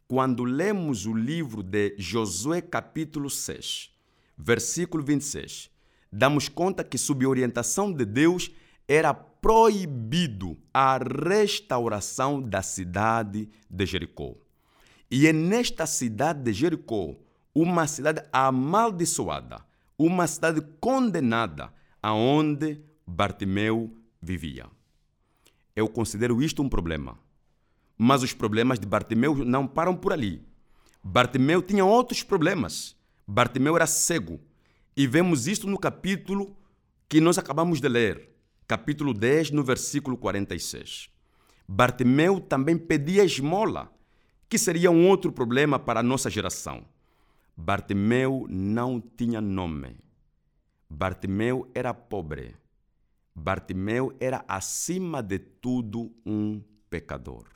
quando 0.07 0.43
lemos 0.43 1.05
o 1.05 1.13
livro 1.13 1.61
de 1.61 1.93
Josué, 1.99 2.61
capítulo 2.61 3.29
6, 3.29 3.91
versículo 4.35 5.03
26, 5.03 5.69
damos 6.11 6.49
conta 6.49 6.83
que, 6.83 6.97
sob 6.97 7.27
orientação 7.27 7.93
de 7.93 8.03
Deus, 8.03 8.49
era 8.87 9.13
proibido 9.13 10.57
a 10.73 10.97
restauração 10.97 12.41
da 12.41 12.63
cidade 12.63 13.47
de 13.69 13.85
Jericó. 13.85 14.33
E 15.11 15.27
é 15.27 15.31
nesta 15.31 15.85
cidade 15.85 16.41
de 16.41 16.53
Jericó, 16.53 17.15
uma 17.53 17.85
cidade 17.85 18.23
amaldiçoada, 18.33 19.66
uma 19.97 20.27
cidade 20.27 20.61
condenada, 20.79 21.73
aonde 22.01 22.81
Bartimeu 23.05 23.97
vivia. 24.21 24.67
Eu 25.75 25.87
considero 25.87 26.41
isto 26.41 26.61
um 26.61 26.69
problema. 26.69 27.17
Mas 27.97 28.21
os 28.21 28.33
problemas 28.33 28.79
de 28.79 28.85
Bartimeu 28.85 29.33
não 29.43 29.67
param 29.67 29.95
por 29.95 30.13
ali. 30.13 30.45
Bartimeu 31.03 31.61
tinha 31.61 31.83
outros 31.83 32.21
problemas. 32.21 32.95
Bartimeu 33.27 33.75
era 33.75 33.87
cego. 33.87 34.39
E 34.95 35.07
vemos 35.07 35.47
isto 35.47 35.67
no 35.67 35.79
capítulo 35.79 36.55
que 37.09 37.21
nós 37.21 37.37
acabamos 37.37 37.79
de 37.79 37.87
ler, 37.87 38.29
capítulo 38.67 39.13
10, 39.13 39.51
no 39.51 39.63
versículo 39.63 40.17
46. 40.17 41.09
Bartimeu 41.67 42.39
também 42.39 42.77
pedia 42.77 43.23
esmola, 43.23 43.91
que 44.49 44.57
seria 44.57 44.91
um 44.91 45.07
outro 45.07 45.31
problema 45.31 45.79
para 45.79 46.01
a 46.01 46.03
nossa 46.03 46.29
geração. 46.29 46.85
Bartimeu 47.60 48.45
não 48.47 49.01
tinha 49.01 49.41
nome. 49.41 49.97
Bartimeu 50.88 51.72
era 51.74 51.91
pobre. 51.91 52.55
Bartimeu 53.34 54.16
era, 54.20 54.45
acima 54.47 55.24
de 55.24 55.39
tudo, 55.39 56.16
um 56.24 56.62
pecador. 56.88 57.47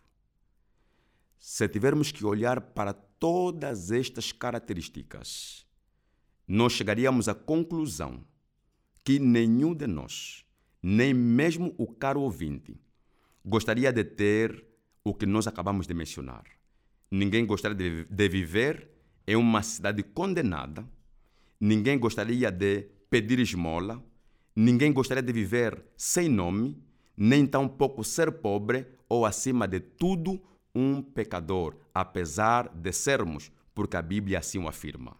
Se 1.37 1.69
tivermos 1.69 2.11
que 2.11 2.25
olhar 2.25 2.59
para 2.59 2.93
todas 2.93 3.91
estas 3.91 4.31
características, 4.31 5.67
nós 6.47 6.73
chegaríamos 6.73 7.29
à 7.29 7.35
conclusão 7.35 8.25
que 9.03 9.19
nenhum 9.19 9.75
de 9.75 9.85
nós, 9.85 10.43
nem 10.81 11.13
mesmo 11.13 11.75
o 11.77 11.85
caro 11.85 12.21
ouvinte, 12.21 12.75
gostaria 13.45 13.93
de 13.93 14.03
ter 14.03 14.65
o 15.03 15.13
que 15.13 15.27
nós 15.27 15.45
acabamos 15.45 15.85
de 15.85 15.93
mencionar. 15.93 16.43
Ninguém 17.11 17.45
gostaria 17.45 17.77
de, 17.77 18.05
de 18.05 18.29
viver 18.29 18.90
em 19.27 19.35
uma 19.35 19.61
cidade 19.61 20.03
condenada, 20.03 20.85
ninguém 21.59 21.97
gostaria 21.97 22.51
de 22.51 22.87
pedir 23.09 23.39
esmola, 23.39 24.03
ninguém 24.55 24.91
gostaria 24.91 25.21
de 25.21 25.31
viver 25.31 25.83
sem 25.95 26.27
nome, 26.27 26.81
nem 27.15 27.45
tampouco 27.45 28.03
ser 28.03 28.31
pobre 28.31 28.87
ou, 29.07 29.25
acima 29.25 29.67
de 29.67 29.79
tudo, 29.79 30.41
um 30.73 31.01
pecador, 31.01 31.75
apesar 31.93 32.69
de 32.69 32.91
sermos, 32.91 33.51
porque 33.75 33.97
a 33.97 34.01
Bíblia 34.01 34.39
assim 34.39 34.57
o 34.57 34.67
afirma. 34.67 35.15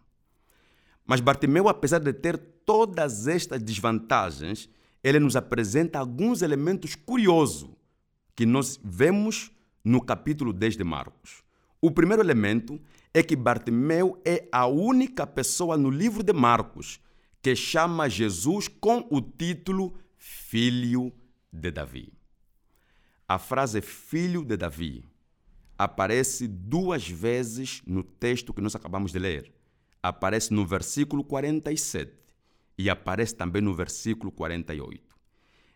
Mas 1.06 1.20
Bartimeu, 1.20 1.68
apesar 1.68 2.00
de 2.00 2.14
ter 2.14 2.38
todas 2.66 3.28
estas 3.28 3.62
desvantagens, 3.62 4.70
ele 5.04 5.20
nos 5.20 5.36
apresenta 5.36 6.00
alguns 6.00 6.42
elementos 6.42 6.96
curiosos 6.96 7.70
que 8.36 8.46
nós 8.46 8.80
vemos 8.84 9.52
no 9.84 10.00
capítulo 10.02 10.54
10 10.54 10.78
de 10.78 10.84
Marcos. 10.84 11.44
O 11.82 11.92
primeiro 11.92 12.22
elemento 12.22 12.80
é 13.14 13.22
que 13.22 13.36
Bartimeu 13.36 14.22
é 14.24 14.48
a 14.52 14.66
única 14.66 15.28
pessoa 15.28 15.76
no 15.76 15.90
livro 15.90 16.24
de 16.24 16.32
Marcos 16.32 17.00
que 17.42 17.56
chama 17.56 18.10
Jesus 18.10 18.68
com 18.68 19.08
o 19.10 19.22
título 19.22 19.98
Filho 20.18 21.12
de 21.52 21.72
Davi. 21.72 22.14
A 23.28 23.38
frase 23.38 23.82
Filho 23.82 24.46
de 24.46 24.56
Davi 24.56 25.04
aparece 25.78 26.48
duas 26.48 27.08
vezes 27.08 27.82
no 27.86 28.04
texto 28.04 28.54
que 28.54 28.62
nós 28.62 28.76
acabamos 28.76 29.12
de 29.12 29.20
ler. 29.20 29.52
Aparece 30.02 30.54
no 30.54 30.66
versículo 30.66 31.24
47 31.24 32.14
e 32.78 32.90
aparece 32.90 33.36
também 33.36 33.62
no 33.62 33.74
versículo 33.74 34.32
48. 34.32 35.04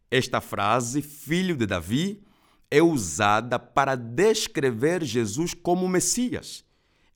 Esta 0.10 0.40
frase, 0.40 1.02
Filho 1.02 1.58
de 1.58 1.66
Davi, 1.66 2.24
é 2.70 2.82
usada 2.82 3.60
para 3.60 3.96
descrever 3.96 5.04
Jesus 5.04 5.54
como 5.54 5.88
Messias. 5.90 6.65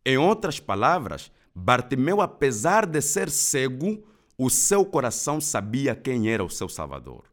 Em 0.06 0.18
outras 0.18 0.60
palavras, 0.60 1.32
Bartimeu, 1.54 2.22
apesar 2.22 2.86
de 2.86 3.02
ser 3.02 3.30
cego, 3.30 4.04
o 4.38 4.50
seu 4.50 4.86
coração 4.86 5.42
sabia 5.42 5.96
quem 5.96 6.30
era 6.30 6.44
o 6.44 6.50
seu 6.50 6.70
Salvador. 6.70 7.26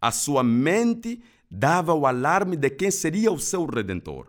A 0.00 0.12
sua 0.12 0.42
mente 0.42 1.20
dava 1.50 1.92
o 1.92 2.06
alarme 2.06 2.56
de 2.56 2.70
quem 2.70 2.90
seria 2.90 3.32
o 3.32 3.38
seu 3.38 3.66
redentor. 3.66 4.28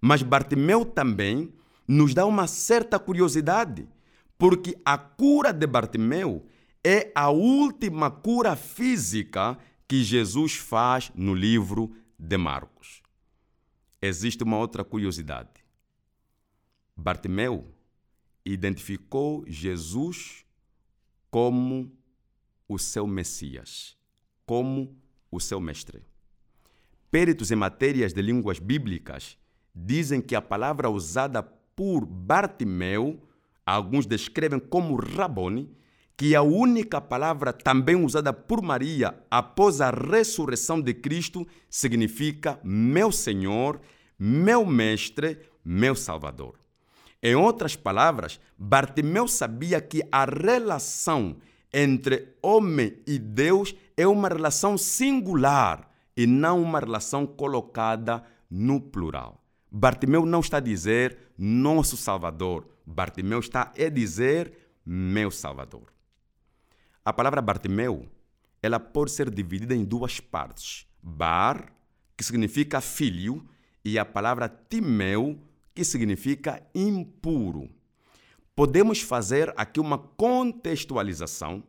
Mas 0.00 0.22
Bartimeu 0.22 0.84
também 0.84 1.52
nos 1.86 2.12
dá 2.12 2.26
uma 2.26 2.46
certa 2.46 2.98
curiosidade, 2.98 3.88
porque 4.36 4.76
a 4.84 4.98
cura 4.98 5.52
de 5.52 5.66
Bartimeu 5.66 6.46
é 6.84 7.10
a 7.14 7.30
última 7.30 8.10
cura 8.10 8.54
física 8.54 9.58
que 9.86 10.04
Jesus 10.04 10.54
faz 10.54 11.10
no 11.14 11.34
livro 11.34 11.92
de 12.18 12.36
Marcos. 12.36 13.02
Existe 14.02 14.44
uma 14.44 14.58
outra 14.58 14.84
curiosidade. 14.84 15.67
Bartimeu 17.00 17.72
identificou 18.44 19.44
Jesus 19.46 20.44
como 21.30 21.92
o 22.66 22.76
seu 22.76 23.06
Messias, 23.06 23.96
como 24.44 24.96
o 25.30 25.38
seu 25.38 25.60
mestre. 25.60 26.02
Péritos 27.08 27.52
em 27.52 27.54
matérias 27.54 28.12
de 28.12 28.20
línguas 28.20 28.58
bíblicas 28.58 29.38
dizem 29.72 30.20
que 30.20 30.34
a 30.34 30.42
palavra 30.42 30.90
usada 30.90 31.40
por 31.40 32.04
Bartimeu, 32.04 33.22
alguns 33.64 34.04
descrevem 34.04 34.58
como 34.58 34.96
Rabone, 34.96 35.70
que 36.16 36.34
a 36.34 36.42
única 36.42 37.00
palavra 37.00 37.52
também 37.52 37.94
usada 37.94 38.32
por 38.32 38.60
Maria 38.60 39.24
após 39.30 39.80
a 39.80 39.90
ressurreição 39.90 40.80
de 40.80 40.92
Cristo 40.94 41.46
significa 41.70 42.58
meu 42.64 43.12
Senhor, 43.12 43.80
meu 44.18 44.66
Mestre, 44.66 45.38
meu 45.64 45.94
Salvador. 45.94 46.58
Em 47.22 47.34
outras 47.34 47.74
palavras, 47.74 48.40
Bartimeu 48.56 49.26
sabia 49.26 49.80
que 49.80 50.02
a 50.10 50.24
relação 50.24 51.36
entre 51.72 52.36
homem 52.42 52.96
e 53.06 53.18
Deus 53.18 53.74
é 53.96 54.06
uma 54.06 54.28
relação 54.28 54.78
singular 54.78 55.90
e 56.16 56.26
não 56.26 56.62
uma 56.62 56.80
relação 56.80 57.26
colocada 57.26 58.22
no 58.50 58.80
plural. 58.80 59.42
Bartimeu 59.70 60.24
não 60.24 60.40
está 60.40 60.56
a 60.56 60.60
dizer 60.60 61.18
nosso 61.36 61.96
Salvador, 61.96 62.66
Bartimeu 62.86 63.40
está 63.40 63.72
a 63.76 63.88
dizer 63.88 64.52
meu 64.84 65.30
Salvador. 65.30 65.92
A 67.04 67.12
palavra 67.12 67.42
Bartimeu, 67.42 68.06
ela 68.62 68.80
pode 68.80 69.10
ser 69.10 69.30
dividida 69.30 69.74
em 69.74 69.84
duas 69.84 70.20
partes. 70.20 70.86
Bar, 71.02 71.72
que 72.16 72.24
significa 72.24 72.80
filho, 72.80 73.46
e 73.84 73.98
a 73.98 74.04
palavra 74.04 74.48
Timeu, 74.48 75.38
que 75.78 75.84
significa 75.84 76.60
impuro. 76.74 77.70
Podemos 78.56 79.00
fazer 79.00 79.54
aqui 79.56 79.78
uma 79.78 79.96
contextualização 79.96 81.62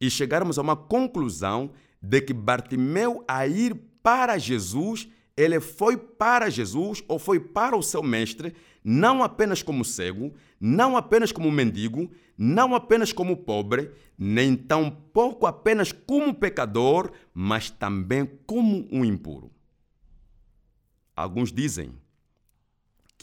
e 0.00 0.10
chegarmos 0.10 0.58
a 0.58 0.62
uma 0.62 0.74
conclusão 0.74 1.70
de 2.02 2.20
que 2.20 2.34
Bartimeu, 2.34 3.22
a 3.28 3.46
ir 3.46 3.76
para 4.02 4.36
Jesus, 4.38 5.06
ele 5.36 5.60
foi 5.60 5.96
para 5.96 6.50
Jesus 6.50 7.04
ou 7.06 7.16
foi 7.16 7.38
para 7.38 7.76
o 7.76 7.82
seu 7.82 8.02
mestre, 8.02 8.56
não 8.82 9.22
apenas 9.22 9.62
como 9.62 9.84
cego, 9.84 10.34
não 10.60 10.96
apenas 10.96 11.30
como 11.30 11.48
mendigo, 11.48 12.10
não 12.36 12.74
apenas 12.74 13.12
como 13.12 13.36
pobre, 13.36 13.92
nem 14.18 14.56
tampouco 14.56 15.46
apenas 15.46 15.92
como 15.92 16.34
pecador, 16.34 17.12
mas 17.32 17.70
também 17.70 18.28
como 18.48 18.88
um 18.90 19.04
impuro. 19.04 19.48
Alguns 21.14 21.52
dizem 21.52 21.94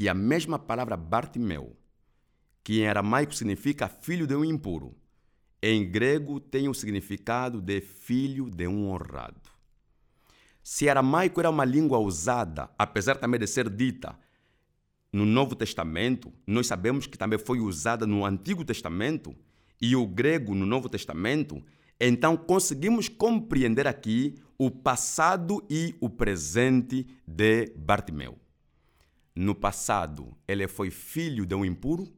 que 0.02 0.10
a 0.10 0.16
mesma 0.16 0.58
palavra 0.58 0.98
Bartimeu, 0.98 1.78
que 2.64 2.82
em 2.82 2.88
aramaico 2.88 3.36
significa 3.36 3.88
filho 3.88 4.26
de 4.26 4.36
um 4.36 4.44
impuro, 4.44 4.98
em 5.62 5.88
grego 5.88 6.40
tem 6.40 6.68
o 6.68 6.74
significado 6.74 7.62
de 7.62 7.82
filho 7.82 8.50
de 8.50 8.66
um 8.66 8.90
honrado. 8.90 9.40
Se 10.64 10.90
aramaico 10.90 11.40
era 11.40 11.52
uma 11.52 11.64
língua 11.64 12.00
usada, 12.00 12.68
apesar 12.80 13.18
também 13.18 13.40
de 13.40 13.46
ser 13.46 13.70
dita 13.70 14.18
no 15.14 15.24
Novo 15.24 15.54
Testamento, 15.56 16.34
nós 16.48 16.66
sabemos 16.66 17.06
que 17.06 17.16
também 17.16 17.38
foi 17.38 17.60
usada 17.60 18.08
no 18.08 18.26
Antigo 18.26 18.66
Testamento 18.66 19.36
e 19.80 19.96
o 19.96 20.08
grego 20.08 20.56
no 20.56 20.66
Novo 20.66 20.90
Testamento, 20.90 21.64
então 22.00 22.36
conseguimos 22.36 23.08
compreender 23.08 23.86
aqui 23.86 24.34
o 24.58 24.72
passado 24.72 25.64
e 25.70 25.96
o 26.02 26.10
presente 26.10 27.06
de 27.28 27.68
Bartimeu. 27.76 28.41
No 29.36 29.56
passado, 29.56 30.38
ele 30.48 30.68
foi 30.68 30.92
filho 30.92 31.46
de 31.46 31.56
um 31.56 31.64
impuro, 31.64 32.12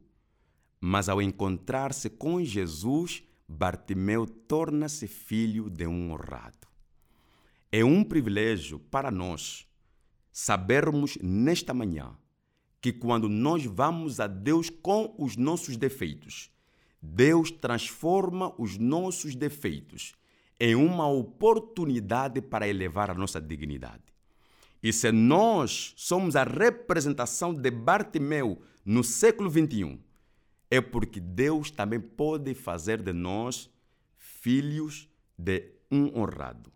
mas 0.80 1.08
ao 1.08 1.22
encontrar-se 1.22 2.10
com 2.10 2.42
Jesus, 2.42 3.22
Bartimeu 3.48 4.26
torna-se 4.26 5.06
filho 5.06 5.70
de 5.70 5.86
um 5.86 6.10
honrado. 6.10 6.66
É 7.70 7.84
um 7.84 8.02
privilégio 8.02 8.78
para 8.78 9.10
nós 9.10 9.66
sabermos 10.32 11.16
nesta 11.22 11.72
manhã 11.72 12.16
que 12.80 12.92
quando 12.92 13.28
nós 13.28 13.64
vamos 13.64 14.20
a 14.20 14.26
Deus 14.26 14.68
com 14.68 15.14
os 15.18 15.36
nossos 15.36 15.76
defeitos, 15.76 16.50
Deus 17.00 17.50
transforma 17.50 18.54
os 18.58 18.76
nossos 18.78 19.34
defeitos 19.34 20.14
em 20.58 20.74
uma 20.74 21.08
oportunidade 21.08 22.40
para 22.40 22.68
elevar 22.68 23.10
a 23.10 23.14
nossa 23.14 23.40
dignidade. 23.40 24.13
E 24.84 24.92
se 24.92 25.10
nós 25.10 25.94
somos 25.96 26.36
a 26.36 26.44
representação 26.44 27.52
de 27.52 27.70
Bartimeu 27.72 28.62
no 28.84 29.02
século 29.02 29.50
21, 29.50 29.98
é 30.70 30.80
porque 30.80 31.18
Deus 31.18 31.72
também 31.72 31.98
pode 31.98 32.54
fazer 32.54 33.02
de 33.02 33.12
nós 33.12 33.68
filhos 34.16 35.08
de 35.36 35.72
um 35.90 36.16
honrado 36.16 36.72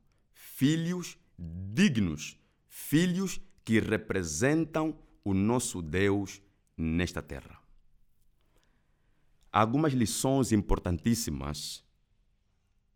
filhos 0.59 1.16
dignos, 1.38 2.36
filhos 2.66 3.40
que 3.64 3.78
representam 3.78 4.98
o 5.22 5.32
nosso 5.32 5.80
Deus 5.80 6.42
nesta 6.76 7.22
terra. 7.22 7.62
Algumas 9.52 9.92
lições 9.92 10.50
importantíssimas 10.50 11.84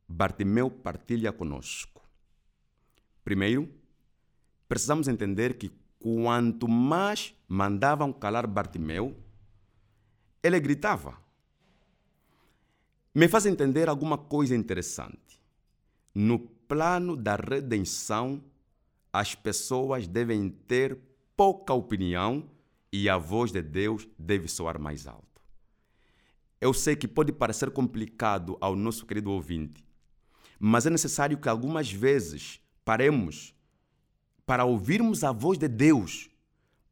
Bartimeu 0.09 0.69
partilha 0.69 1.33
conosco. 1.33 2.03
Primeiro, 3.23 3.73
precisamos 4.73 5.07
entender 5.07 5.59
que 5.59 5.71
quanto 5.99 6.67
mais 6.67 7.35
mandavam 7.47 8.11
calar 8.11 8.47
Bartimeu, 8.47 9.15
ele 10.43 10.59
gritava. 10.59 11.19
Me 13.15 13.29
faz 13.29 13.45
entender 13.45 13.87
alguma 13.87 14.17
coisa 14.17 14.57
interessante. 14.57 15.39
No 16.15 16.39
plano 16.39 17.15
da 17.15 17.37
redenção, 17.37 18.43
as 19.13 19.35
pessoas 19.35 20.09
devem 20.09 20.49
ter 20.49 20.99
pouca 21.37 21.75
opinião 21.75 22.49
e 22.91 23.11
a 23.11 23.19
voz 23.19 23.53
de 23.53 23.61
Deus 23.61 24.09
deve 24.19 24.49
soar 24.49 24.81
mais 24.81 25.07
alto. 25.07 25.43
Eu 26.59 26.73
sei 26.73 26.97
que 26.97 27.07
pode 27.07 27.31
parecer 27.31 27.71
complicado 27.73 28.57
ao 28.59 28.75
nosso 28.75 29.05
querido 29.05 29.33
ouvinte, 29.33 29.87
mas 30.59 30.87
é 30.87 30.89
necessário 30.89 31.37
que 31.37 31.51
algumas 31.51 31.93
vezes 31.93 32.59
paremos 32.87 33.52
para 34.47 34.65
ouvirmos 34.65 35.25
a 35.25 35.33
voz 35.33 35.59
de 35.59 35.69
Deus, 35.69 36.31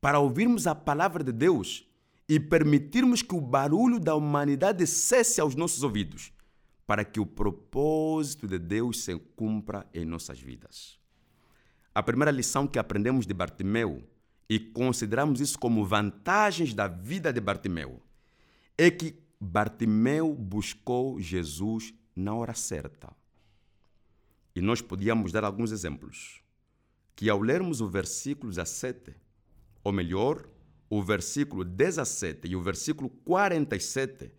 para 0.01 0.19
ouvirmos 0.19 0.67
a 0.67 0.75
palavra 0.75 1.23
de 1.23 1.33
Deus 1.33 1.87
e 2.29 2.39
permitirmos 2.39 3.23
que 3.23 3.35
o 3.35 3.41
barulho 3.41 3.99
da 3.99 4.15
humanidade 4.15 4.87
cesse 4.87 5.41
aos 5.41 5.55
nossos 5.55 5.83
ouvidos 5.83 6.33
para 6.91 7.05
que 7.05 7.21
o 7.21 7.25
propósito 7.25 8.49
de 8.49 8.59
Deus 8.59 9.05
se 9.05 9.17
cumpra 9.37 9.87
em 9.95 10.05
nossas 10.05 10.41
vidas. 10.41 10.99
A 11.95 12.03
primeira 12.03 12.33
lição 12.33 12.67
que 12.67 12.81
aprendemos 12.81 13.29
de 13.29 13.33
Bartimeu, 13.33 14.03
e 14.49 14.59
consideramos 14.59 15.41
isso 15.41 15.57
como 15.57 15.87
vantagens 15.87 16.75
da 16.75 16.89
vida 16.89 17.33
de 17.33 17.41
Bartimeu, 17.41 18.03
é 18.77 18.91
que 18.91 19.15
Bartimeu 19.41 20.35
buscou 20.35 21.21
Jesus 21.21 21.95
na 22.17 22.35
hora 22.35 22.55
certa. 22.55 23.15
E 24.53 24.61
nós 24.61 24.83
podíamos 24.83 25.31
dar 25.31 25.45
alguns 25.45 25.71
exemplos. 25.71 26.43
Que 27.15 27.29
ao 27.29 27.41
lermos 27.41 27.81
o 27.81 27.89
versículo 27.89 28.51
17, 28.51 29.15
ou 29.85 29.93
melhor, 29.93 30.49
o 30.89 31.03
versículo 31.03 31.65
17 31.65 32.49
e 32.49 32.57
o 32.57 32.63
versículo 32.63 33.09
47, 33.09 34.33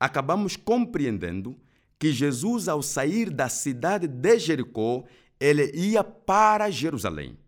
acabamos 0.00 0.56
compreendendo 0.56 1.58
que 1.98 2.12
Jesus, 2.12 2.66
ao 2.66 2.82
sair 2.82 3.30
da 3.30 3.48
cidade 3.48 4.08
de 4.08 4.38
Jericó, 4.38 5.04
ele 5.38 5.70
ia 5.72 6.02
para 6.02 6.70
Jerusalém. 6.70 7.38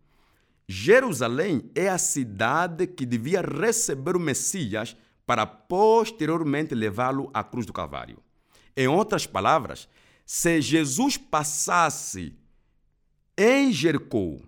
Jerusalém 0.69 1.71
é 1.75 1.89
a 1.89 1.99
cidade 1.99 2.87
que 2.87 3.05
devia 3.05 3.41
receber 3.43 4.17
o 4.17 4.21
Messias 4.21 4.97
para 5.27 5.47
posteriormente 5.47 6.75
levá-lo 6.75 7.31
à 7.35 7.43
cruz 7.43 7.67
do 7.67 7.73
Calvário. 7.73 8.23
Em 8.77 8.87
outras 8.87 9.27
palavras, 9.27 9.89
se 10.25 10.61
Jesus 10.61 11.17
passasse 11.17 12.37
em 13.37 13.73
Jericó 13.73 14.39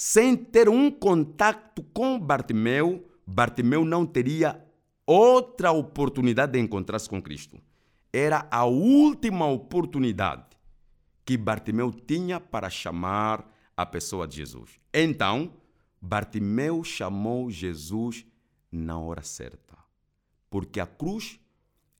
sem 0.00 0.36
ter 0.36 0.68
um 0.68 0.92
contato 0.92 1.82
com 1.92 2.20
Bartimeu, 2.20 3.04
Bartimeu 3.26 3.84
não 3.84 4.06
teria 4.06 4.64
outra 5.04 5.72
oportunidade 5.72 6.52
de 6.52 6.60
encontrar-se 6.60 7.08
com 7.08 7.20
Cristo 7.20 7.60
era 8.12 8.46
a 8.48 8.64
última 8.64 9.46
oportunidade 9.46 10.56
que 11.24 11.36
Bartimeu 11.36 11.90
tinha 11.90 12.38
para 12.38 12.70
chamar 12.70 13.44
a 13.76 13.84
pessoa 13.84 14.28
de 14.28 14.36
Jesus. 14.36 14.78
Então, 14.94 15.52
Bartimeu 16.00 16.84
chamou 16.84 17.50
Jesus 17.50 18.24
na 18.70 19.00
hora 19.00 19.22
certa, 19.22 19.76
porque 20.48 20.78
a 20.78 20.86
cruz 20.86 21.40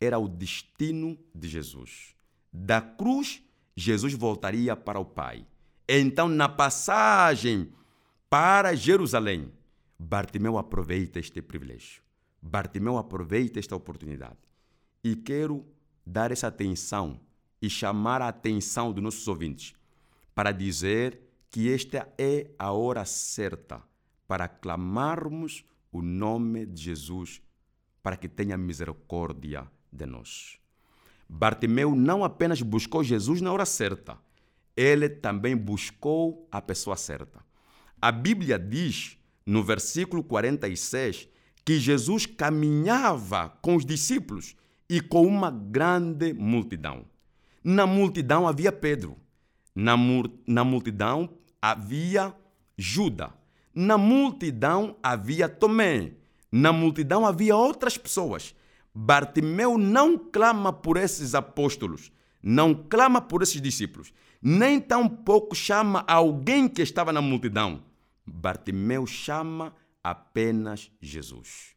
era 0.00 0.20
o 0.20 0.28
destino 0.28 1.18
de 1.34 1.48
Jesus. 1.48 2.14
Da 2.52 2.80
cruz, 2.80 3.42
Jesus 3.76 4.14
voltaria 4.14 4.76
para 4.76 5.00
o 5.00 5.04
Pai. 5.04 5.44
Então, 5.88 6.28
na 6.28 6.48
passagem 6.48 7.72
para 8.28 8.74
Jerusalém, 8.74 9.50
Bartimeu 9.98 10.58
aproveita 10.58 11.18
este 11.18 11.40
privilégio. 11.40 12.02
Bartimeu 12.40 12.98
aproveita 12.98 13.58
esta 13.58 13.74
oportunidade. 13.74 14.36
E 15.02 15.16
quero 15.16 15.64
dar 16.04 16.30
essa 16.30 16.48
atenção 16.48 17.20
e 17.60 17.70
chamar 17.70 18.22
a 18.22 18.28
atenção 18.28 18.92
dos 18.92 19.02
nossos 19.02 19.26
ouvintes 19.26 19.74
para 20.34 20.52
dizer 20.52 21.20
que 21.50 21.72
esta 21.72 22.08
é 22.18 22.50
a 22.58 22.70
hora 22.72 23.04
certa 23.04 23.82
para 24.26 24.46
clamarmos 24.46 25.64
o 25.90 26.02
nome 26.02 26.66
de 26.66 26.82
Jesus 26.82 27.40
para 28.02 28.16
que 28.16 28.28
tenha 28.28 28.56
misericórdia 28.56 29.66
de 29.90 30.06
nós. 30.06 30.58
Bartimeu 31.26 31.94
não 31.94 32.22
apenas 32.22 32.62
buscou 32.62 33.02
Jesus 33.02 33.40
na 33.40 33.52
hora 33.52 33.64
certa, 33.64 34.18
ele 34.76 35.08
também 35.08 35.56
buscou 35.56 36.46
a 36.52 36.60
pessoa 36.60 36.96
certa. 36.96 37.47
A 38.00 38.12
Bíblia 38.12 38.58
diz, 38.58 39.18
no 39.44 39.62
versículo 39.62 40.22
46, 40.22 41.28
que 41.64 41.80
Jesus 41.80 42.26
caminhava 42.26 43.48
com 43.60 43.74
os 43.74 43.84
discípulos 43.84 44.54
e 44.88 45.00
com 45.00 45.26
uma 45.26 45.50
grande 45.50 46.32
multidão. 46.32 47.04
Na 47.62 47.86
multidão 47.86 48.46
havia 48.46 48.70
Pedro, 48.70 49.16
na, 49.74 49.96
na 50.46 50.62
multidão 50.62 51.28
havia 51.60 52.32
Judas, 52.76 53.30
na 53.74 53.98
multidão 53.98 54.96
havia 55.02 55.48
Tomé, 55.48 56.12
na 56.52 56.72
multidão 56.72 57.26
havia 57.26 57.56
outras 57.56 57.98
pessoas. 57.98 58.54
Bartimeu 58.94 59.76
não 59.76 60.16
clama 60.16 60.72
por 60.72 60.96
esses 60.96 61.34
apóstolos, 61.34 62.12
não 62.40 62.74
clama 62.74 63.20
por 63.20 63.42
esses 63.42 63.60
discípulos, 63.60 64.12
nem 64.40 64.80
tampouco 64.80 65.54
chama 65.54 66.04
alguém 66.06 66.68
que 66.68 66.80
estava 66.80 67.12
na 67.12 67.20
multidão. 67.20 67.87
Bartimeu 68.32 69.06
chama 69.06 69.74
apenas 70.02 70.90
Jesus. 71.00 71.76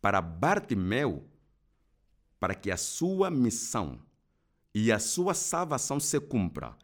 Para 0.00 0.20
Bartimeu, 0.20 1.28
para 2.38 2.54
que 2.54 2.70
a 2.70 2.76
sua 2.76 3.30
missão 3.30 4.00
e 4.74 4.92
a 4.92 4.98
sua 4.98 5.34
salvação 5.34 5.98
se 5.98 6.20
cumpra, 6.20 6.76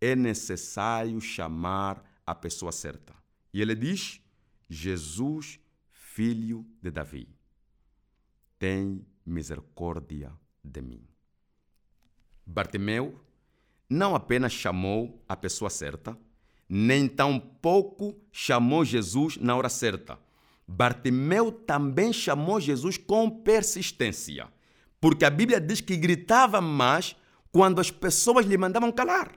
é 0.00 0.16
necessário 0.16 1.20
chamar 1.20 2.02
a 2.26 2.34
pessoa 2.34 2.72
certa. 2.72 3.14
E 3.52 3.60
ele 3.60 3.74
diz: 3.74 4.20
Jesus, 4.68 5.60
filho 5.90 6.66
de 6.80 6.90
Davi, 6.90 7.28
tem 8.58 9.06
misericórdia 9.24 10.32
de 10.64 10.80
mim. 10.80 11.06
Bartimeu 12.44 13.20
não 13.88 14.14
apenas 14.14 14.52
chamou 14.52 15.22
a 15.28 15.36
pessoa 15.36 15.68
certa, 15.68 16.18
nem 16.74 17.06
tampouco 17.06 18.18
chamou 18.32 18.82
Jesus 18.82 19.36
na 19.36 19.54
hora 19.54 19.68
certa. 19.68 20.18
Bartimeu 20.66 21.52
também 21.52 22.14
chamou 22.14 22.58
Jesus 22.58 22.96
com 22.96 23.28
persistência, 23.28 24.50
porque 24.98 25.26
a 25.26 25.28
Bíblia 25.28 25.60
diz 25.60 25.82
que 25.82 25.94
gritava 25.98 26.62
mais 26.62 27.14
quando 27.52 27.78
as 27.78 27.90
pessoas 27.90 28.46
lhe 28.46 28.56
mandavam 28.56 28.90
calar. 28.90 29.32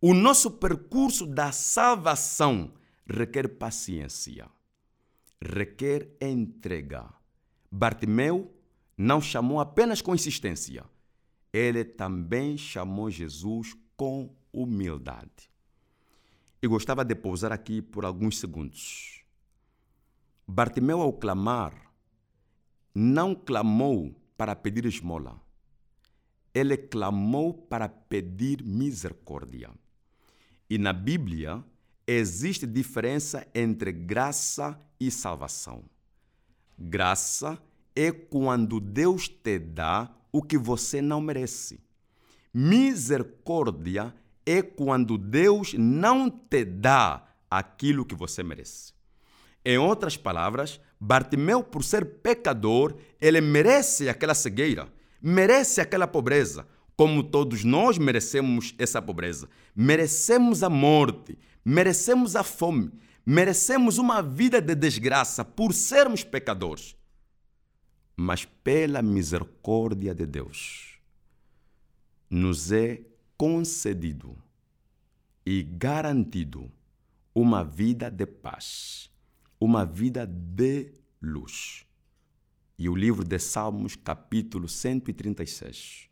O 0.00 0.12
nosso 0.12 0.50
percurso 0.50 1.24
da 1.24 1.52
salvação 1.52 2.72
requer 3.08 3.46
paciência, 3.46 4.48
requer 5.40 6.16
entrega. 6.20 7.14
Bartimeu 7.70 8.52
não 8.98 9.20
chamou 9.20 9.60
apenas 9.60 10.02
com 10.02 10.16
insistência, 10.16 10.84
ele 11.52 11.84
também 11.84 12.58
chamou 12.58 13.08
Jesus 13.08 13.76
com 13.96 14.34
humildade. 14.52 15.48
E 16.62 16.66
gostava 16.66 17.04
de 17.04 17.14
pousar 17.14 17.52
aqui 17.52 17.82
por 17.82 18.04
alguns 18.04 18.38
segundos. 18.38 19.22
Bartimeu, 20.46 21.00
ao 21.00 21.12
clamar, 21.12 21.92
não 22.94 23.34
clamou 23.34 24.14
para 24.36 24.54
pedir 24.56 24.86
esmola. 24.86 25.40
Ele 26.54 26.76
clamou 26.76 27.52
para 27.52 27.88
pedir 27.88 28.62
misericórdia. 28.62 29.70
E 30.68 30.78
na 30.78 30.92
Bíblia 30.92 31.62
existe 32.06 32.66
diferença 32.66 33.46
entre 33.54 33.92
graça 33.92 34.80
e 34.98 35.10
salvação. 35.10 35.84
Graça 36.78 37.60
é 37.94 38.12
quando 38.12 38.80
Deus 38.80 39.28
te 39.28 39.58
dá 39.58 40.14
o 40.30 40.42
que 40.42 40.56
você 40.56 41.02
não 41.02 41.20
merece. 41.20 41.80
Misericórdia 42.52 44.14
é 44.14 44.25
quando 44.62 45.18
Deus 45.18 45.74
não 45.74 46.30
te 46.30 46.64
dá 46.64 47.26
aquilo 47.50 48.04
que 48.04 48.14
você 48.14 48.42
merece. 48.42 48.92
Em 49.64 49.78
outras 49.78 50.16
palavras, 50.16 50.80
Bartimeu, 51.00 51.62
por 51.62 51.82
ser 51.82 52.04
pecador, 52.22 52.96
ele 53.20 53.40
merece 53.40 54.08
aquela 54.08 54.34
cegueira, 54.34 54.88
merece 55.20 55.80
aquela 55.80 56.06
pobreza, 56.06 56.66
como 56.96 57.22
todos 57.22 57.64
nós 57.64 57.98
merecemos 57.98 58.74
essa 58.78 59.02
pobreza. 59.02 59.48
Merecemos 59.74 60.62
a 60.62 60.70
morte, 60.70 61.38
merecemos 61.64 62.36
a 62.36 62.42
fome, 62.42 62.92
merecemos 63.24 63.98
uma 63.98 64.22
vida 64.22 64.60
de 64.60 64.74
desgraça 64.74 65.44
por 65.44 65.74
sermos 65.74 66.24
pecadores. 66.24 66.96
Mas 68.16 68.44
pela 68.44 69.02
misericórdia 69.02 70.14
de 70.14 70.24
Deus, 70.24 70.98
nos 72.30 72.72
é 72.72 73.00
concedido 73.36 74.36
e 75.44 75.62
garantido 75.62 76.70
uma 77.34 77.62
vida 77.62 78.10
de 78.10 78.26
paz, 78.26 79.10
uma 79.60 79.84
vida 79.84 80.26
de 80.26 80.92
luz. 81.20 81.86
E 82.78 82.88
o 82.88 82.94
livro 82.94 83.24
de 83.24 83.38
Salmos, 83.38 83.96
capítulo 83.96 84.68
136 84.68 86.06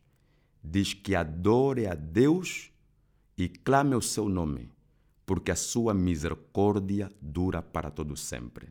diz 0.64 0.94
que 0.94 1.14
adore 1.14 1.86
a 1.86 1.94
Deus 1.94 2.70
e 3.36 3.48
clame 3.48 3.94
o 3.94 4.00
seu 4.00 4.28
nome, 4.28 4.70
porque 5.26 5.50
a 5.50 5.56
sua 5.56 5.92
misericórdia 5.92 7.12
dura 7.20 7.60
para 7.60 7.90
todo 7.90 8.16
sempre. 8.16 8.68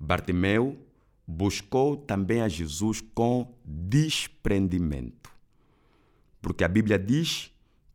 Bartimeu 0.00 0.78
buscou 1.26 1.96
também 1.96 2.40
a 2.40 2.48
Jesus 2.48 3.00
com 3.14 3.54
desprendimento. 3.64 5.30
Porque 6.40 6.64
a 6.64 6.68
Bíblia 6.68 6.98
diz 6.98 7.51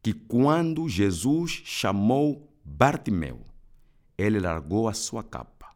que 0.07 0.13
quando 0.13 0.87
Jesus 0.87 1.63
chamou 1.65 2.49
Bartimeu, 2.63 3.45
ele 4.17 4.39
largou 4.39 4.87
a 4.87 4.93
sua 4.93 5.21
capa, 5.21 5.75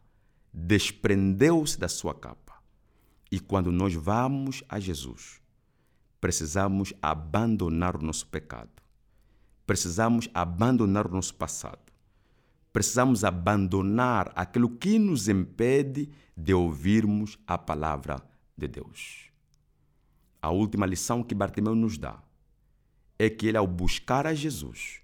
desprendeu-se 0.50 1.78
da 1.78 1.86
sua 1.86 2.14
capa. 2.14 2.54
E 3.30 3.38
quando 3.38 3.70
nós 3.70 3.92
vamos 3.92 4.64
a 4.70 4.80
Jesus, 4.80 5.38
precisamos 6.18 6.94
abandonar 7.02 7.94
o 7.94 8.02
nosso 8.02 8.26
pecado. 8.26 8.70
Precisamos 9.66 10.30
abandonar 10.32 11.06
o 11.06 11.12
nosso 11.12 11.34
passado. 11.34 11.92
Precisamos 12.72 13.24
abandonar 13.24 14.32
aquilo 14.34 14.70
que 14.70 14.98
nos 14.98 15.28
impede 15.28 16.08
de 16.34 16.54
ouvirmos 16.54 17.38
a 17.46 17.58
palavra 17.58 18.16
de 18.56 18.66
Deus. 18.66 19.30
A 20.40 20.48
última 20.48 20.86
lição 20.86 21.22
que 21.22 21.34
Bartimeu 21.34 21.74
nos 21.74 21.98
dá 21.98 22.18
é 23.18 23.30
que 23.30 23.46
ele, 23.46 23.56
ao 23.56 23.66
buscar 23.66 24.26
a 24.26 24.34
Jesus, 24.34 25.00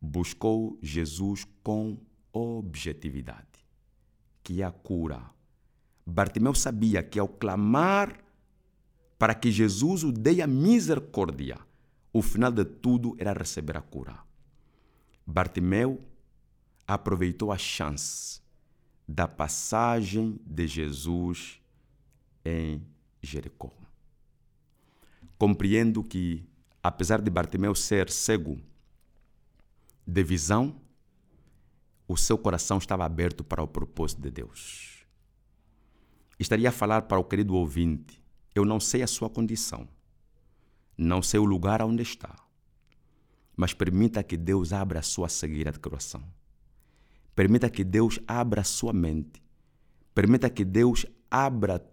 buscou 0.00 0.78
Jesus 0.82 1.46
com 1.62 1.98
objetividade, 2.32 3.64
que 4.42 4.62
é 4.62 4.64
a 4.64 4.70
cura. 4.70 5.30
Bartimeu 6.06 6.54
sabia 6.54 7.02
que 7.02 7.18
ao 7.18 7.28
clamar 7.28 8.24
para 9.18 9.34
que 9.34 9.50
Jesus 9.50 10.04
o 10.04 10.12
dê 10.12 10.42
a 10.42 10.46
misericórdia. 10.46 11.58
O 12.12 12.22
final 12.22 12.52
de 12.52 12.64
tudo 12.64 13.14
era 13.18 13.32
receber 13.32 13.76
a 13.76 13.82
cura. 13.82 14.18
Bartimeu 15.26 16.00
aproveitou 16.86 17.50
a 17.50 17.58
chance 17.58 18.40
da 19.08 19.26
passagem 19.26 20.38
de 20.44 20.66
Jesus 20.66 21.60
em 22.44 22.82
Jericó. 23.22 23.72
Compreendo 25.38 26.02
que, 26.02 26.44
apesar 26.86 27.20
de 27.20 27.30
Bartimeu 27.30 27.74
ser 27.74 28.08
cego 28.10 28.60
de 30.06 30.22
visão, 30.22 30.80
o 32.06 32.16
seu 32.16 32.38
coração 32.38 32.78
estava 32.78 33.04
aberto 33.04 33.42
para 33.42 33.62
o 33.62 33.66
propósito 33.66 34.22
de 34.22 34.30
Deus. 34.30 35.04
Estaria 36.38 36.68
a 36.68 36.72
falar 36.72 37.02
para 37.02 37.18
o 37.18 37.24
querido 37.24 37.54
ouvinte 37.54 38.22
eu 38.54 38.64
não 38.64 38.80
sei 38.80 39.02
a 39.02 39.06
sua 39.06 39.28
condição, 39.28 39.86
não 40.96 41.20
sei 41.20 41.38
o 41.38 41.44
lugar 41.44 41.82
onde 41.82 42.02
está, 42.02 42.34
mas 43.54 43.74
permita 43.74 44.22
que 44.22 44.36
Deus 44.36 44.72
abra 44.72 45.00
a 45.00 45.02
sua 45.02 45.28
cegueira 45.28 45.72
de 45.72 45.78
coração. 45.78 46.22
Permita 47.34 47.68
que 47.68 47.84
Deus 47.84 48.18
abra 48.26 48.62
a 48.62 48.64
sua 48.64 48.94
mente. 48.94 49.42
Permita 50.14 50.48
que 50.48 50.64
Deus 50.64 51.04
abra 51.30 51.86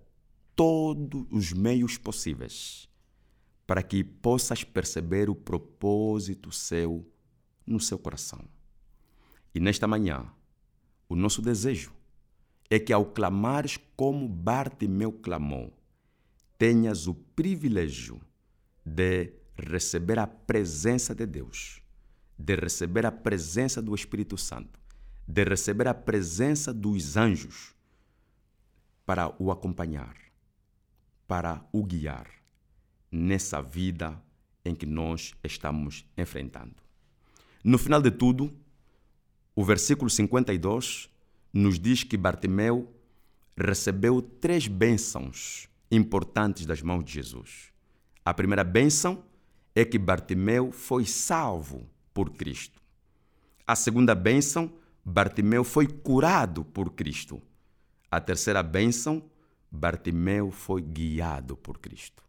todos 0.55 1.25
os 1.29 1.51
meios 1.51 1.97
possíveis 1.97 2.87
para 3.65 3.81
que 3.81 4.03
possas 4.03 4.63
perceber 4.63 5.29
o 5.29 5.35
propósito 5.35 6.51
seu 6.51 7.07
no 7.65 7.79
seu 7.79 7.97
coração. 7.97 8.43
E 9.55 9.59
nesta 9.59 9.87
manhã, 9.87 10.25
o 11.07 11.15
nosso 11.15 11.41
desejo 11.41 11.93
é 12.69 12.77
que 12.77 12.91
ao 12.91 13.05
clamares 13.05 13.79
como 13.95 14.27
Bartimeu 14.27 15.11
clamou, 15.11 15.73
tenhas 16.57 17.07
o 17.07 17.13
privilégio 17.13 18.19
de 18.85 19.33
receber 19.55 20.19
a 20.19 20.27
presença 20.27 21.15
de 21.15 21.25
Deus, 21.25 21.81
de 22.37 22.55
receber 22.55 23.05
a 23.05 23.11
presença 23.11 23.81
do 23.81 23.95
Espírito 23.95 24.37
Santo, 24.37 24.79
de 25.25 25.43
receber 25.43 25.87
a 25.87 25.93
presença 25.93 26.73
dos 26.73 27.15
anjos 27.15 27.73
para 29.05 29.33
o 29.41 29.51
acompanhar, 29.51 30.17
para 31.27 31.65
o 31.71 31.83
guiar 31.83 32.42
nessa 33.13 33.61
vida 33.61 34.21
em 34.65 34.73
que 34.73 34.85
nós 34.85 35.33
estamos 35.43 36.05
enfrentando. 36.17 36.75
No 37.63 37.77
final 37.77 38.01
de 38.01 38.11
tudo, 38.11 38.53
o 39.55 39.63
versículo 39.63 40.09
52 40.09 41.09
nos 41.53 41.79
diz 41.79 42.03
que 42.03 42.17
Bartimeu 42.17 42.91
recebeu 43.55 44.21
três 44.21 44.67
bênçãos 44.67 45.69
importantes 45.91 46.65
das 46.65 46.81
mãos 46.81 47.03
de 47.03 47.13
Jesus. 47.13 47.71
A 48.25 48.33
primeira 48.33 48.63
bênção 48.63 49.23
é 49.75 49.85
que 49.85 49.99
Bartimeu 49.99 50.71
foi 50.71 51.05
salvo 51.05 51.87
por 52.13 52.31
Cristo. 52.31 52.81
A 53.65 53.75
segunda 53.75 54.15
bênção, 54.15 54.71
Bartimeu 55.05 55.63
foi 55.63 55.87
curado 55.87 56.65
por 56.65 56.91
Cristo. 56.91 57.41
A 58.09 58.19
terceira 58.19 58.63
bênção, 58.63 59.23
Bartimeu 59.71 60.51
foi 60.51 60.81
guiado 60.81 61.55
por 61.55 61.77
Cristo. 61.79 62.23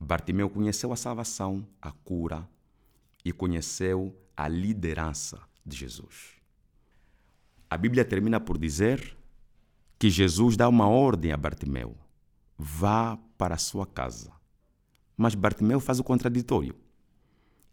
Bartimeu 0.00 0.48
conheceu 0.48 0.92
a 0.92 0.96
salvação, 0.96 1.66
a 1.82 1.90
cura 1.90 2.48
e 3.24 3.32
conheceu 3.32 4.16
a 4.36 4.46
liderança 4.46 5.40
de 5.66 5.76
Jesus. 5.76 6.38
A 7.68 7.76
Bíblia 7.76 8.04
termina 8.04 8.38
por 8.38 8.56
dizer 8.56 9.16
que 9.98 10.08
Jesus 10.08 10.56
dá 10.56 10.68
uma 10.68 10.88
ordem 10.88 11.32
a 11.32 11.36
Bartimeu: 11.36 11.96
vá 12.56 13.18
para 13.36 13.56
a 13.56 13.58
sua 13.58 13.86
casa. 13.86 14.32
Mas 15.16 15.34
Bartimeu 15.34 15.80
faz 15.80 15.98
o 15.98 16.04
contraditório. 16.04 16.76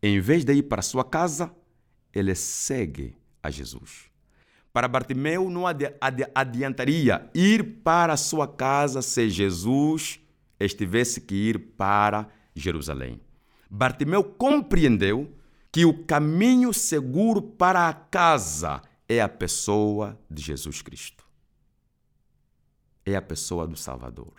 Em 0.01 0.19
vez 0.19 0.43
de 0.43 0.53
ir 0.53 0.63
para 0.63 0.79
a 0.79 0.83
sua 0.83 1.03
casa, 1.03 1.55
ele 2.11 2.33
segue 2.33 3.15
a 3.41 3.51
Jesus. 3.51 4.05
Para 4.73 4.87
Bartimeu 4.87 5.49
não 5.49 5.65
adi 5.65 5.85
adi 6.01 6.25
adiantaria 6.33 7.29
ir 7.33 7.81
para 7.81 8.13
a 8.13 8.17
sua 8.17 8.47
casa 8.47 9.01
se 9.01 9.29
Jesus 9.29 10.19
estivesse 10.59 11.21
que 11.21 11.35
ir 11.35 11.59
para 11.75 12.29
Jerusalém. 12.55 13.19
Bartimeu 13.69 14.23
compreendeu 14.23 15.35
que 15.71 15.85
o 15.85 16.05
caminho 16.05 16.71
seguro 16.73 17.41
para 17.41 17.89
a 17.89 17.93
casa 17.93 18.81
é 19.09 19.21
a 19.21 19.27
pessoa 19.27 20.17
de 20.29 20.41
Jesus 20.41 20.81
Cristo. 20.81 21.25
É 23.05 23.15
a 23.15 23.21
pessoa 23.21 23.67
do 23.67 23.75
Salvador. 23.75 24.33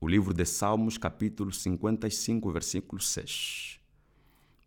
O 0.00 0.06
livro 0.06 0.32
de 0.34 0.44
Salmos, 0.44 0.98
capítulo 0.98 1.52
55, 1.52 2.50
versículo 2.52 3.00
6. 3.00 3.80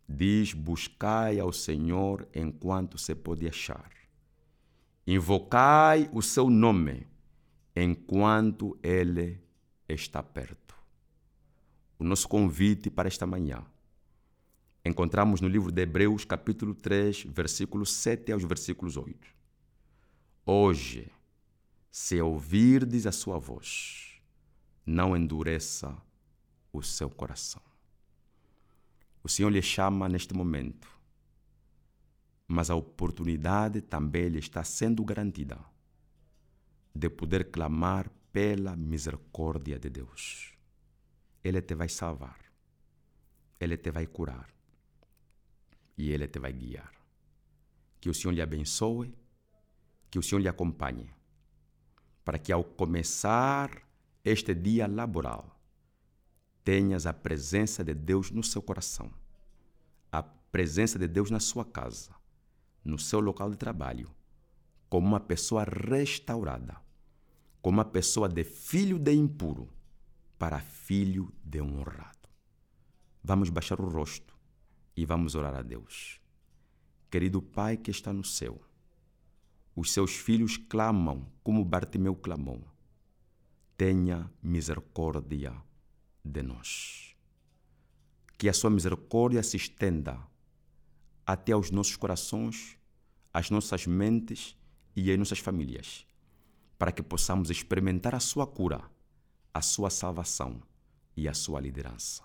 Diz: 0.08 0.52
Buscai 0.52 1.38
ao 1.38 1.52
Senhor 1.52 2.28
enquanto 2.34 2.98
se 2.98 3.14
pode 3.14 3.46
achar. 3.46 3.90
Invocai 5.06 6.10
o 6.12 6.20
seu 6.20 6.50
nome 6.50 7.06
enquanto 7.76 8.78
ele 8.82 9.43
está 9.94 10.22
perto. 10.22 10.74
O 11.98 12.04
nosso 12.04 12.28
convite 12.28 12.90
para 12.90 13.08
esta 13.08 13.26
manhã 13.26 13.64
encontramos 14.84 15.40
no 15.40 15.48
livro 15.48 15.72
de 15.72 15.82
Hebreus, 15.82 16.24
capítulo 16.24 16.74
3, 16.74 17.24
versículos 17.24 17.90
7 17.92 18.32
aos 18.32 18.44
versículos 18.44 18.96
8. 18.96 19.28
Hoje, 20.44 21.10
se 21.90 22.20
ouvirdes 22.20 23.06
a 23.06 23.12
sua 23.12 23.38
voz, 23.38 24.20
não 24.84 25.16
endureça 25.16 25.96
o 26.72 26.82
seu 26.82 27.08
coração. 27.08 27.62
O 29.22 29.28
Senhor 29.28 29.48
lhe 29.48 29.62
chama 29.62 30.06
neste 30.06 30.34
momento, 30.34 30.86
mas 32.46 32.68
a 32.68 32.74
oportunidade 32.74 33.80
também 33.80 34.28
lhe 34.28 34.38
está 34.38 34.62
sendo 34.62 35.02
garantida 35.02 35.58
de 36.94 37.08
poder 37.08 37.50
clamar 37.50 38.10
pela 38.34 38.74
misericórdia 38.74 39.78
de 39.78 39.88
Deus. 39.88 40.52
Ele 41.42 41.62
te 41.62 41.74
vai 41.74 41.88
salvar, 41.88 42.40
ele 43.60 43.76
te 43.76 43.90
vai 43.92 44.06
curar 44.08 44.54
e 45.96 46.10
Ele 46.10 46.26
te 46.26 46.38
vai 46.38 46.52
guiar. 46.52 46.92
Que 48.00 48.10
o 48.10 48.14
Senhor 48.14 48.32
lhe 48.32 48.42
abençoe, 48.42 49.14
que 50.10 50.18
o 50.18 50.22
Senhor 50.22 50.40
lhe 50.40 50.48
acompanhe, 50.48 51.08
para 52.24 52.38
que 52.38 52.52
ao 52.52 52.64
começar 52.64 53.70
este 54.24 54.54
dia 54.54 54.86
laboral, 54.86 55.58
tenhas 56.64 57.06
a 57.06 57.12
presença 57.12 57.84
de 57.84 57.94
Deus 57.94 58.30
no 58.30 58.42
seu 58.42 58.62
coração, 58.62 59.12
a 60.10 60.22
presença 60.22 60.98
de 60.98 61.06
Deus 61.06 61.30
na 61.30 61.40
sua 61.40 61.64
casa, 61.64 62.14
no 62.84 62.98
seu 62.98 63.20
local 63.20 63.50
de 63.50 63.56
trabalho, 63.56 64.10
como 64.88 65.06
uma 65.06 65.20
pessoa 65.20 65.64
restaurada, 65.64 66.83
como 67.64 67.78
uma 67.78 67.84
pessoa 67.86 68.28
de 68.28 68.44
filho 68.44 68.98
de 68.98 69.14
impuro 69.14 69.70
para 70.38 70.60
filho 70.60 71.32
de 71.42 71.62
honrado. 71.62 72.28
Vamos 73.22 73.48
baixar 73.48 73.80
o 73.80 73.88
rosto 73.88 74.36
e 74.94 75.06
vamos 75.06 75.34
orar 75.34 75.54
a 75.54 75.62
Deus. 75.62 76.20
Querido 77.10 77.40
Pai 77.40 77.78
que 77.78 77.90
está 77.90 78.12
no 78.12 78.22
céu, 78.22 78.60
os 79.74 79.90
seus 79.94 80.14
filhos 80.14 80.58
clamam 80.58 81.26
como 81.42 81.64
Bartimeu 81.64 82.14
clamou. 82.14 82.62
Tenha 83.78 84.30
misericórdia 84.42 85.56
de 86.22 86.42
nós. 86.42 87.16
Que 88.36 88.46
a 88.46 88.52
sua 88.52 88.68
misericórdia 88.68 89.42
se 89.42 89.56
estenda 89.56 90.20
até 91.24 91.52
aos 91.52 91.70
nossos 91.70 91.96
corações, 91.96 92.76
às 93.32 93.48
nossas 93.48 93.86
mentes 93.86 94.54
e 94.94 95.10
às 95.10 95.18
nossas 95.18 95.38
famílias, 95.38 96.06
para 96.84 96.92
que 96.92 97.02
possamos 97.02 97.48
experimentar 97.48 98.14
a 98.14 98.20
sua 98.20 98.46
cura, 98.46 98.82
a 99.54 99.62
sua 99.62 99.88
salvação 99.88 100.60
e 101.16 101.26
a 101.26 101.32
sua 101.32 101.58
liderança. 101.58 102.22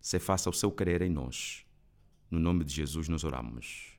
Se 0.00 0.18
faça 0.18 0.48
o 0.48 0.52
seu 0.54 0.72
querer 0.72 1.02
em 1.02 1.10
nós 1.10 1.66
no 2.30 2.40
nome 2.40 2.64
de 2.64 2.72
Jesus 2.74 3.06
nos 3.06 3.22
oramos. 3.22 3.98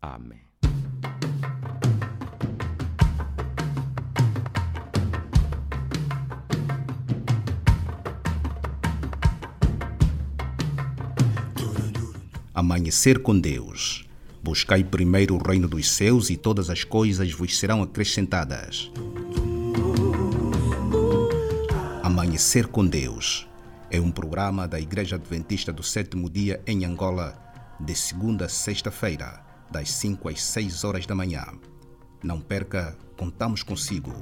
Amém. 0.00 0.40
Amanhecer 12.54 13.20
com 13.20 13.38
Deus. 13.38 14.08
Buscai 14.42 14.82
primeiro 14.82 15.36
o 15.36 15.38
reino 15.38 15.68
dos 15.68 15.88
céus 15.88 16.28
e 16.28 16.36
todas 16.36 16.68
as 16.68 16.82
coisas 16.82 17.32
vos 17.32 17.56
serão 17.56 17.80
acrescentadas. 17.80 18.90
Amanhecer 22.02 22.66
com 22.66 22.84
Deus 22.84 23.48
é 23.88 24.00
um 24.00 24.10
programa 24.10 24.66
da 24.66 24.80
Igreja 24.80 25.14
Adventista 25.14 25.72
do 25.72 25.84
Sétimo 25.84 26.28
Dia 26.28 26.60
em 26.66 26.84
Angola, 26.84 27.38
de 27.78 27.94
segunda 27.94 28.46
a 28.46 28.48
sexta-feira, 28.48 29.44
das 29.70 29.92
5 29.92 30.28
às 30.28 30.42
6 30.42 30.82
horas 30.82 31.06
da 31.06 31.14
manhã. 31.14 31.44
Não 32.20 32.40
perca, 32.40 32.98
contamos 33.16 33.62
consigo. 33.62 34.12